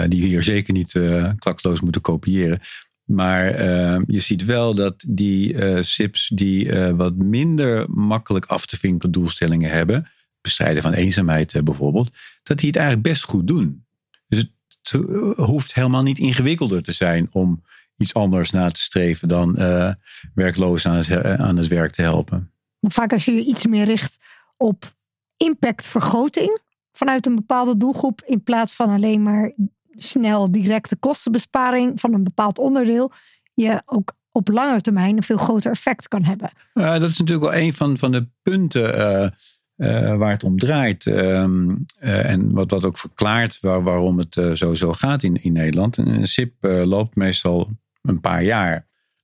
die 0.07 0.21
we 0.21 0.27
hier 0.27 0.43
zeker 0.43 0.73
niet 0.73 0.99
klakloos 1.37 1.81
moeten 1.81 2.01
kopiëren. 2.01 2.59
Maar 3.03 3.47
ehm, 3.47 4.03
je 4.07 4.19
ziet 4.19 4.45
wel 4.45 4.75
dat 4.75 5.03
die 5.07 5.55
SIPs 5.83 6.27
die 6.27 6.73
wat 6.95 7.15
minder 7.15 7.89
makkelijk 7.89 8.45
af 8.45 8.65
te 8.65 8.77
vinken 8.77 9.11
doelstellingen 9.11 9.69
hebben, 9.71 10.09
bestrijden 10.41 10.83
van 10.83 10.93
eenzaamheid 10.93 11.63
bijvoorbeeld, 11.63 12.09
dat 12.43 12.57
die 12.57 12.67
het 12.67 12.75
eigenlijk 12.75 13.07
best 13.07 13.23
goed 13.23 13.47
doen. 13.47 13.84
Dus 14.27 14.51
het 14.81 14.91
hoeft 15.35 15.73
helemaal 15.73 16.03
niet 16.03 16.17
ingewikkelder 16.17 16.83
te 16.83 16.91
zijn 16.91 17.27
om 17.31 17.63
iets 17.97 18.13
anders 18.13 18.51
na 18.51 18.69
te 18.69 18.81
streven 18.81 19.27
dan 19.27 19.55
uh, 19.57 19.93
werklozen 20.33 20.91
aan 20.91 20.97
het, 20.97 21.09
eh, 21.09 21.33
aan 21.33 21.57
het 21.57 21.67
werk 21.67 21.91
te 21.91 22.01
helpen. 22.01 22.51
Vaak 22.81 23.13
als 23.13 23.25
je 23.25 23.31
je 23.31 23.43
iets 23.43 23.65
meer 23.65 23.85
richt 23.85 24.17
op 24.57 24.95
impactvergroting 25.37 26.59
vanuit 26.93 27.25
een 27.25 27.35
bepaalde 27.35 27.77
doelgroep, 27.77 28.21
in 28.25 28.43
plaats 28.43 28.73
van 28.73 28.89
alleen 28.89 29.23
maar 29.23 29.53
snel 29.89 30.51
directe 30.51 30.95
kostenbesparing 30.95 31.99
van 31.99 32.13
een 32.13 32.23
bepaald 32.23 32.59
onderdeel, 32.59 33.11
je 33.53 33.81
ook 33.85 34.13
op 34.31 34.47
lange 34.47 34.81
termijn 34.81 35.17
een 35.17 35.23
veel 35.23 35.37
groter 35.37 35.71
effect 35.71 36.07
kan 36.07 36.23
hebben. 36.23 36.51
Uh, 36.73 36.99
dat 36.99 37.09
is 37.09 37.17
natuurlijk 37.17 37.51
wel 37.51 37.61
een 37.61 37.73
van, 37.73 37.97
van 37.97 38.11
de 38.11 38.27
punten. 38.41 38.97
Uh, 38.97 39.27
uh, 39.77 40.15
waar 40.15 40.31
het 40.31 40.43
om 40.43 40.59
draait. 40.59 41.05
Uh, 41.05 41.43
en 41.99 42.51
wat, 42.51 42.71
wat 42.71 42.85
ook 42.85 42.97
verklaart 42.97 43.59
waar, 43.61 43.83
waarom 43.83 44.17
het 44.17 44.35
uh, 44.35 44.73
zo 44.73 44.93
gaat 44.93 45.23
in, 45.23 45.43
in 45.43 45.53
Nederland. 45.53 45.97
Een 45.97 46.27
SIP 46.27 46.53
loopt 46.61 47.15
meestal 47.15 47.69
een 48.01 48.19
paar 48.19 48.43
jaar. 48.43 48.73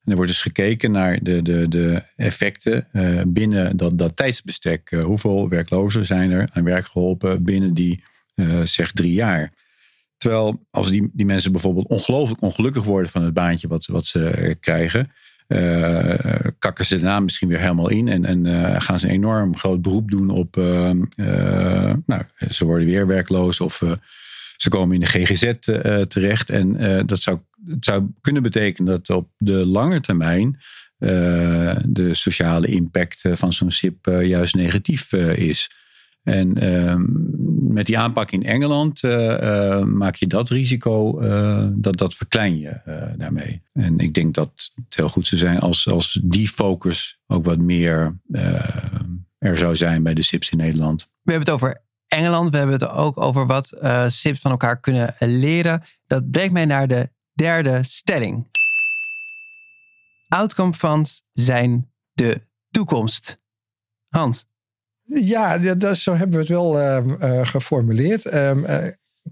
En 0.04 0.12
er 0.12 0.16
wordt 0.16 0.32
dus 0.32 0.42
gekeken 0.42 0.92
naar 0.92 1.24
de, 1.24 1.42
de, 1.42 1.68
de 1.68 2.04
effecten 2.16 2.88
binnen 3.28 3.78
dat, 3.78 3.98
dat 3.98 4.16
tijdsbestek. 4.16 4.90
hoeveel 4.90 5.50
werklozen 5.50 6.06
zijn 6.06 6.32
er 6.32 6.50
aan 6.54 6.64
werk 6.64 6.86
geholpen 6.86 7.44
binnen 7.44 7.74
die 7.74 8.04
zeg 8.64 8.92
drie 8.92 9.14
jaar. 9.14 9.54
Terwijl 10.18 10.66
als 10.70 10.90
die, 10.90 11.10
die 11.14 11.26
mensen 11.26 11.52
bijvoorbeeld 11.52 11.88
ongelooflijk 11.88 12.42
ongelukkig 12.42 12.84
worden 12.84 13.12
van 13.12 13.24
het 13.24 13.34
baantje 13.34 13.68
wat, 13.68 13.86
wat 13.86 14.06
ze 14.06 14.56
krijgen 14.60 15.12
uh, 15.52 16.50
kakken 16.60 16.86
ze 16.86 16.96
daarna 16.96 17.20
misschien 17.20 17.48
weer 17.48 17.60
helemaal 17.60 17.90
in. 17.90 18.08
En, 18.08 18.26
en 18.26 18.46
uh, 18.46 18.82
gaan 18.82 19.00
ze 19.00 19.08
een 19.08 19.14
enorm 19.14 19.58
groot 19.58 19.82
beroep 19.82 20.12
doen 20.12 20.30
op. 20.30 20.58
Uh, 20.58 20.92
nou, 22.06 22.24
ze 22.50 22.66
worden 22.66 22.88
weer 22.88 23.08
werkloos 23.08 23.60
of 23.60 23.84
ze 24.58 24.70
komen 24.70 24.96
in 24.96 25.02
de 25.02 25.08
GGZ 25.08 25.52
terecht. 26.08 26.50
En 26.50 26.78
dat 27.06 27.22
zou, 27.22 27.40
het 27.68 27.86
zou 27.86 28.06
kunnen 28.22 28.44
betekenen 28.44 28.92
dat 28.92 29.10
op 29.10 29.30
de 29.38 29.66
lange 29.66 30.02
termijn. 30.02 30.60
de 30.98 32.10
sociale 32.12 32.68
impact 32.68 33.22
van 33.32 33.54
zo'n 33.54 33.72
SIP 33.72 34.06
juist 34.06 34.56
negatief 34.56 35.14
is. 35.14 35.70
En 36.24 36.58
ehm, 36.58 37.06
met 37.72 37.86
die 37.86 38.00
aanpak 38.00 38.32
in 38.32 38.44
Engeland 38.44 39.04
uh, 39.04 39.12
uh, 39.12 39.84
maak 39.84 40.16
je 40.16 40.28
dat 40.28 40.50
risico, 40.50 41.22
uh, 41.22 41.68
dat, 41.74 41.98
dat 41.98 42.16
verklein 42.16 42.60
je 42.60 42.82
daarmee. 43.18 43.62
En 43.74 44.00
ik 44.00 44.14
denk 44.14 44.34
dat 44.34 44.72
het 44.76 44.96
heel 44.96 45.10
goed 45.10 45.28
zou 45.28 45.42
zijn 45.42 45.60
als, 45.60 45.90
als 45.90 46.20
die 46.24 46.48
focus 46.48 47.20
ook 47.28 47.46
wat 47.46 47.58
meer 47.58 48.20
er 49.38 49.58
zou 49.58 49.76
zijn 49.76 50.04
bij 50.04 50.14
de 50.14 50.22
SIPs 50.22 50.50
in 50.50 50.58
Nederland. 50.58 51.10
We 51.22 51.32
hebben 51.32 51.54
het 51.54 51.64
over 51.64 51.84
Engeland, 52.08 52.50
we 52.50 52.58
hebben 52.58 52.80
het 52.80 52.90
ook 52.90 53.18
over 53.18 53.46
wat 53.46 53.68
SIPs 54.08 54.40
van 54.40 54.52
elkaar 54.52 54.80
kunnen 54.80 55.16
leren. 55.20 55.84
Dat 56.08 56.32
brengt 56.32 56.54
mij 56.54 56.66
naar 56.66 56.88
de 56.88 57.10
derde 57.34 57.84
stelling. 57.84 58.50
Outcome 60.28 60.74
funds 60.74 61.24
zijn 61.34 61.92
de 62.14 62.42
toekomst. 62.70 63.40
Hans. 64.10 64.50
Ja, 65.14 65.58
dat, 65.58 65.98
zo 65.98 66.16
hebben 66.16 66.32
we 66.32 66.38
het 66.38 66.48
wel 66.48 66.80
uh, 66.80 67.46
geformuleerd. 67.46 68.34
Um, 68.34 68.66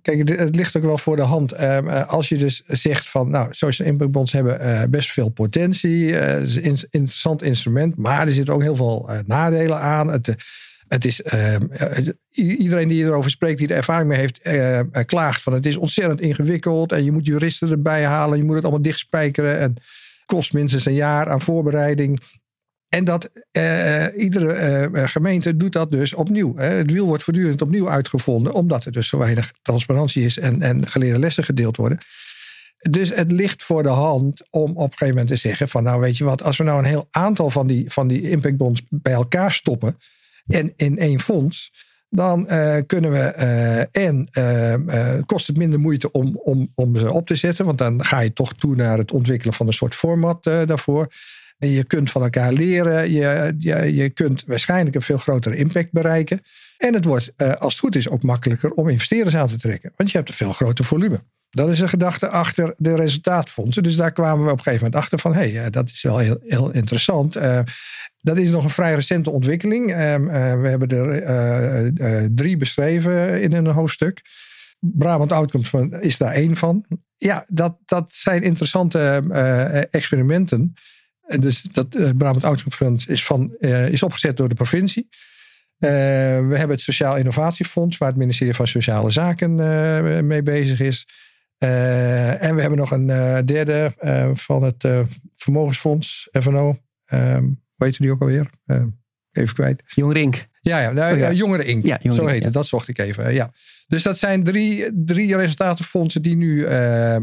kijk, 0.01 0.29
het, 0.29 0.55
ligt 0.55 0.77
ook 0.77 0.83
wel 0.83 0.97
voor 0.97 1.15
de 1.15 1.21
hand. 1.21 1.61
Um, 1.61 1.87
als 1.89 2.29
je 2.29 2.37
dus 2.37 2.63
zegt 2.67 3.09
van, 3.09 3.29
nou, 3.29 3.47
social 3.49 3.87
impact 3.87 4.11
bonds 4.11 4.31
hebben 4.31 4.89
best 4.91 5.11
veel 5.11 5.29
potentie. 5.29 6.13
Het 6.13 6.47
is 6.47 6.55
een 6.55 6.87
interessant 6.89 7.41
instrument, 7.41 7.95
maar 7.95 8.25
er 8.25 8.31
zitten 8.31 8.53
ook 8.53 8.61
heel 8.61 8.75
veel 8.75 9.09
nadelen 9.25 9.79
aan. 9.79 10.07
Het, 10.07 10.35
het 10.87 11.05
is, 11.05 11.21
iedereen 12.31 12.87
die 12.87 13.03
erover 13.03 13.31
spreekt, 13.31 13.57
die 13.57 13.67
er 13.67 13.75
ervaring 13.75 14.09
mee 14.09 14.19
heeft, 14.19 14.41
klaagt 15.05 15.41
van 15.41 15.53
het 15.53 15.65
is 15.65 15.77
ontzettend 15.77 16.21
ingewikkeld. 16.21 16.91
En 16.91 17.03
je 17.03 17.11
moet 17.11 17.25
juristen 17.25 17.69
erbij 17.69 18.05
halen, 18.05 18.37
je 18.37 18.43
moet 18.43 18.55
het 18.55 18.63
allemaal 18.63 18.81
dichtspijkeren. 18.81 19.59
En 19.59 19.75
kost 20.25 20.53
minstens 20.53 20.85
een 20.85 20.93
jaar 20.93 21.29
aan 21.29 21.41
voorbereiding. 21.41 22.19
En 22.89 23.03
dat 23.03 23.29
uh, 23.51 24.05
iedere 24.17 24.89
uh, 24.91 25.07
gemeente 25.07 25.57
doet 25.57 25.73
dat 25.73 25.91
dus 25.91 26.13
opnieuw. 26.13 26.55
Hè. 26.55 26.65
Het 26.65 26.91
wiel 26.91 27.05
wordt 27.05 27.23
voortdurend 27.23 27.61
opnieuw 27.61 27.89
uitgevonden, 27.89 28.53
omdat 28.53 28.85
er 28.85 28.91
dus 28.91 29.07
zo 29.07 29.17
weinig 29.17 29.51
transparantie 29.61 30.25
is 30.25 30.37
en, 30.37 30.61
en 30.61 30.87
geleerde 30.87 31.19
lessen 31.19 31.43
gedeeld 31.43 31.77
worden. 31.77 31.97
Dus 32.89 33.13
het 33.13 33.31
ligt 33.31 33.63
voor 33.63 33.83
de 33.83 33.89
hand 33.89 34.47
om 34.49 34.69
op 34.69 34.77
een 34.77 34.83
gegeven 34.83 35.07
moment 35.07 35.27
te 35.27 35.35
zeggen: 35.35 35.67
van 35.67 35.83
nou 35.83 36.01
weet 36.01 36.17
je 36.17 36.23
wat, 36.23 36.43
als 36.43 36.57
we 36.57 36.63
nou 36.63 36.79
een 36.79 36.85
heel 36.85 37.07
aantal 37.11 37.49
van 37.49 37.67
die, 37.67 37.91
van 37.91 38.07
die 38.07 38.29
impactbonds 38.29 38.81
bij 38.89 39.13
elkaar 39.13 39.51
stoppen 39.51 39.97
en 40.47 40.73
in 40.75 40.97
één 40.97 41.19
fonds, 41.19 41.71
dan 42.09 42.45
kunnen 42.85 43.11
we 43.11 43.23
en 43.91 44.29
kost 45.25 45.47
het 45.47 45.57
minder 45.57 45.79
moeite 45.79 46.11
om, 46.11 46.39
om, 46.43 46.71
om 46.75 46.95
ze 46.95 47.13
op 47.13 47.27
te 47.27 47.35
zetten, 47.35 47.65
want 47.65 47.77
dan 47.77 48.05
ga 48.05 48.19
je 48.19 48.33
toch 48.33 48.53
toe 48.53 48.75
naar 48.75 48.97
het 48.97 49.11
ontwikkelen 49.11 49.53
van 49.53 49.67
een 49.67 49.73
soort 49.73 49.95
format 49.95 50.43
daarvoor. 50.43 51.07
Je 51.67 51.83
kunt 51.83 52.11
van 52.11 52.21
elkaar 52.21 52.53
leren. 52.53 53.11
Je, 53.11 53.55
je, 53.59 53.95
je 53.95 54.09
kunt 54.09 54.43
waarschijnlijk 54.47 54.95
een 54.95 55.01
veel 55.01 55.17
grotere 55.17 55.55
impact 55.55 55.91
bereiken. 55.91 56.41
En 56.77 56.93
het 56.93 57.05
wordt, 57.05 57.33
eh, 57.35 57.51
als 57.53 57.73
het 57.73 57.81
goed 57.81 57.95
is, 57.95 58.09
ook 58.09 58.23
makkelijker 58.23 58.71
om 58.71 58.89
investeerders 58.89 59.35
aan 59.35 59.47
te 59.47 59.57
trekken. 59.57 59.91
Want 59.95 60.11
je 60.11 60.17
hebt 60.17 60.29
een 60.29 60.35
veel 60.35 60.53
groter 60.53 60.85
volume. 60.85 61.23
Dat 61.49 61.69
is 61.69 61.79
de 61.79 61.87
gedachte 61.87 62.29
achter 62.29 62.73
de 62.77 62.95
resultaatfondsen. 62.95 63.83
Dus 63.83 63.95
daar 63.95 64.11
kwamen 64.11 64.45
we 64.45 64.51
op 64.51 64.57
een 64.57 64.63
gegeven 64.63 64.85
moment 64.85 65.01
achter 65.01 65.19
van... 65.19 65.33
hé, 65.33 65.51
hey, 65.51 65.69
dat 65.69 65.89
is 65.89 66.01
wel 66.01 66.17
heel, 66.17 66.37
heel 66.41 66.71
interessant. 66.71 67.37
Uh, 67.37 67.59
dat 68.21 68.37
is 68.37 68.49
nog 68.49 68.63
een 68.63 68.69
vrij 68.69 68.93
recente 68.93 69.31
ontwikkeling. 69.31 69.89
Uh, 69.89 69.95
we 70.61 70.67
hebben 70.67 70.89
er 71.97 72.35
drie 72.35 72.57
beschreven 72.57 73.41
in 73.41 73.53
een 73.53 73.67
hoofdstuk. 73.67 74.21
Brabant 74.79 75.31
Outcomes 75.31 75.71
is 75.99 76.17
daar 76.17 76.33
één 76.33 76.55
van. 76.55 76.85
Ja, 77.15 77.45
dat, 77.47 77.77
dat 77.85 78.11
zijn 78.11 78.43
interessante 78.43 79.23
experimenten... 79.91 80.73
Dus 81.37 81.61
dat 81.61 81.95
uh, 81.95 82.09
Brabant 82.17 82.43
Outcomes 82.43 83.05
is, 83.05 83.25
van, 83.25 83.55
uh, 83.59 83.87
is 83.87 84.03
opgezet 84.03 84.37
door 84.37 84.49
de 84.49 84.55
provincie. 84.55 85.07
Uh, 85.09 85.89
we 85.89 86.55
hebben 86.57 86.69
het 86.69 86.81
Sociaal 86.81 87.17
Innovatiefonds, 87.17 87.97
waar 87.97 88.09
het 88.09 88.17
ministerie 88.17 88.53
van 88.53 88.67
Sociale 88.67 89.11
Zaken 89.11 89.55
mee 90.27 90.43
bezig 90.43 90.79
is. 90.79 91.07
en 91.57 92.55
we 92.55 92.61
hebben 92.61 92.77
nog 92.77 92.91
een 92.91 93.07
derde 93.45 93.93
van 94.33 94.63
het 94.63 94.87
Vermogensfonds, 95.35 96.29
FNO. 96.31 96.77
Ehm, 97.05 97.43
hoe 97.43 97.85
heet 97.87 97.97
die 97.97 98.11
ook 98.11 98.21
alweer? 98.21 98.49
even 99.31 99.55
kwijt. 99.55 99.83
Jongerink. 99.85 100.47
Ja, 100.61 100.79
ja, 100.79 100.91
nou, 100.91 101.13
oh, 101.13 101.19
ja. 101.19 101.31
Jongeren 101.31 102.13
Zo 102.13 102.25
heet 102.25 102.43
het, 102.43 102.53
dat 102.53 102.67
zocht 102.67 102.87
ik 102.87 102.97
even. 102.97 103.33
Ja. 103.33 103.51
Dus 103.87 104.03
dat 104.03 104.17
zijn 104.17 104.43
drie, 104.43 105.03
drie 105.05 105.35
resultatenfondsen 105.35 106.21
die 106.21 106.35
nu 106.35 106.67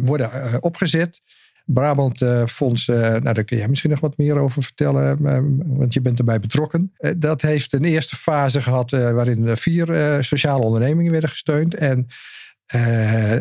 worden 0.01 0.63
opgezet. 0.63 1.21
Brabant 1.69 2.21
uh, 2.21 2.47
Fonds, 2.47 2.89
uh, 2.89 2.97
nou 2.97 3.33
daar 3.33 3.45
kun 3.45 3.57
jij 3.57 3.69
misschien 3.69 3.91
nog 3.91 4.01
wat 4.01 4.17
meer 4.17 4.39
over 4.39 4.63
vertellen, 4.63 5.19
uh, 5.23 5.39
want 5.79 5.95
je 5.95 6.01
bent 6.01 6.19
erbij 6.19 6.41
betrokken. 6.41 6.93
dat 7.17 7.43
heeft 7.43 7.73
een 7.73 7.85
eerste 7.85 8.17
fase 8.17 8.63
gehad 8.63 8.91
waarin 8.91 9.57
vier 9.57 10.17
sociale 10.25 10.65
ondernemingen 10.65 11.13
werden 11.13 11.31
gesteund. 11.31 11.75
En 11.75 12.07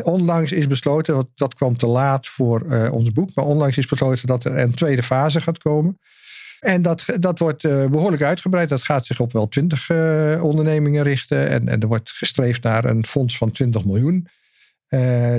onlangs 0.02 0.52
is 0.52 0.66
besloten, 0.66 1.28
dat 1.34 1.54
kwam 1.54 1.76
te 1.76 1.86
laat 1.86 2.26
voor 2.26 2.88
ons 2.90 3.12
boek, 3.12 3.30
maar 3.34 3.44
onlangs 3.44 3.76
is 3.76 3.86
besloten 3.86 4.26
dat 4.26 4.44
er 4.44 4.58
een 4.58 4.74
tweede 4.74 5.02
fase 5.02 5.40
gaat 5.40 5.58
komen. 5.58 5.98
En 6.60 6.82
dat, 6.82 7.04
dat 7.18 7.38
wordt 7.38 7.62
behoorlijk 7.62 8.22
uitgebreid. 8.22 8.68
Dat 8.68 8.82
gaat 8.82 9.06
zich 9.06 9.20
op 9.20 9.32
wel 9.32 9.48
twintig 9.48 9.90
ondernemingen 10.40 11.02
richten. 11.02 11.48
En, 11.48 11.68
en 11.68 11.80
er 11.80 11.88
wordt 11.88 12.10
gestreefd 12.10 12.62
naar 12.62 12.84
een 12.84 13.04
fonds 13.04 13.36
van 13.36 13.50
20 13.50 13.84
miljoen. 13.84 14.28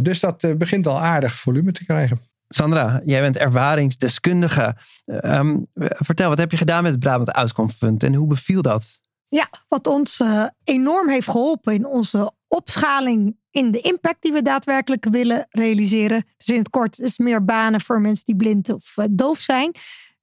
dus 0.01 0.19
dat 0.19 0.53
begint 0.57 0.87
al 0.87 1.01
aardig 1.01 1.39
volume 1.39 1.71
te 1.71 1.85
krijgen. 1.85 2.21
Sandra, 2.47 3.01
jij 3.05 3.21
bent 3.21 3.37
ervaringsdeskundige. 3.37 4.75
Um, 5.05 5.67
vertel, 5.81 6.29
wat 6.29 6.37
heb 6.37 6.51
je 6.51 6.57
gedaan 6.57 6.83
met 6.83 6.91
het 6.91 6.99
Brabant 6.99 7.31
Outcome 7.31 7.69
Fund 7.69 8.03
en 8.03 8.13
hoe 8.13 8.27
beviel 8.27 8.61
dat? 8.61 8.99
Ja, 9.29 9.49
wat 9.67 9.87
ons 9.87 10.19
uh, 10.19 10.45
enorm 10.63 11.09
heeft 11.09 11.29
geholpen 11.29 11.73
in 11.73 11.85
onze 11.85 12.31
opschaling 12.47 13.37
in 13.51 13.71
de 13.71 13.81
impact 13.81 14.21
die 14.21 14.33
we 14.33 14.41
daadwerkelijk 14.41 15.05
willen 15.09 15.47
realiseren. 15.49 16.25
Dus 16.37 16.47
in 16.47 16.57
het 16.57 16.69
kort 16.69 16.99
is 16.99 17.17
meer 17.17 17.45
banen 17.45 17.81
voor 17.81 18.01
mensen 18.01 18.25
die 18.25 18.35
blind 18.35 18.69
of 18.69 18.93
uh, 18.97 19.05
doof 19.09 19.39
zijn. 19.39 19.75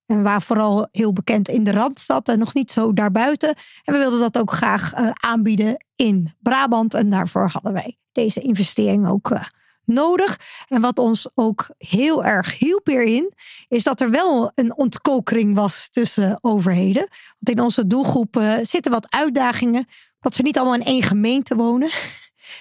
En 0.06 0.22
waar 0.22 0.42
vooral 0.42 0.88
heel 0.90 1.12
bekend 1.12 1.48
in 1.48 1.64
de 1.64 1.72
Randstad 1.72 2.28
en 2.28 2.38
nog 2.38 2.54
niet 2.54 2.70
zo 2.70 2.92
daarbuiten. 2.92 3.54
En 3.84 3.92
we 3.92 3.98
wilden 3.98 4.20
dat 4.20 4.38
ook 4.38 4.52
graag 4.52 4.94
uh, 4.94 5.10
aanbieden 5.12 5.84
in 5.96 6.28
Brabant. 6.40 6.94
En 6.94 7.10
daarvoor 7.10 7.48
hadden 7.48 7.72
wij 7.72 7.98
deze 8.12 8.40
investering 8.40 9.08
ook 9.08 9.38
nodig. 9.86 10.38
En 10.68 10.80
wat 10.80 10.98
ons 10.98 11.28
ook 11.34 11.70
heel 11.78 12.24
erg 12.24 12.58
hielp 12.58 12.86
hierin, 12.86 13.32
is 13.68 13.82
dat 13.82 14.00
er 14.00 14.10
wel 14.10 14.52
een 14.54 14.76
ontkokering 14.76 15.54
was 15.54 15.88
tussen 15.90 16.38
overheden. 16.40 17.08
Want 17.38 17.58
in 17.58 17.60
onze 17.60 17.86
doelgroep 17.86 18.42
zitten 18.62 18.92
wat 18.92 19.12
uitdagingen, 19.12 19.86
dat 20.20 20.34
ze 20.34 20.42
niet 20.42 20.56
allemaal 20.56 20.74
in 20.74 20.84
één 20.84 21.02
gemeente 21.02 21.54
wonen. 21.54 21.90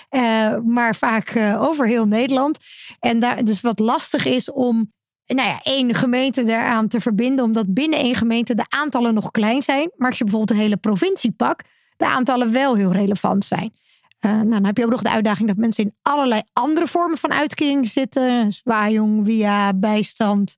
Uh, 0.10 0.56
maar 0.76 0.96
vaak 0.96 1.36
uh, 1.36 1.62
over 1.62 1.88
heel 1.88 2.06
Nederland. 2.06 2.60
En 3.00 3.20
daar 3.20 3.44
dus 3.44 3.62
wat 3.62 3.80
lastig 3.80 4.26
is 4.26 4.52
om 4.52 4.92
nou 5.26 5.50
ja, 5.50 5.60
één 5.62 5.96
gemeente 5.96 6.44
daaraan 6.44 6.88
te 6.88 7.00
verbinden, 7.00 7.46
omdat 7.46 7.74
binnen 7.74 8.00
één 8.00 8.16
gemeente 8.16 8.56
de 8.56 8.66
aantallen 8.70 9.14
nog 9.14 9.32
klein 9.32 9.62
zijn. 9.62 9.92
Maar 9.96 10.10
als 10.10 10.18
je 10.18 10.24
bijvoorbeeld 10.24 10.58
een 10.58 10.64
hele 10.64 10.78
provincie 10.78 11.32
pakt, 11.32 11.68
de 11.98 12.06
aantallen 12.06 12.52
wel 12.52 12.76
heel 12.76 12.92
relevant 12.92 13.46
zijn. 13.46 13.74
Uh, 14.26 14.32
nou, 14.32 14.50
dan 14.50 14.66
heb 14.66 14.78
je 14.78 14.84
ook 14.84 14.92
nog 14.92 15.02
de 15.02 15.10
uitdaging 15.10 15.48
dat 15.48 15.58
mensen 15.58 15.84
in 15.84 15.96
allerlei 16.02 16.42
andere 16.54 16.88
vormen 16.88 17.18
van 17.18 17.34
uitkering 17.34 17.88
zitten. 17.88 18.52
Zwaajong, 18.52 19.26
via, 19.26 19.74
bijstand. 19.74 20.56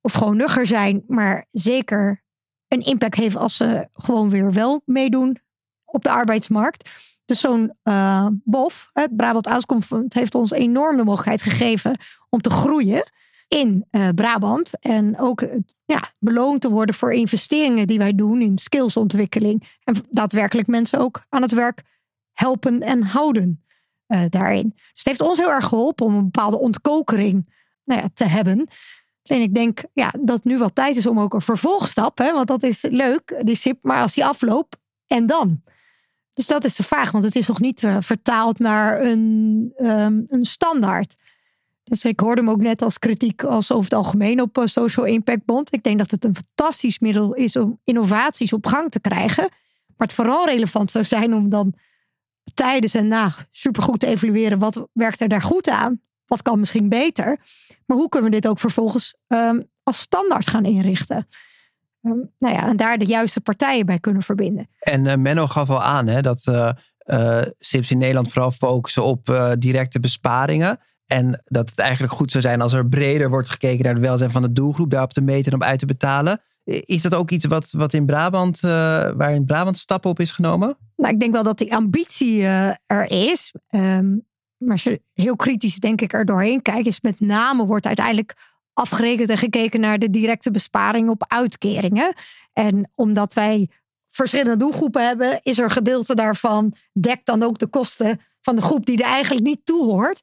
Of 0.00 0.12
gewoon 0.12 0.36
nugger 0.36 0.66
zijn. 0.66 1.04
Maar 1.06 1.46
zeker 1.52 2.24
een 2.68 2.80
impact 2.80 3.14
heeft 3.14 3.36
als 3.36 3.56
ze 3.56 3.88
gewoon 3.94 4.30
weer 4.30 4.52
wel 4.52 4.82
meedoen 4.84 5.38
op 5.84 6.02
de 6.02 6.10
arbeidsmarkt. 6.10 6.90
Dus 7.24 7.40
zo'n 7.40 7.72
uh, 7.84 8.26
BOF, 8.44 8.90
het 8.92 9.16
Brabant 9.16 9.46
Outcome 9.46 9.82
heeft 10.08 10.34
ons 10.34 10.50
enorm 10.50 10.96
de 10.96 11.04
mogelijkheid 11.04 11.42
gegeven 11.42 11.98
om 12.28 12.40
te 12.40 12.50
groeien 12.50 13.12
in 13.48 13.86
uh, 13.90 14.08
Brabant. 14.14 14.78
En 14.78 15.18
ook 15.18 15.48
ja, 15.84 16.02
beloond 16.18 16.60
te 16.60 16.70
worden 16.70 16.94
voor 16.94 17.12
investeringen 17.12 17.86
die 17.86 17.98
wij 17.98 18.14
doen 18.14 18.40
in 18.40 18.58
skillsontwikkeling. 18.58 19.68
En 19.84 19.94
daadwerkelijk 20.10 20.68
mensen 20.68 20.98
ook 20.98 21.22
aan 21.28 21.42
het 21.42 21.52
werk 21.52 21.82
helpen 22.36 22.80
en 22.80 23.02
houden 23.02 23.64
uh, 24.08 24.22
daarin. 24.28 24.72
Dus 24.74 24.90
het 24.94 25.06
heeft 25.06 25.20
ons 25.20 25.38
heel 25.38 25.50
erg 25.50 25.64
geholpen 25.64 26.06
om 26.06 26.14
een 26.14 26.24
bepaalde 26.24 26.58
ontkokering 26.58 27.54
nou 27.84 28.00
ja, 28.00 28.08
te 28.14 28.24
hebben. 28.24 28.68
Alleen 29.22 29.42
ik 29.42 29.54
denk 29.54 29.84
ja, 29.92 30.12
dat 30.20 30.44
nu 30.44 30.58
wel 30.58 30.72
tijd 30.72 30.96
is 30.96 31.06
om 31.06 31.20
ook 31.20 31.34
een 31.34 31.40
vervolgstap, 31.40 32.18
hè, 32.18 32.32
want 32.32 32.46
dat 32.46 32.62
is 32.62 32.82
leuk, 32.82 33.40
die 33.42 33.54
SIP, 33.54 33.78
maar 33.82 34.02
als 34.02 34.14
die 34.14 34.24
afloopt, 34.24 34.76
en 35.06 35.26
dan? 35.26 35.62
Dus 36.32 36.46
dat 36.46 36.64
is 36.64 36.74
de 36.74 36.82
vraag, 36.82 37.10
want 37.10 37.24
het 37.24 37.36
is 37.36 37.48
nog 37.48 37.60
niet 37.60 37.82
uh, 37.82 37.96
vertaald 38.00 38.58
naar 38.58 39.00
een, 39.00 39.72
um, 39.78 40.26
een 40.28 40.44
standaard. 40.44 41.16
Dus 41.84 42.04
ik 42.04 42.20
hoorde 42.20 42.40
hem 42.40 42.50
ook 42.50 42.60
net 42.60 42.82
als 42.82 42.98
kritiek 42.98 43.44
als 43.44 43.72
over 43.72 43.84
het 43.84 43.94
algemeen 43.94 44.40
op 44.40 44.58
uh, 44.58 44.66
Social 44.66 45.06
Impact 45.06 45.44
Bond. 45.44 45.74
Ik 45.74 45.82
denk 45.82 45.98
dat 45.98 46.10
het 46.10 46.24
een 46.24 46.36
fantastisch 46.36 46.98
middel 46.98 47.34
is 47.34 47.56
om 47.56 47.80
innovaties 47.84 48.52
op 48.52 48.66
gang 48.66 48.90
te 48.90 49.00
krijgen. 49.00 49.48
Maar 49.96 50.06
het 50.06 50.12
vooral 50.12 50.46
relevant 50.46 50.90
zou 50.90 51.04
zijn 51.04 51.34
om 51.34 51.48
dan 51.48 51.74
tijdens 52.54 52.94
en 52.94 53.08
na 53.08 53.32
supergoed 53.50 54.00
te 54.00 54.06
evalueren. 54.06 54.58
Wat 54.58 54.88
werkt 54.92 55.20
er 55.20 55.28
daar 55.28 55.42
goed 55.42 55.68
aan? 55.68 56.00
Wat 56.26 56.42
kan 56.42 56.58
misschien 56.58 56.88
beter? 56.88 57.38
Maar 57.86 57.96
hoe 57.96 58.08
kunnen 58.08 58.30
we 58.30 58.36
dit 58.36 58.50
ook 58.50 58.58
vervolgens 58.58 59.16
um, 59.28 59.68
als 59.82 59.98
standaard 59.98 60.48
gaan 60.48 60.64
inrichten? 60.64 61.26
Um, 62.02 62.30
nou 62.38 62.54
ja, 62.54 62.68
en 62.68 62.76
daar 62.76 62.98
de 62.98 63.04
juiste 63.04 63.40
partijen 63.40 63.86
bij 63.86 63.98
kunnen 63.98 64.22
verbinden. 64.22 64.68
En 64.78 65.04
uh, 65.04 65.14
Menno 65.14 65.46
gaf 65.46 65.70
al 65.70 65.82
aan 65.82 66.06
hè, 66.06 66.20
dat 66.20 66.46
uh, 66.46 67.42
in 67.68 67.98
Nederland 67.98 68.32
vooral 68.32 68.50
focussen 68.50 69.04
op 69.04 69.54
directe 69.58 70.00
besparingen. 70.00 70.78
En 71.06 71.42
dat 71.44 71.70
het 71.70 71.78
eigenlijk 71.78 72.12
goed 72.12 72.30
zou 72.30 72.42
zijn 72.42 72.60
als 72.60 72.72
er 72.72 72.88
breder 72.88 73.30
wordt 73.30 73.48
gekeken 73.48 73.84
naar 73.84 73.94
het 73.94 74.02
welzijn 74.02 74.30
van 74.30 74.42
de 74.42 74.52
doelgroep, 74.52 74.90
daarop 74.90 75.12
te 75.12 75.20
meten 75.20 75.52
en 75.52 75.58
op 75.58 75.64
uit 75.64 75.78
te 75.78 75.86
betalen. 75.86 76.40
Is 76.66 77.02
dat 77.02 77.14
ook 77.14 77.30
iets 77.30 77.44
wat, 77.44 77.70
wat 77.70 77.92
in 77.92 78.06
Brabant, 78.06 78.56
uh, 78.56 78.70
waar 79.16 79.34
in 79.34 79.44
Brabant 79.44 79.78
stappen 79.78 80.10
op 80.10 80.20
is 80.20 80.32
genomen? 80.32 80.76
Nou, 80.96 81.14
ik 81.14 81.20
denk 81.20 81.32
wel 81.32 81.42
dat 81.42 81.58
die 81.58 81.74
ambitie 81.74 82.40
uh, 82.40 82.68
er 82.86 83.10
is. 83.10 83.54
Um, 83.70 84.26
maar 84.56 84.72
als 84.72 84.82
je 84.82 85.02
heel 85.12 85.36
kritisch 85.36 85.76
denk 85.76 86.00
ik 86.00 86.12
er 86.12 86.24
doorheen 86.24 86.62
kijkt, 86.62 86.86
is 86.86 87.00
met 87.00 87.20
name 87.20 87.66
wordt 87.66 87.86
uiteindelijk 87.86 88.34
afgerekend 88.72 89.28
en 89.28 89.38
gekeken 89.38 89.80
naar 89.80 89.98
de 89.98 90.10
directe 90.10 90.50
besparing 90.50 91.08
op 91.08 91.24
uitkeringen. 91.28 92.14
En 92.52 92.90
omdat 92.94 93.34
wij 93.34 93.68
verschillende 94.08 94.56
doelgroepen 94.56 95.06
hebben, 95.06 95.40
is 95.42 95.58
er 95.58 95.70
gedeelte 95.70 96.14
daarvan 96.14 96.74
dekt 96.92 97.26
dan 97.26 97.42
ook 97.42 97.58
de 97.58 97.66
kosten 97.66 98.20
van 98.40 98.56
de 98.56 98.62
groep 98.62 98.86
die 98.86 98.98
er 99.02 99.10
eigenlijk 99.10 99.44
niet 99.44 99.60
toe 99.64 99.84
hoort. 99.84 100.22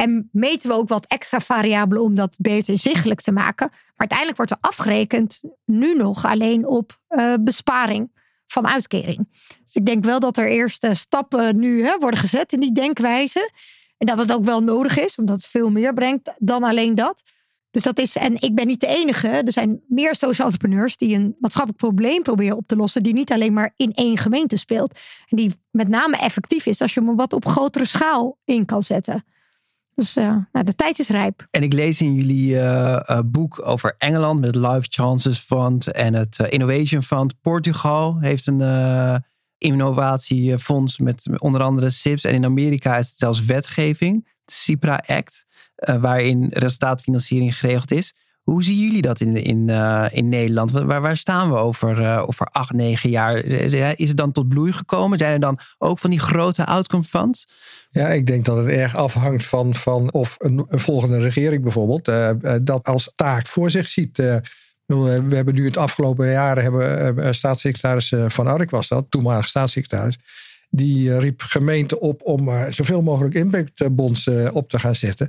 En 0.00 0.28
meten 0.32 0.70
we 0.70 0.76
ook 0.76 0.88
wat 0.88 1.06
extra 1.06 1.40
variabelen 1.40 2.02
om 2.02 2.14
dat 2.14 2.36
beter 2.40 2.78
zichtelijk 2.78 3.20
te 3.20 3.32
maken. 3.32 3.68
Maar 3.70 3.94
uiteindelijk 3.96 4.36
wordt 4.36 4.52
er 4.52 4.58
afgerekend 4.60 5.42
nu 5.64 5.94
nog 5.94 6.24
alleen 6.24 6.66
op 6.66 7.00
uh, 7.08 7.34
besparing 7.40 8.10
van 8.46 8.66
uitkering. 8.66 9.28
Dus 9.64 9.74
ik 9.74 9.86
denk 9.86 10.04
wel 10.04 10.20
dat 10.20 10.36
er 10.36 10.48
eerste 10.48 10.94
stappen 10.94 11.56
nu 11.58 11.84
hè, 11.84 11.98
worden 11.98 12.20
gezet 12.20 12.52
in 12.52 12.60
die 12.60 12.72
denkwijze. 12.72 13.50
En 13.98 14.06
dat 14.06 14.18
het 14.18 14.32
ook 14.32 14.44
wel 14.44 14.60
nodig 14.60 14.98
is, 14.98 15.16
omdat 15.16 15.36
het 15.36 15.46
veel 15.46 15.70
meer 15.70 15.94
brengt 15.94 16.32
dan 16.38 16.62
alleen 16.62 16.94
dat. 16.94 17.22
Dus 17.70 17.82
dat 17.82 17.98
is, 17.98 18.16
en 18.16 18.40
ik 18.40 18.54
ben 18.54 18.66
niet 18.66 18.80
de 18.80 18.86
enige. 18.86 19.28
Er 19.28 19.52
zijn 19.52 19.80
meer 19.88 20.14
social 20.14 20.46
entrepreneurs 20.46 20.96
die 20.96 21.14
een 21.14 21.36
maatschappelijk 21.38 21.82
probleem 21.82 22.22
proberen 22.22 22.56
op 22.56 22.66
te 22.66 22.76
lossen, 22.76 23.02
die 23.02 23.12
niet 23.12 23.32
alleen 23.32 23.52
maar 23.52 23.72
in 23.76 23.92
één 23.92 24.18
gemeente 24.18 24.56
speelt. 24.56 24.98
En 25.28 25.36
die 25.36 25.52
met 25.70 25.88
name 25.88 26.16
effectief 26.16 26.66
is 26.66 26.80
als 26.80 26.94
je 26.94 27.00
hem 27.00 27.16
wat 27.16 27.32
op 27.32 27.46
grotere 27.46 27.84
schaal 27.84 28.38
in 28.44 28.64
kan 28.64 28.82
zetten. 28.82 29.24
Dus 29.94 30.16
uh, 30.16 30.36
nou, 30.52 30.64
de 30.64 30.74
tijd 30.74 30.98
is 30.98 31.08
rijp. 31.08 31.46
En 31.50 31.62
ik 31.62 31.72
lees 31.72 32.00
in 32.00 32.14
jullie 32.14 32.54
uh, 32.54 33.20
boek 33.24 33.66
over 33.66 33.94
Engeland 33.98 34.40
met 34.40 34.54
het 34.54 34.64
Life 34.66 34.86
Chances 34.88 35.38
Fund 35.38 35.92
en 35.92 36.14
het 36.14 36.38
Innovation 36.48 37.02
Fund. 37.02 37.40
Portugal 37.40 38.18
heeft 38.20 38.46
een 38.46 39.22
innovatiefonds 39.58 40.98
met 40.98 41.28
onder 41.38 41.62
andere 41.62 41.90
SIPS. 41.90 42.24
En 42.24 42.34
in 42.34 42.44
Amerika 42.44 42.96
is 42.96 43.08
het 43.08 43.16
zelfs 43.16 43.44
wetgeving, 43.44 44.28
de 44.44 44.52
CIPRA 44.52 45.02
Act, 45.06 45.46
waarin 46.00 46.46
resultaatfinanciering 46.50 47.58
geregeld 47.58 47.90
is. 47.90 48.14
Hoe 48.42 48.64
zien 48.64 48.78
jullie 48.78 49.02
dat 49.02 49.20
in, 49.20 49.36
in, 49.36 49.68
in 50.10 50.28
Nederland? 50.28 50.70
Waar, 50.70 51.00
waar 51.00 51.16
staan 51.16 51.50
we 51.50 51.56
over, 51.56 52.20
over 52.26 52.46
acht, 52.46 52.72
negen 52.72 53.10
jaar? 53.10 53.36
Is 53.36 54.08
het 54.08 54.16
dan 54.16 54.32
tot 54.32 54.48
bloei 54.48 54.72
gekomen? 54.72 55.18
Zijn 55.18 55.32
er 55.32 55.40
dan 55.40 55.58
ook 55.78 55.98
van 55.98 56.10
die 56.10 56.20
grote 56.20 56.66
outcome 56.66 57.04
funds? 57.04 57.46
Ja, 57.92 58.08
ik 58.08 58.26
denk 58.26 58.44
dat 58.44 58.56
het 58.56 58.66
erg 58.66 58.96
afhangt 58.96 59.44
van, 59.44 59.74
van 59.74 60.12
of 60.12 60.36
een, 60.38 60.66
volgende 60.68 61.18
regering 61.18 61.62
bijvoorbeeld 61.62 62.08
uh, 62.08 62.30
dat 62.62 62.84
als 62.84 63.12
taak 63.14 63.46
voor 63.46 63.70
zich 63.70 63.88
ziet. 63.88 64.16
we 64.86 65.24
hebben 65.28 65.54
nu 65.54 65.64
het 65.64 65.76
afgelopen 65.76 66.30
jaren 66.30 66.62
hebben 66.62 67.34
staatssecretaris 67.34 68.12
Van 68.26 68.46
Ark 68.46 68.70
was 68.70 68.88
dat, 68.88 69.06
toenmalig 69.08 69.48
staatssecretaris. 69.48 70.18
Die 70.68 71.18
riep 71.18 71.40
gemeenten 71.40 72.00
op 72.00 72.22
om 72.22 72.50
zoveel 72.72 73.02
mogelijk 73.02 73.34
impactbonds 73.34 74.30
op 74.52 74.68
te 74.68 74.78
gaan 74.78 74.94
zetten. 74.94 75.28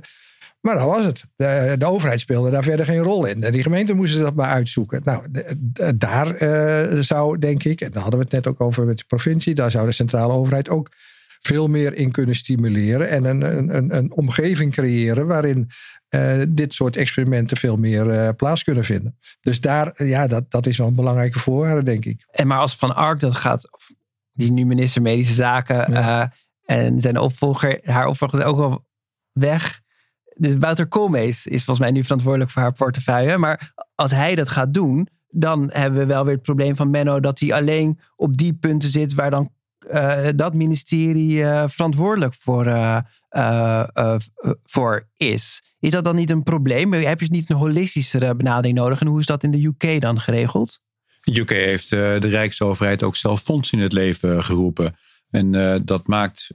Maar 0.60 0.74
dat 0.74 0.86
was 0.86 1.04
het. 1.04 1.24
De, 1.36 1.74
de, 1.78 1.86
overheid 1.86 2.20
speelde 2.20 2.50
daar 2.50 2.62
verder 2.62 2.86
geen 2.86 3.02
rol 3.02 3.24
in. 3.24 3.40
Die 3.40 3.62
gemeenten 3.62 3.96
moesten 3.96 4.22
dat 4.22 4.34
maar 4.34 4.50
uitzoeken. 4.50 5.00
Nou, 5.04 5.24
daar 5.96 6.36
zou, 7.04 7.38
denk 7.38 7.64
ik, 7.64 7.80
en 7.80 7.90
daar 7.90 8.02
hadden 8.02 8.20
we 8.20 8.24
het 8.24 8.34
net 8.34 8.46
ook 8.46 8.60
over 8.60 8.84
met 8.84 8.98
de 8.98 9.04
provincie, 9.06 9.54
daar 9.54 9.70
zou 9.70 9.86
de 9.86 9.92
centrale 9.92 10.32
overheid 10.32 10.68
ook 10.68 10.88
veel 11.42 11.66
meer 11.66 11.94
in 11.94 12.10
kunnen 12.10 12.34
stimuleren 12.34 13.08
en 13.08 13.24
een, 13.24 13.42
een, 13.76 13.96
een 13.96 14.12
omgeving 14.12 14.72
creëren 14.72 15.26
waarin 15.26 15.70
uh, 16.10 16.42
dit 16.48 16.74
soort 16.74 16.96
experimenten 16.96 17.56
veel 17.56 17.76
meer 17.76 18.06
uh, 18.06 18.28
plaats 18.36 18.64
kunnen 18.64 18.84
vinden. 18.84 19.18
Dus 19.40 19.60
daar, 19.60 20.04
ja, 20.04 20.26
dat, 20.26 20.50
dat 20.50 20.66
is 20.66 20.76
wel 20.76 20.86
een 20.86 20.94
belangrijke 20.94 21.38
voorwaarde, 21.38 21.82
denk 21.82 22.04
ik. 22.04 22.24
En 22.30 22.46
maar 22.46 22.58
als 22.58 22.76
Van 22.76 22.94
Ark 22.94 23.20
dat 23.20 23.34
gaat, 23.34 23.68
die 24.32 24.52
nu 24.52 24.64
minister 24.64 25.02
Medische 25.02 25.34
Zaken 25.34 25.92
ja. 25.92 26.32
en 26.64 27.00
zijn 27.00 27.18
opvolger, 27.18 27.80
haar 27.84 28.06
opvolger 28.06 28.38
is 28.38 28.44
ook 28.44 28.58
al 28.58 28.84
weg 29.32 29.82
dus 30.36 30.54
Wouter 30.58 30.86
Koolmees 30.86 31.46
is 31.46 31.64
volgens 31.64 31.78
mij 31.78 31.90
nu 31.90 32.02
verantwoordelijk 32.02 32.50
voor 32.50 32.62
haar 32.62 32.72
portefeuille. 32.72 33.38
Maar 33.38 33.72
als 33.94 34.10
hij 34.10 34.34
dat 34.34 34.48
gaat 34.48 34.74
doen, 34.74 35.08
dan 35.28 35.70
hebben 35.72 36.00
we 36.00 36.06
wel 36.06 36.24
weer 36.24 36.34
het 36.34 36.42
probleem 36.42 36.76
van 36.76 36.90
Menno 36.90 37.20
dat 37.20 37.38
hij 37.38 37.52
alleen 37.52 37.98
op 38.16 38.36
die 38.36 38.54
punten 38.54 38.88
zit 38.88 39.14
waar 39.14 39.30
dan 39.30 39.50
uh, 39.90 40.28
dat 40.36 40.54
ministerie 40.54 41.36
uh, 41.36 41.64
verantwoordelijk 41.68 42.34
voor, 42.34 42.66
uh, 42.66 42.98
voor 44.64 45.08
is. 45.16 45.62
Is 45.80 45.90
dat 45.90 46.04
dan 46.04 46.16
niet 46.16 46.30
een 46.30 46.42
probleem? 46.42 46.92
Heb 46.92 47.20
je 47.20 47.26
niet 47.30 47.50
een 47.50 47.56
holistischere 47.56 48.36
benadering 48.36 48.78
nodig? 48.78 49.00
En 49.00 49.06
hoe 49.06 49.20
is 49.20 49.26
dat 49.26 49.42
in 49.42 49.50
de 49.50 49.64
UK 49.64 50.00
dan 50.00 50.20
geregeld? 50.20 50.80
De 51.20 51.40
UK 51.40 51.50
heeft 51.50 51.90
de 51.90 52.16
Rijksoverheid 52.16 53.02
ook 53.02 53.16
zelf 53.16 53.40
fonds 53.40 53.72
in 53.72 53.78
het 53.78 53.92
leven 53.92 54.44
geroepen. 54.44 54.96
En 55.30 55.82
dat 55.84 56.06
maakt 56.06 56.50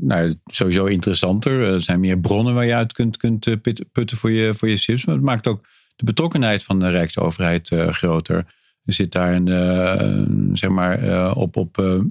nou, 0.00 0.34
sowieso 0.46 0.84
interessanter. 0.84 1.62
Er 1.62 1.80
zijn 1.80 2.00
meer 2.00 2.18
bronnen 2.18 2.54
waar 2.54 2.66
je 2.66 2.74
uit 2.74 2.92
kunt, 2.92 3.16
kunt 3.16 3.62
putten 3.92 4.16
voor 4.16 4.30
je, 4.30 4.54
voor 4.54 4.68
je 4.68 4.76
SIPs. 4.76 5.04
Maar 5.04 5.14
het 5.14 5.24
maakt 5.24 5.46
ook 5.46 5.66
de 5.96 6.04
betrokkenheid 6.04 6.62
van 6.62 6.80
de 6.80 6.90
Rijksoverheid 6.90 7.68
groter. 7.74 8.44
Zit 8.84 9.12
daar 9.12 9.34
een, 9.34 10.50
zeg 10.56 10.70
maar, 10.70 11.32
op, 11.36 11.56
op 11.56 12.02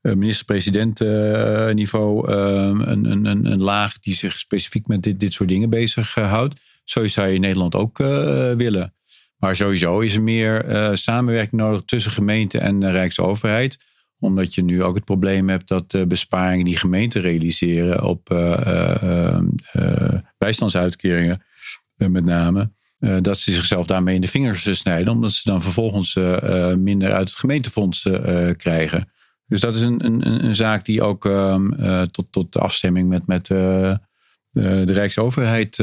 minister-president 0.00 1.00
niveau 1.74 2.32
een, 2.32 3.10
een, 3.10 3.24
een, 3.24 3.46
een 3.46 3.62
laag 3.62 3.98
die 3.98 4.14
zich 4.14 4.38
specifiek 4.38 4.86
met 4.86 5.02
dit, 5.02 5.20
dit 5.20 5.32
soort 5.32 5.48
dingen 5.48 5.70
bezighoudt. 5.70 6.60
Zo 6.84 7.08
zou 7.08 7.28
je 7.28 7.34
in 7.34 7.40
Nederland 7.40 7.74
ook 7.74 7.98
willen. 8.56 8.94
Maar 9.36 9.56
sowieso 9.56 10.00
is 10.00 10.14
er 10.14 10.22
meer 10.22 10.90
samenwerking 10.92 11.60
nodig 11.60 11.82
tussen 11.84 12.12
gemeente 12.12 12.58
en 12.58 12.90
Rijksoverheid 12.90 13.78
omdat 14.18 14.54
je 14.54 14.62
nu 14.62 14.82
ook 14.82 14.94
het 14.94 15.04
probleem 15.04 15.48
hebt 15.48 15.68
dat 15.68 16.08
besparingen 16.08 16.64
die 16.64 16.76
gemeenten 16.76 17.20
realiseren 17.20 18.04
op 18.04 18.28
bijstandsuitkeringen, 20.38 21.42
met 21.96 22.24
name, 22.24 22.70
dat 23.20 23.38
ze 23.38 23.52
zichzelf 23.52 23.86
daarmee 23.86 24.14
in 24.14 24.20
de 24.20 24.28
vingers 24.28 24.78
snijden, 24.78 25.12
omdat 25.12 25.32
ze 25.32 25.50
dan 25.50 25.62
vervolgens 25.62 26.14
minder 26.76 27.12
uit 27.12 27.28
het 27.28 27.38
gemeentefonds 27.38 28.08
krijgen. 28.56 29.08
Dus 29.46 29.60
dat 29.60 29.74
is 29.74 29.82
een, 29.82 30.04
een, 30.04 30.44
een 30.44 30.54
zaak 30.54 30.84
die 30.84 31.02
ook 31.02 31.26
ehm, 31.26 32.06
tot, 32.10 32.26
tot 32.30 32.58
afstemming 32.58 33.08
met, 33.08 33.26
met 33.26 33.46
de 33.46 33.98
Rijksoverheid 34.84 35.76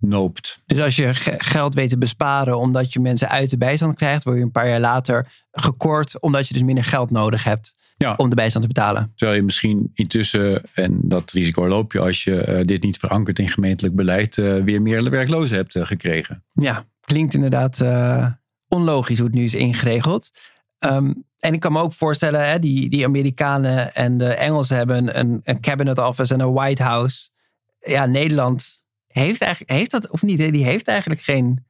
noopt. 0.00 0.62
Dus 0.66 0.80
als 0.80 0.96
je 0.96 1.10
geld 1.38 1.74
weet 1.74 1.90
te 1.90 1.98
besparen 1.98 2.58
omdat 2.58 2.92
je 2.92 3.00
mensen 3.00 3.28
uit 3.28 3.50
de 3.50 3.58
bijstand 3.58 3.96
krijgt, 3.96 4.24
word 4.24 4.36
je 4.36 4.42
een 4.42 4.50
paar 4.50 4.68
jaar 4.68 4.80
later 4.80 5.32
gekort 5.52 6.20
omdat 6.20 6.48
je 6.48 6.54
dus 6.54 6.62
minder 6.62 6.84
geld 6.84 7.10
nodig 7.10 7.44
hebt 7.44 7.78
om 8.16 8.28
de 8.28 8.34
bijstand 8.34 8.64
te 8.64 8.72
betalen. 8.72 9.12
Terwijl 9.14 9.38
je 9.38 9.44
misschien 9.44 9.90
intussen, 9.94 10.62
en 10.74 11.00
dat 11.02 11.30
risico 11.30 11.68
loop 11.68 11.92
je 11.92 12.00
als 12.00 12.24
je 12.24 12.46
uh, 12.48 12.60
dit 12.64 12.82
niet 12.82 12.98
verankert 12.98 13.38
in 13.38 13.48
gemeentelijk 13.48 13.94
beleid, 13.94 14.36
uh, 14.36 14.62
weer 14.62 14.82
meer 14.82 15.10
werklozen 15.10 15.56
hebt 15.56 15.74
uh, 15.74 15.86
gekregen. 15.86 16.44
Ja, 16.52 16.84
klinkt 17.00 17.34
inderdaad 17.34 17.84
onlogisch 18.68 19.18
hoe 19.18 19.26
het 19.26 19.36
nu 19.36 19.44
is 19.44 19.54
ingeregeld. 19.54 20.30
Um, 20.78 21.24
en 21.38 21.54
ik 21.54 21.60
kan 21.60 21.72
me 21.72 21.80
ook 21.80 21.92
voorstellen, 21.92 22.50
hè, 22.50 22.58
die, 22.58 22.90
die 22.90 23.04
Amerikanen 23.04 23.94
en 23.94 24.18
de 24.18 24.34
Engelsen 24.34 24.76
hebben 24.76 25.18
een, 25.18 25.40
een 25.44 25.60
cabinet 25.60 25.98
office 25.98 26.34
en 26.34 26.40
een 26.40 26.52
White 26.52 26.82
House. 26.82 27.30
Ja, 27.80 28.06
Nederland 28.06 28.79
heeft, 29.12 29.40
eigenlijk, 29.40 29.72
heeft 29.72 29.90
dat, 29.90 30.10
of 30.10 30.22
niet, 30.22 30.52
die 30.52 30.64
heeft 30.64 30.88
eigenlijk 30.88 31.20
geen 31.20 31.64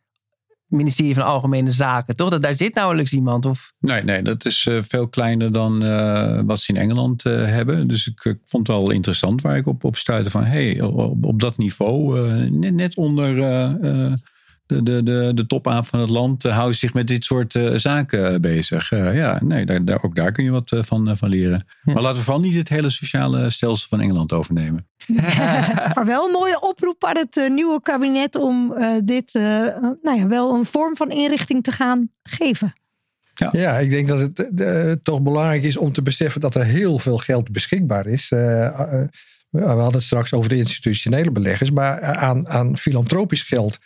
ministerie 0.71 1.15
van 1.15 1.25
Algemene 1.25 1.71
Zaken, 1.71 2.17
toch? 2.17 2.31
Dat, 2.31 2.43
daar 2.43 2.57
zit 2.57 2.75
nauwelijks 2.75 3.13
iemand, 3.13 3.47
of? 3.47 3.73
Nee, 3.79 4.03
nee 4.03 4.23
dat 4.23 4.45
is 4.45 4.67
uh, 4.67 4.79
veel 4.89 5.09
kleiner 5.09 5.53
dan 5.53 5.85
uh, 5.85 6.41
wat 6.45 6.61
ze 6.61 6.73
in 6.73 6.81
Engeland 6.81 7.25
uh, 7.25 7.45
hebben. 7.47 7.89
Dus 7.89 8.07
ik, 8.07 8.25
ik, 8.25 8.39
vond 8.45 8.67
het 8.67 8.77
wel 8.77 8.91
interessant 8.91 9.43
waar 9.43 9.57
ik 9.57 9.67
op, 9.67 9.85
op 9.85 9.97
stuitte 9.97 10.31
van... 10.31 10.45
hey, 10.45 10.81
op, 10.81 11.25
op 11.25 11.41
dat 11.41 11.57
niveau, 11.57 12.21
net, 12.51 12.75
net 12.75 12.97
onder 12.97 13.35
de, 14.67 14.83
de, 14.83 15.03
de, 15.03 15.33
de 15.35 15.47
topaap 15.47 15.87
van 15.87 16.01
het 16.01 16.11
land 16.11 16.43
houden 16.43 16.77
zich 16.77 16.95
met 16.95 17.09
dit 17.09 17.25
soort 17.25 17.59
zaken 17.75 18.41
bezig. 18.41 18.91
Ja, 18.91 19.39
nee, 19.43 19.67
daar, 19.67 19.85
daar, 19.85 20.03
ook 20.03 20.15
daar 20.15 20.33
kun 20.33 20.45
je 20.45 20.51
wat 20.51 20.77
van, 20.81 21.17
van 21.17 21.29
leren. 21.29 21.67
Maar 21.83 22.03
laten 22.03 22.19
we 22.19 22.25
vooral 22.25 22.43
niet 22.43 22.55
het 22.55 22.69
hele 22.69 22.91
sociale 22.91 23.51
stelsel 23.51 23.89
van 23.89 24.01
Engeland 24.01 24.33
overnemen. 24.33 24.87
maar 25.95 26.07
wel 26.07 26.27
een 26.27 26.33
mooie 26.33 26.61
oproep 26.61 27.05
aan 27.05 27.17
het 27.17 27.51
nieuwe 27.53 27.83
kabinet 27.83 28.37
om 28.37 28.75
dit 29.05 29.33
nou 30.03 30.19
ja, 30.19 30.27
wel 30.27 30.55
een 30.55 30.65
vorm 30.65 30.97
van 30.97 31.11
inrichting 31.11 31.63
te 31.63 31.73
gaan 31.73 32.11
geven. 32.23 32.73
Ja. 33.35 33.49
ja, 33.53 33.79
ik 33.79 33.91
denk 33.91 34.09
dat 34.09 34.19
het 34.19 35.05
toch 35.05 35.23
belangrijk 35.23 35.63
is 35.63 35.77
om 35.77 35.93
te 35.93 36.03
beseffen 36.03 36.41
dat 36.41 36.55
er 36.55 36.65
heel 36.65 36.99
veel 36.99 37.19
geld 37.19 37.53
beschikbaar 37.53 38.07
is. 38.07 38.29
we 38.29 39.09
hadden 39.51 39.93
het 39.93 40.03
straks 40.03 40.33
over 40.33 40.49
de 40.49 40.57
institutionele 40.57 41.31
beleggers, 41.31 41.71
maar 41.71 42.03
aan, 42.03 42.49
aan 42.49 42.77
filantropisch 42.77 43.43
geld 43.43 43.79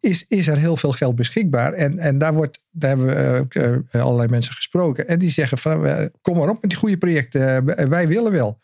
is, 0.00 0.24
is 0.28 0.48
er 0.48 0.56
heel 0.56 0.76
veel 0.76 0.92
geld 0.92 1.16
beschikbaar. 1.16 1.72
En, 1.72 1.98
en 1.98 2.18
daar, 2.18 2.34
wordt, 2.34 2.60
daar 2.70 2.96
hebben 2.96 3.06
we 3.06 3.84
uh, 3.92 4.02
allerlei 4.02 4.28
mensen 4.28 4.54
gesproken. 4.54 5.08
En 5.08 5.18
die 5.18 5.30
zeggen 5.30 5.58
van 5.58 6.10
kom 6.20 6.36
maar 6.36 6.48
op 6.48 6.60
met 6.60 6.70
die 6.70 6.78
goede 6.78 6.98
projecten. 6.98 7.64
wij 7.88 8.08
willen 8.08 8.32
wel. 8.32 8.58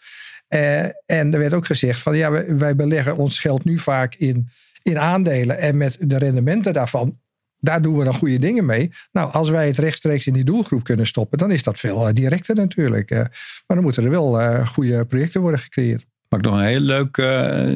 Uh, 0.48 0.82
en 1.06 1.32
er 1.32 1.38
werd 1.38 1.52
ook 1.52 1.66
gezegd 1.66 2.00
van 2.00 2.16
ja, 2.16 2.56
wij, 2.56 2.76
beleggen 2.76 3.16
ons 3.16 3.38
geld 3.38 3.64
nu 3.64 3.78
vaak 3.78 4.14
in, 4.14 4.48
in 4.82 4.98
aandelen. 4.98 5.58
En 5.58 5.76
met 5.76 5.96
de 6.00 6.18
rendementen 6.18 6.72
daarvan, 6.72 7.18
daar 7.58 7.82
doen 7.82 7.98
we 7.98 8.04
dan 8.04 8.14
goede 8.14 8.38
dingen 8.38 8.64
mee. 8.64 8.90
Nou, 9.12 9.32
als 9.32 9.50
wij 9.50 9.66
het 9.66 9.78
rechtstreeks 9.78 10.26
in 10.26 10.32
die 10.32 10.44
doelgroep 10.44 10.84
kunnen 10.84 11.06
stoppen, 11.06 11.38
dan 11.38 11.50
is 11.50 11.62
dat 11.62 11.78
veel 11.78 12.14
directer 12.14 12.54
natuurlijk. 12.54 13.10
maar 13.10 13.30
dan 13.66 13.82
moeten 13.82 14.04
er 14.04 14.10
wel 14.10 14.64
goede 14.66 15.04
projecten 15.04 15.40
worden 15.40 15.60
gecreëerd. 15.60 16.04
Wat 16.28 16.38
ik 16.38 16.44
nog 16.44 16.54
een 16.54 16.66
heel 16.66 16.80
leuk 16.80 17.16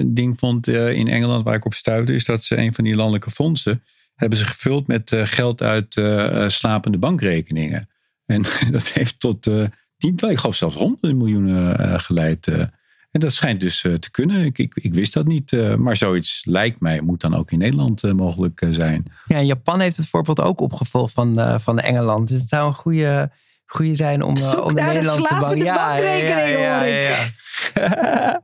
ding 0.06 0.38
vond 0.38 0.66
in 0.68 1.08
Engeland, 1.08 1.44
waar 1.44 1.54
ik 1.54 1.64
op 1.64 1.74
stuitte, 1.74 2.14
is 2.14 2.24
dat 2.24 2.42
ze 2.42 2.56
een 2.56 2.74
van 2.74 2.84
die 2.84 2.96
landelijke 2.96 3.30
fondsen 3.30 3.82
hebben 4.14 4.38
ze 4.38 4.46
gevuld 4.46 4.86
met 4.86 5.10
geld 5.14 5.62
uit 5.62 6.02
slapende 6.52 6.98
bankrekeningen. 6.98 7.88
En 8.26 8.42
dat 8.70 8.88
heeft 8.88 9.20
tot 9.20 9.50
tientallen, 9.98 10.34
ik 10.34 10.40
geloof 10.40 10.56
zelfs 10.56 10.74
honderden 10.74 11.16
miljoenen 11.16 12.00
geleid. 12.00 12.46
en 12.46 12.70
dat 13.10 13.32
schijnt 13.32 13.60
dus 13.60 13.80
te 13.80 14.10
kunnen. 14.10 14.44
Ik, 14.44 14.58
ik, 14.58 14.74
ik, 14.74 14.94
wist 14.94 15.12
dat 15.12 15.26
niet. 15.26 15.76
maar 15.78 15.96
zoiets 15.96 16.42
lijkt 16.44 16.80
mij, 16.80 17.00
moet 17.00 17.20
dan 17.20 17.34
ook 17.34 17.50
in 17.50 17.58
Nederland 17.58 18.02
mogelijk 18.02 18.66
zijn. 18.70 19.04
Ja, 19.26 19.36
en 19.36 19.46
Japan 19.46 19.80
heeft 19.80 19.96
het 19.96 20.08
voorbeeld 20.08 20.40
ook 20.40 20.60
opgevolgd 20.60 21.12
van, 21.12 21.60
van 21.60 21.78
Engeland. 21.78 22.28
Dus 22.28 22.40
het 22.40 22.48
zou 22.48 22.68
een 22.68 22.74
goede 22.74 23.30
goede 23.68 23.96
zijn 23.96 24.22
om, 24.22 24.36
om 24.62 24.74
de 24.74 24.82
Nederlandse 24.82 25.34
de 25.34 25.40
bank. 25.40 25.56
Ja, 25.56 25.74
bankrekening 25.74 26.58
ja, 26.58 26.84
ja, 26.84 27.30
ja, 27.74 28.42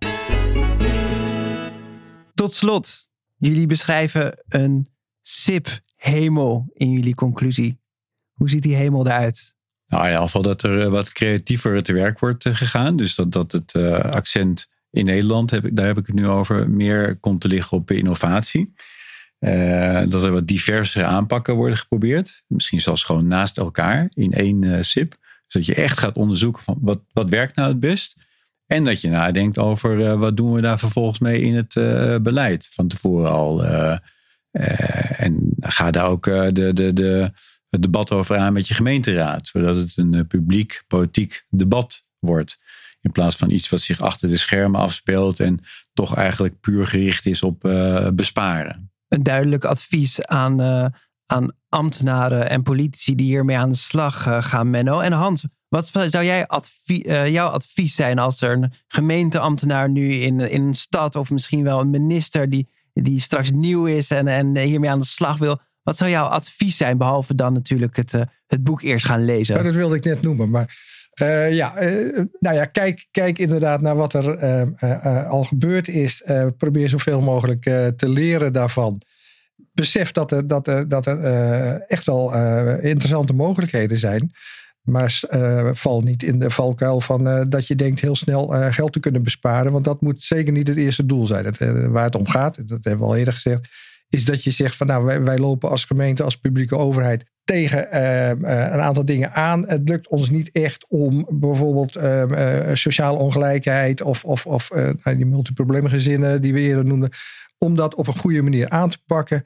Tot 2.34 2.52
slot, 2.52 3.08
jullie 3.36 3.66
beschrijven 3.66 4.42
een 4.48 4.86
SIP-hemel 5.22 6.70
in 6.72 6.90
jullie 6.90 7.14
conclusie. 7.14 7.80
Hoe 8.32 8.50
ziet 8.50 8.62
die 8.62 8.74
hemel 8.74 9.06
eruit? 9.06 9.53
Nou, 9.94 10.06
in 10.06 10.12
ieder 10.12 10.26
geval 10.26 10.42
dat 10.42 10.62
er 10.62 10.90
wat 10.90 11.12
creatiever 11.12 11.82
te 11.82 11.92
werk 11.92 12.18
wordt 12.18 12.48
gegaan. 12.48 12.96
Dus 12.96 13.14
dat, 13.14 13.32
dat 13.32 13.52
het 13.52 13.74
uh, 13.74 13.98
accent 13.98 14.72
in 14.90 15.04
Nederland, 15.04 15.50
heb 15.50 15.64
ik, 15.64 15.76
daar 15.76 15.86
heb 15.86 15.98
ik 15.98 16.06
het 16.06 16.14
nu 16.14 16.28
over, 16.28 16.70
meer 16.70 17.16
komt 17.16 17.40
te 17.40 17.48
liggen 17.48 17.76
op 17.76 17.90
innovatie. 17.90 18.72
Dat 20.08 20.24
er 20.24 20.32
wat 20.32 20.46
diverse 20.46 21.04
aanpakken 21.04 21.54
worden 21.54 21.78
geprobeerd. 21.78 22.42
Misschien 22.46 22.80
zelfs 22.80 23.04
gewoon 23.04 23.28
naast 23.28 23.58
elkaar 23.58 24.10
in 24.14 24.32
één 24.32 24.62
uh, 24.62 24.78
SIP. 24.80 25.16
Zodat 25.46 25.66
je 25.66 25.74
echt 25.74 25.98
gaat 25.98 26.16
onderzoeken 26.16 26.62
van 26.62 26.78
wat, 26.80 27.00
wat 27.12 27.28
werkt 27.28 27.56
nou 27.56 27.68
het 27.68 27.80
best. 27.80 28.16
En 28.66 28.84
dat 28.84 29.00
je 29.00 29.08
nadenkt 29.08 29.58
over 29.58 30.18
wat 30.18 30.36
doen 30.36 30.52
we 30.52 30.60
daar 30.60 30.78
vervolgens 30.78 31.18
mee 31.18 31.40
in 31.40 31.54
het 31.54 31.72
beleid. 32.22 32.68
Van 32.72 32.88
tevoren 32.88 33.30
al. 33.30 33.64
en 35.16 35.54
ga 35.60 35.90
daar 35.90 36.06
ook 36.06 36.24
de, 36.24 36.72
de, 36.72 36.92
de, 36.92 37.32
het 37.74 37.82
debat 37.82 38.12
over 38.12 38.36
aan 38.36 38.52
met 38.52 38.68
je 38.68 38.74
gemeenteraad. 38.74 39.46
Zodat 39.46 39.76
het 39.76 39.92
een 39.96 40.26
publiek, 40.26 40.84
politiek 40.86 41.46
debat 41.48 42.04
wordt. 42.18 42.62
In 43.00 43.12
plaats 43.12 43.36
van 43.36 43.50
iets 43.50 43.68
wat 43.68 43.80
zich 43.80 44.00
achter 44.00 44.28
de 44.28 44.36
schermen 44.36 44.80
afspeelt. 44.80 45.40
En 45.40 45.60
toch 45.92 46.16
eigenlijk 46.16 46.60
puur 46.60 46.86
gericht 46.86 47.26
is 47.26 47.42
op 47.42 47.60
besparen 48.14 48.92
een 49.14 49.22
duidelijk 49.22 49.64
advies 49.64 50.24
aan, 50.24 50.60
uh, 50.60 50.86
aan 51.26 51.52
ambtenaren 51.68 52.50
en 52.50 52.62
politici 52.62 53.14
die 53.14 53.26
hiermee 53.26 53.56
aan 53.56 53.70
de 53.70 53.76
slag 53.76 54.22
gaan, 54.48 54.70
Menno. 54.70 55.00
En 55.00 55.12
Hans, 55.12 55.44
wat 55.68 55.86
zou 55.86 56.24
jij 56.24 56.46
jouw 57.30 57.48
advies 57.48 57.94
zijn 57.94 58.18
als 58.18 58.40
er 58.40 58.52
een 58.52 58.72
gemeenteambtenaar 58.86 59.90
nu 59.90 60.12
in, 60.12 60.40
in 60.40 60.62
een 60.62 60.74
stad 60.74 61.16
of 61.16 61.30
misschien 61.30 61.62
wel 61.62 61.80
een 61.80 61.90
minister 61.90 62.50
die, 62.50 62.68
die 62.92 63.20
straks 63.20 63.50
nieuw 63.50 63.86
is 63.86 64.10
en, 64.10 64.28
en 64.28 64.56
hiermee 64.58 64.90
aan 64.90 65.00
de 65.00 65.06
slag 65.06 65.38
wil? 65.38 65.60
Wat 65.84 65.96
zou 65.96 66.10
jouw 66.10 66.24
advies 66.24 66.76
zijn, 66.76 66.98
behalve 66.98 67.34
dan 67.34 67.52
natuurlijk 67.52 67.96
het, 67.96 68.12
het 68.46 68.64
boek 68.64 68.82
eerst 68.82 69.06
gaan 69.06 69.24
lezen? 69.24 69.64
Dat 69.64 69.74
wilde 69.74 69.96
ik 69.96 70.04
net 70.04 70.22
noemen, 70.22 70.50
maar 70.50 70.76
uh, 71.22 71.52
ja, 71.52 71.82
uh, 71.82 72.24
nou 72.40 72.56
ja, 72.56 72.64
kijk, 72.64 73.06
kijk 73.10 73.38
inderdaad 73.38 73.80
naar 73.80 73.96
wat 73.96 74.14
er 74.14 75.28
al 75.28 75.44
gebeurd 75.44 75.88
is. 75.88 76.22
probeer 76.56 76.88
zoveel 76.88 77.20
mogelijk 77.20 77.62
te 77.96 78.08
leren 78.08 78.52
daarvan. 78.52 79.00
Besef 79.72 80.12
dat 80.12 80.32
er, 80.32 80.46
dat 80.46 80.68
er, 80.68 80.88
dat 80.88 81.06
er 81.06 81.80
echt 81.80 82.06
wel 82.06 82.34
interessante 82.80 83.32
mogelijkheden 83.32 83.98
zijn. 83.98 84.32
Maar 84.82 85.22
val 85.72 86.00
niet 86.00 86.22
in 86.22 86.38
de 86.38 86.50
valkuil 86.50 87.00
van 87.00 87.48
dat 87.48 87.66
je 87.66 87.74
denkt 87.74 88.00
heel 88.00 88.16
snel 88.16 88.46
geld 88.72 88.92
te 88.92 89.00
kunnen 89.00 89.22
besparen. 89.22 89.72
Want 89.72 89.84
dat 89.84 90.00
moet 90.00 90.22
zeker 90.22 90.52
niet 90.52 90.68
het 90.68 90.76
eerste 90.76 91.06
doel 91.06 91.26
zijn. 91.26 91.54
Waar 91.90 92.04
het 92.04 92.14
om 92.14 92.28
gaat, 92.28 92.68
dat 92.68 92.84
hebben 92.84 93.06
we 93.06 93.12
al 93.12 93.16
eerder 93.16 93.34
gezegd, 93.34 93.68
is 94.14 94.24
dat 94.24 94.44
je 94.44 94.50
zegt 94.50 94.76
van 94.76 94.86
nou, 94.86 95.24
wij, 95.24 95.38
lopen 95.38 95.70
als 95.70 95.84
gemeente, 95.84 96.22
als 96.22 96.36
publieke 96.36 96.76
overheid 96.76 97.24
tegen 97.44 97.90
ehm, 97.90 98.44
eh, 98.44 98.72
een 98.72 98.80
aantal 98.80 99.04
dingen 99.04 99.34
aan. 99.34 99.68
Het 99.68 99.88
lukt 99.88 100.08
ons 100.08 100.30
niet 100.30 100.50
echt 100.52 100.86
om 100.88 101.26
bijvoorbeeld 101.30 101.96
ehm, 101.96 102.32
eh, 102.32 102.74
sociale 102.74 103.18
ongelijkheid 103.18 104.02
of, 104.02 104.24
of, 104.24 104.46
of 104.46 104.70
uh, 104.74 104.88
die 105.16 105.26
multiprobleemgezinnen 105.26 106.42
die 106.42 106.52
we 106.52 106.60
eerder 106.60 106.84
noemden, 106.84 107.10
om 107.58 107.76
dat 107.76 107.94
op 107.94 108.06
een 108.06 108.18
goede 108.18 108.42
manier 108.42 108.68
aan 108.68 108.90
te 108.90 108.98
pakken. 109.06 109.42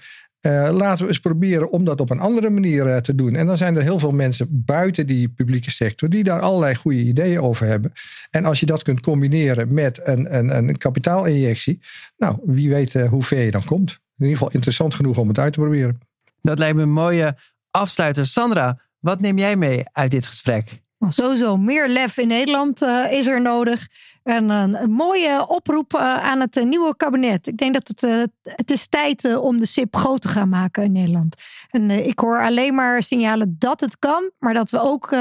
laten 0.73 1.03
we 1.03 1.09
eens 1.09 1.19
proberen 1.19 1.71
om 1.71 1.85
dat 1.85 2.01
op 2.01 2.11
een 2.11 2.21
andere 2.21 2.51
manier 2.51 3.03
te 3.03 3.15
doen. 3.15 3.35
En 3.35 3.47
dan 3.47 3.59
zijn 3.59 3.77
er 3.77 3.83
heel 3.83 3.99
veel 3.99 4.13
mensen 4.13 4.47
buiten 4.51 5.07
die 5.07 5.29
publieke 5.29 5.71
sector 5.71 6.09
die 6.09 6.25
daar 6.25 6.41
allerlei 6.41 6.75
goede 6.75 7.01
ideeën 7.01 7.41
over 7.41 7.67
hebben. 7.67 7.93
En 8.31 8.45
als 8.45 8.61
je 8.61 8.67
dat 8.67 8.83
kunt 8.83 9.01
combineren 9.01 9.75
met 9.75 10.01
een, 10.05 10.37
een, 10.37 10.57
een 10.57 10.77
kapitaalinjectie, 10.77 11.81
nou, 12.17 12.39
wie 12.45 12.69
weet 12.69 12.93
hoe 12.93 13.23
ver 13.23 13.41
je 13.45 13.51
dan 13.51 13.65
komt. 13.65 14.01
In 14.19 14.25
ieder 14.25 14.39
geval 14.39 14.55
interessant 14.55 14.95
genoeg 14.95 15.19
om 15.19 15.29
het 15.29 15.39
uit 15.39 15.53
te 15.53 15.61
proberen. 15.61 16.01
Dat 16.43 16.59
lijkt 16.59 16.77
me 16.77 16.83
een 16.83 16.93
mooie 16.93 17.37
afsluiter. 17.71 18.27
Sandra, 18.27 18.81
wat 18.99 19.21
neem 19.21 19.39
jij 19.39 19.57
mee 19.57 19.83
uit 19.93 20.11
dit 20.11 20.27
gesprek? 20.27 20.83
Nou, 20.99 21.13
sowieso 21.13 21.57
meer 21.57 21.89
lef 21.89 22.17
in 22.17 22.29
Nederland 22.29 22.83
uh, 22.83 23.13
is 23.13 23.27
er 23.27 23.41
nodig. 23.41 23.87
En 24.23 24.49
een, 24.49 24.91
mooie 24.91 25.49
oproep 25.49 25.93
uh, 25.95 26.01
aan 26.01 26.41
het 26.41 26.65
nieuwe 26.65 26.97
kabinet. 26.97 27.47
Ik 27.47 27.57
denk 27.57 27.75
dat 27.75 27.89
het, 27.89 28.31
het 28.43 28.71
is 28.71 28.87
tijd 28.87 29.37
om 29.37 29.59
de 29.59 29.67
SIP 29.67 29.97
groot 29.97 30.21
te 30.21 30.29
gaan 30.29 30.49
maken 30.49 30.85
in 30.85 30.93
Nederland. 30.93 31.43
En 31.71 31.91
ik 31.91 32.19
hoor 32.19 32.41
alleen 32.41 32.75
maar 32.75 33.03
signalen 33.03 33.57
dat 33.59 33.81
het 33.81 33.99
kan, 33.99 34.31
maar 34.39 34.55
dat 34.55 34.71
we 34.71 34.81
ook 34.81 35.17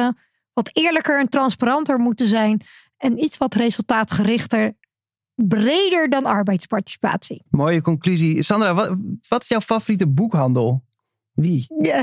wat 0.54 0.70
eerlijker 0.74 1.20
en 1.20 1.30
transparanter 1.30 2.00
moeten 2.00 2.28
zijn. 2.28 2.66
En 2.98 3.24
iets 3.24 3.38
wat 3.38 3.56
resultaatgerichter, 3.56 4.74
breder 5.46 6.10
dan 6.10 6.26
arbeidsparticipatie. 6.26 7.44
Mooie 7.50 7.82
conclusie. 7.82 8.44
Sandra, 8.44 8.74
wat, 8.74 8.96
wat 9.28 9.42
is 9.42 9.48
jouw 9.48 9.62
favoriete 9.62 10.08
boekhandel? 10.08 10.84
Wie? 11.34 11.66
Ja, 11.82 12.02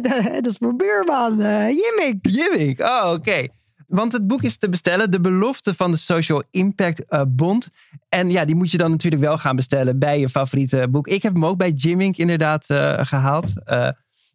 dat 0.40 0.46
is 0.46 0.58
mijn 0.58 0.76
buurman, 0.76 1.40
uh, 1.40 1.68
Jimmik. 1.68 2.18
Jimmik, 2.20 2.80
oh 2.80 3.10
oké. 3.12 3.46
Want 3.86 4.12
het 4.12 4.26
boek 4.26 4.42
is 4.42 4.56
te 4.56 4.68
bestellen, 4.68 5.10
De 5.10 5.20
Belofte 5.20 5.74
van 5.74 5.90
de 5.90 5.96
Social 5.96 6.42
Impact 6.50 7.02
uh, 7.08 7.22
Bond. 7.28 7.68
En 8.08 8.30
ja, 8.30 8.44
die 8.44 8.54
moet 8.54 8.70
je 8.70 8.78
dan 8.78 8.90
natuurlijk 8.90 9.22
wel 9.22 9.38
gaan 9.38 9.56
bestellen 9.56 9.98
bij 9.98 10.20
je 10.20 10.28
favoriete 10.28 10.88
boek. 10.90 11.08
Ik 11.08 11.22
heb 11.22 11.32
hem 11.32 11.44
ook 11.46 11.56
bij 11.56 11.70
Jimmink 11.70 12.16
inderdaad 12.16 12.66
uh, 12.70 12.98
gehaald. 13.04 13.52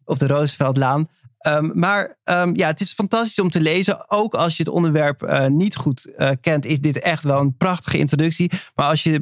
op 0.04 0.18
de 0.18 0.26
Rooseveltlaan. 0.26 1.08
Um, 1.48 1.70
maar 1.74 2.16
um, 2.24 2.56
ja, 2.56 2.66
het 2.66 2.80
is 2.80 2.92
fantastisch 2.92 3.38
om 3.38 3.50
te 3.50 3.60
lezen. 3.60 4.10
Ook 4.10 4.34
als 4.34 4.56
je 4.56 4.62
het 4.62 4.72
onderwerp 4.72 5.22
uh, 5.22 5.46
niet 5.46 5.76
goed 5.76 6.12
uh, 6.18 6.30
kent, 6.40 6.64
is 6.64 6.80
dit 6.80 6.98
echt 6.98 7.24
wel 7.24 7.40
een 7.40 7.56
prachtige 7.56 7.98
introductie. 7.98 8.50
Maar 8.74 8.88
als 8.88 9.02
je 9.02 9.20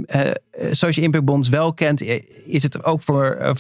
uh, 0.61 0.73
Social 0.73 1.05
Impact 1.05 1.25
Bonds 1.25 1.49
wel 1.49 1.73
kent, 1.73 2.03
is 2.45 2.63
het 2.63 2.85
ook 2.85 3.03
voor, 3.03 3.55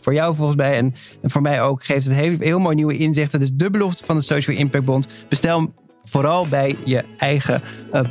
voor 0.00 0.14
jou 0.14 0.34
volgens 0.34 0.56
mij 0.56 0.76
en, 0.76 0.94
en, 1.22 1.30
voor 1.30 1.42
mij 1.42 1.62
ook, 1.62 1.84
geeft 1.84 2.06
het 2.06 2.16
heel, 2.16 2.36
heel 2.38 2.58
mooi 2.58 2.74
nieuwe 2.74 2.96
inzichten. 2.96 3.40
Dus 3.40 3.50
de 3.54 3.70
belofte 3.70 4.04
van 4.04 4.16
de 4.16 4.22
Social 4.22 4.56
Impact 4.56 4.84
Bond. 4.84 5.08
Bestel 5.28 5.72
vooral 6.04 6.48
bij 6.48 6.76
je 6.84 7.04
eigen 7.16 7.62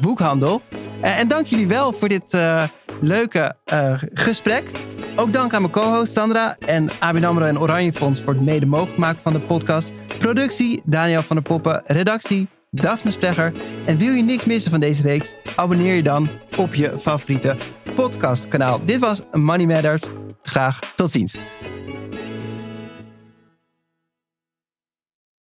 boekhandel. 0.01 0.61
en 1.01 1.27
dank 1.27 1.45
jullie 1.45 1.67
wel 1.67 1.93
voor 1.93 2.07
dit 2.07 2.37
leuke 3.01 3.55
gesprek. 4.13 4.71
Ook 5.15 5.33
dank 5.33 5.53
aan 5.53 5.61
mijn 5.61 5.73
co-host 5.73 6.13
Sandra 6.13 6.55
en 6.59 6.89
ABN 6.99 7.23
AMRO 7.23 7.45
en 7.45 7.59
Oranje 7.59 7.93
Fonds 7.93 8.21
voor 8.21 8.33
het 8.33 8.41
mede 8.41 8.65
mogelijk 8.65 8.97
maken 8.97 9.21
van 9.21 9.33
de 9.33 9.39
podcast. 9.39 9.91
Productie 10.19 10.81
Daniel 10.85 11.21
van 11.21 11.35
der 11.35 11.45
Poppen, 11.45 11.81
redactie 11.85 12.47
Daphne 12.71 13.11
Splegger. 13.11 13.53
En 13.85 13.97
wil 13.97 14.13
je 14.13 14.23
niks 14.23 14.45
missen 14.45 14.71
van 14.71 14.79
deze 14.79 15.01
reeks? 15.01 15.33
Abonneer 15.55 15.95
je 15.95 16.03
dan 16.03 16.29
op 16.57 16.73
je 16.73 16.93
favoriete 16.99 17.55
podcastkanaal. 17.95 18.85
Dit 18.85 18.99
was 18.99 19.19
Money 19.31 19.65
Matters. 19.65 20.01
Graag 20.41 20.79
tot 20.95 21.11
ziens. 21.11 21.37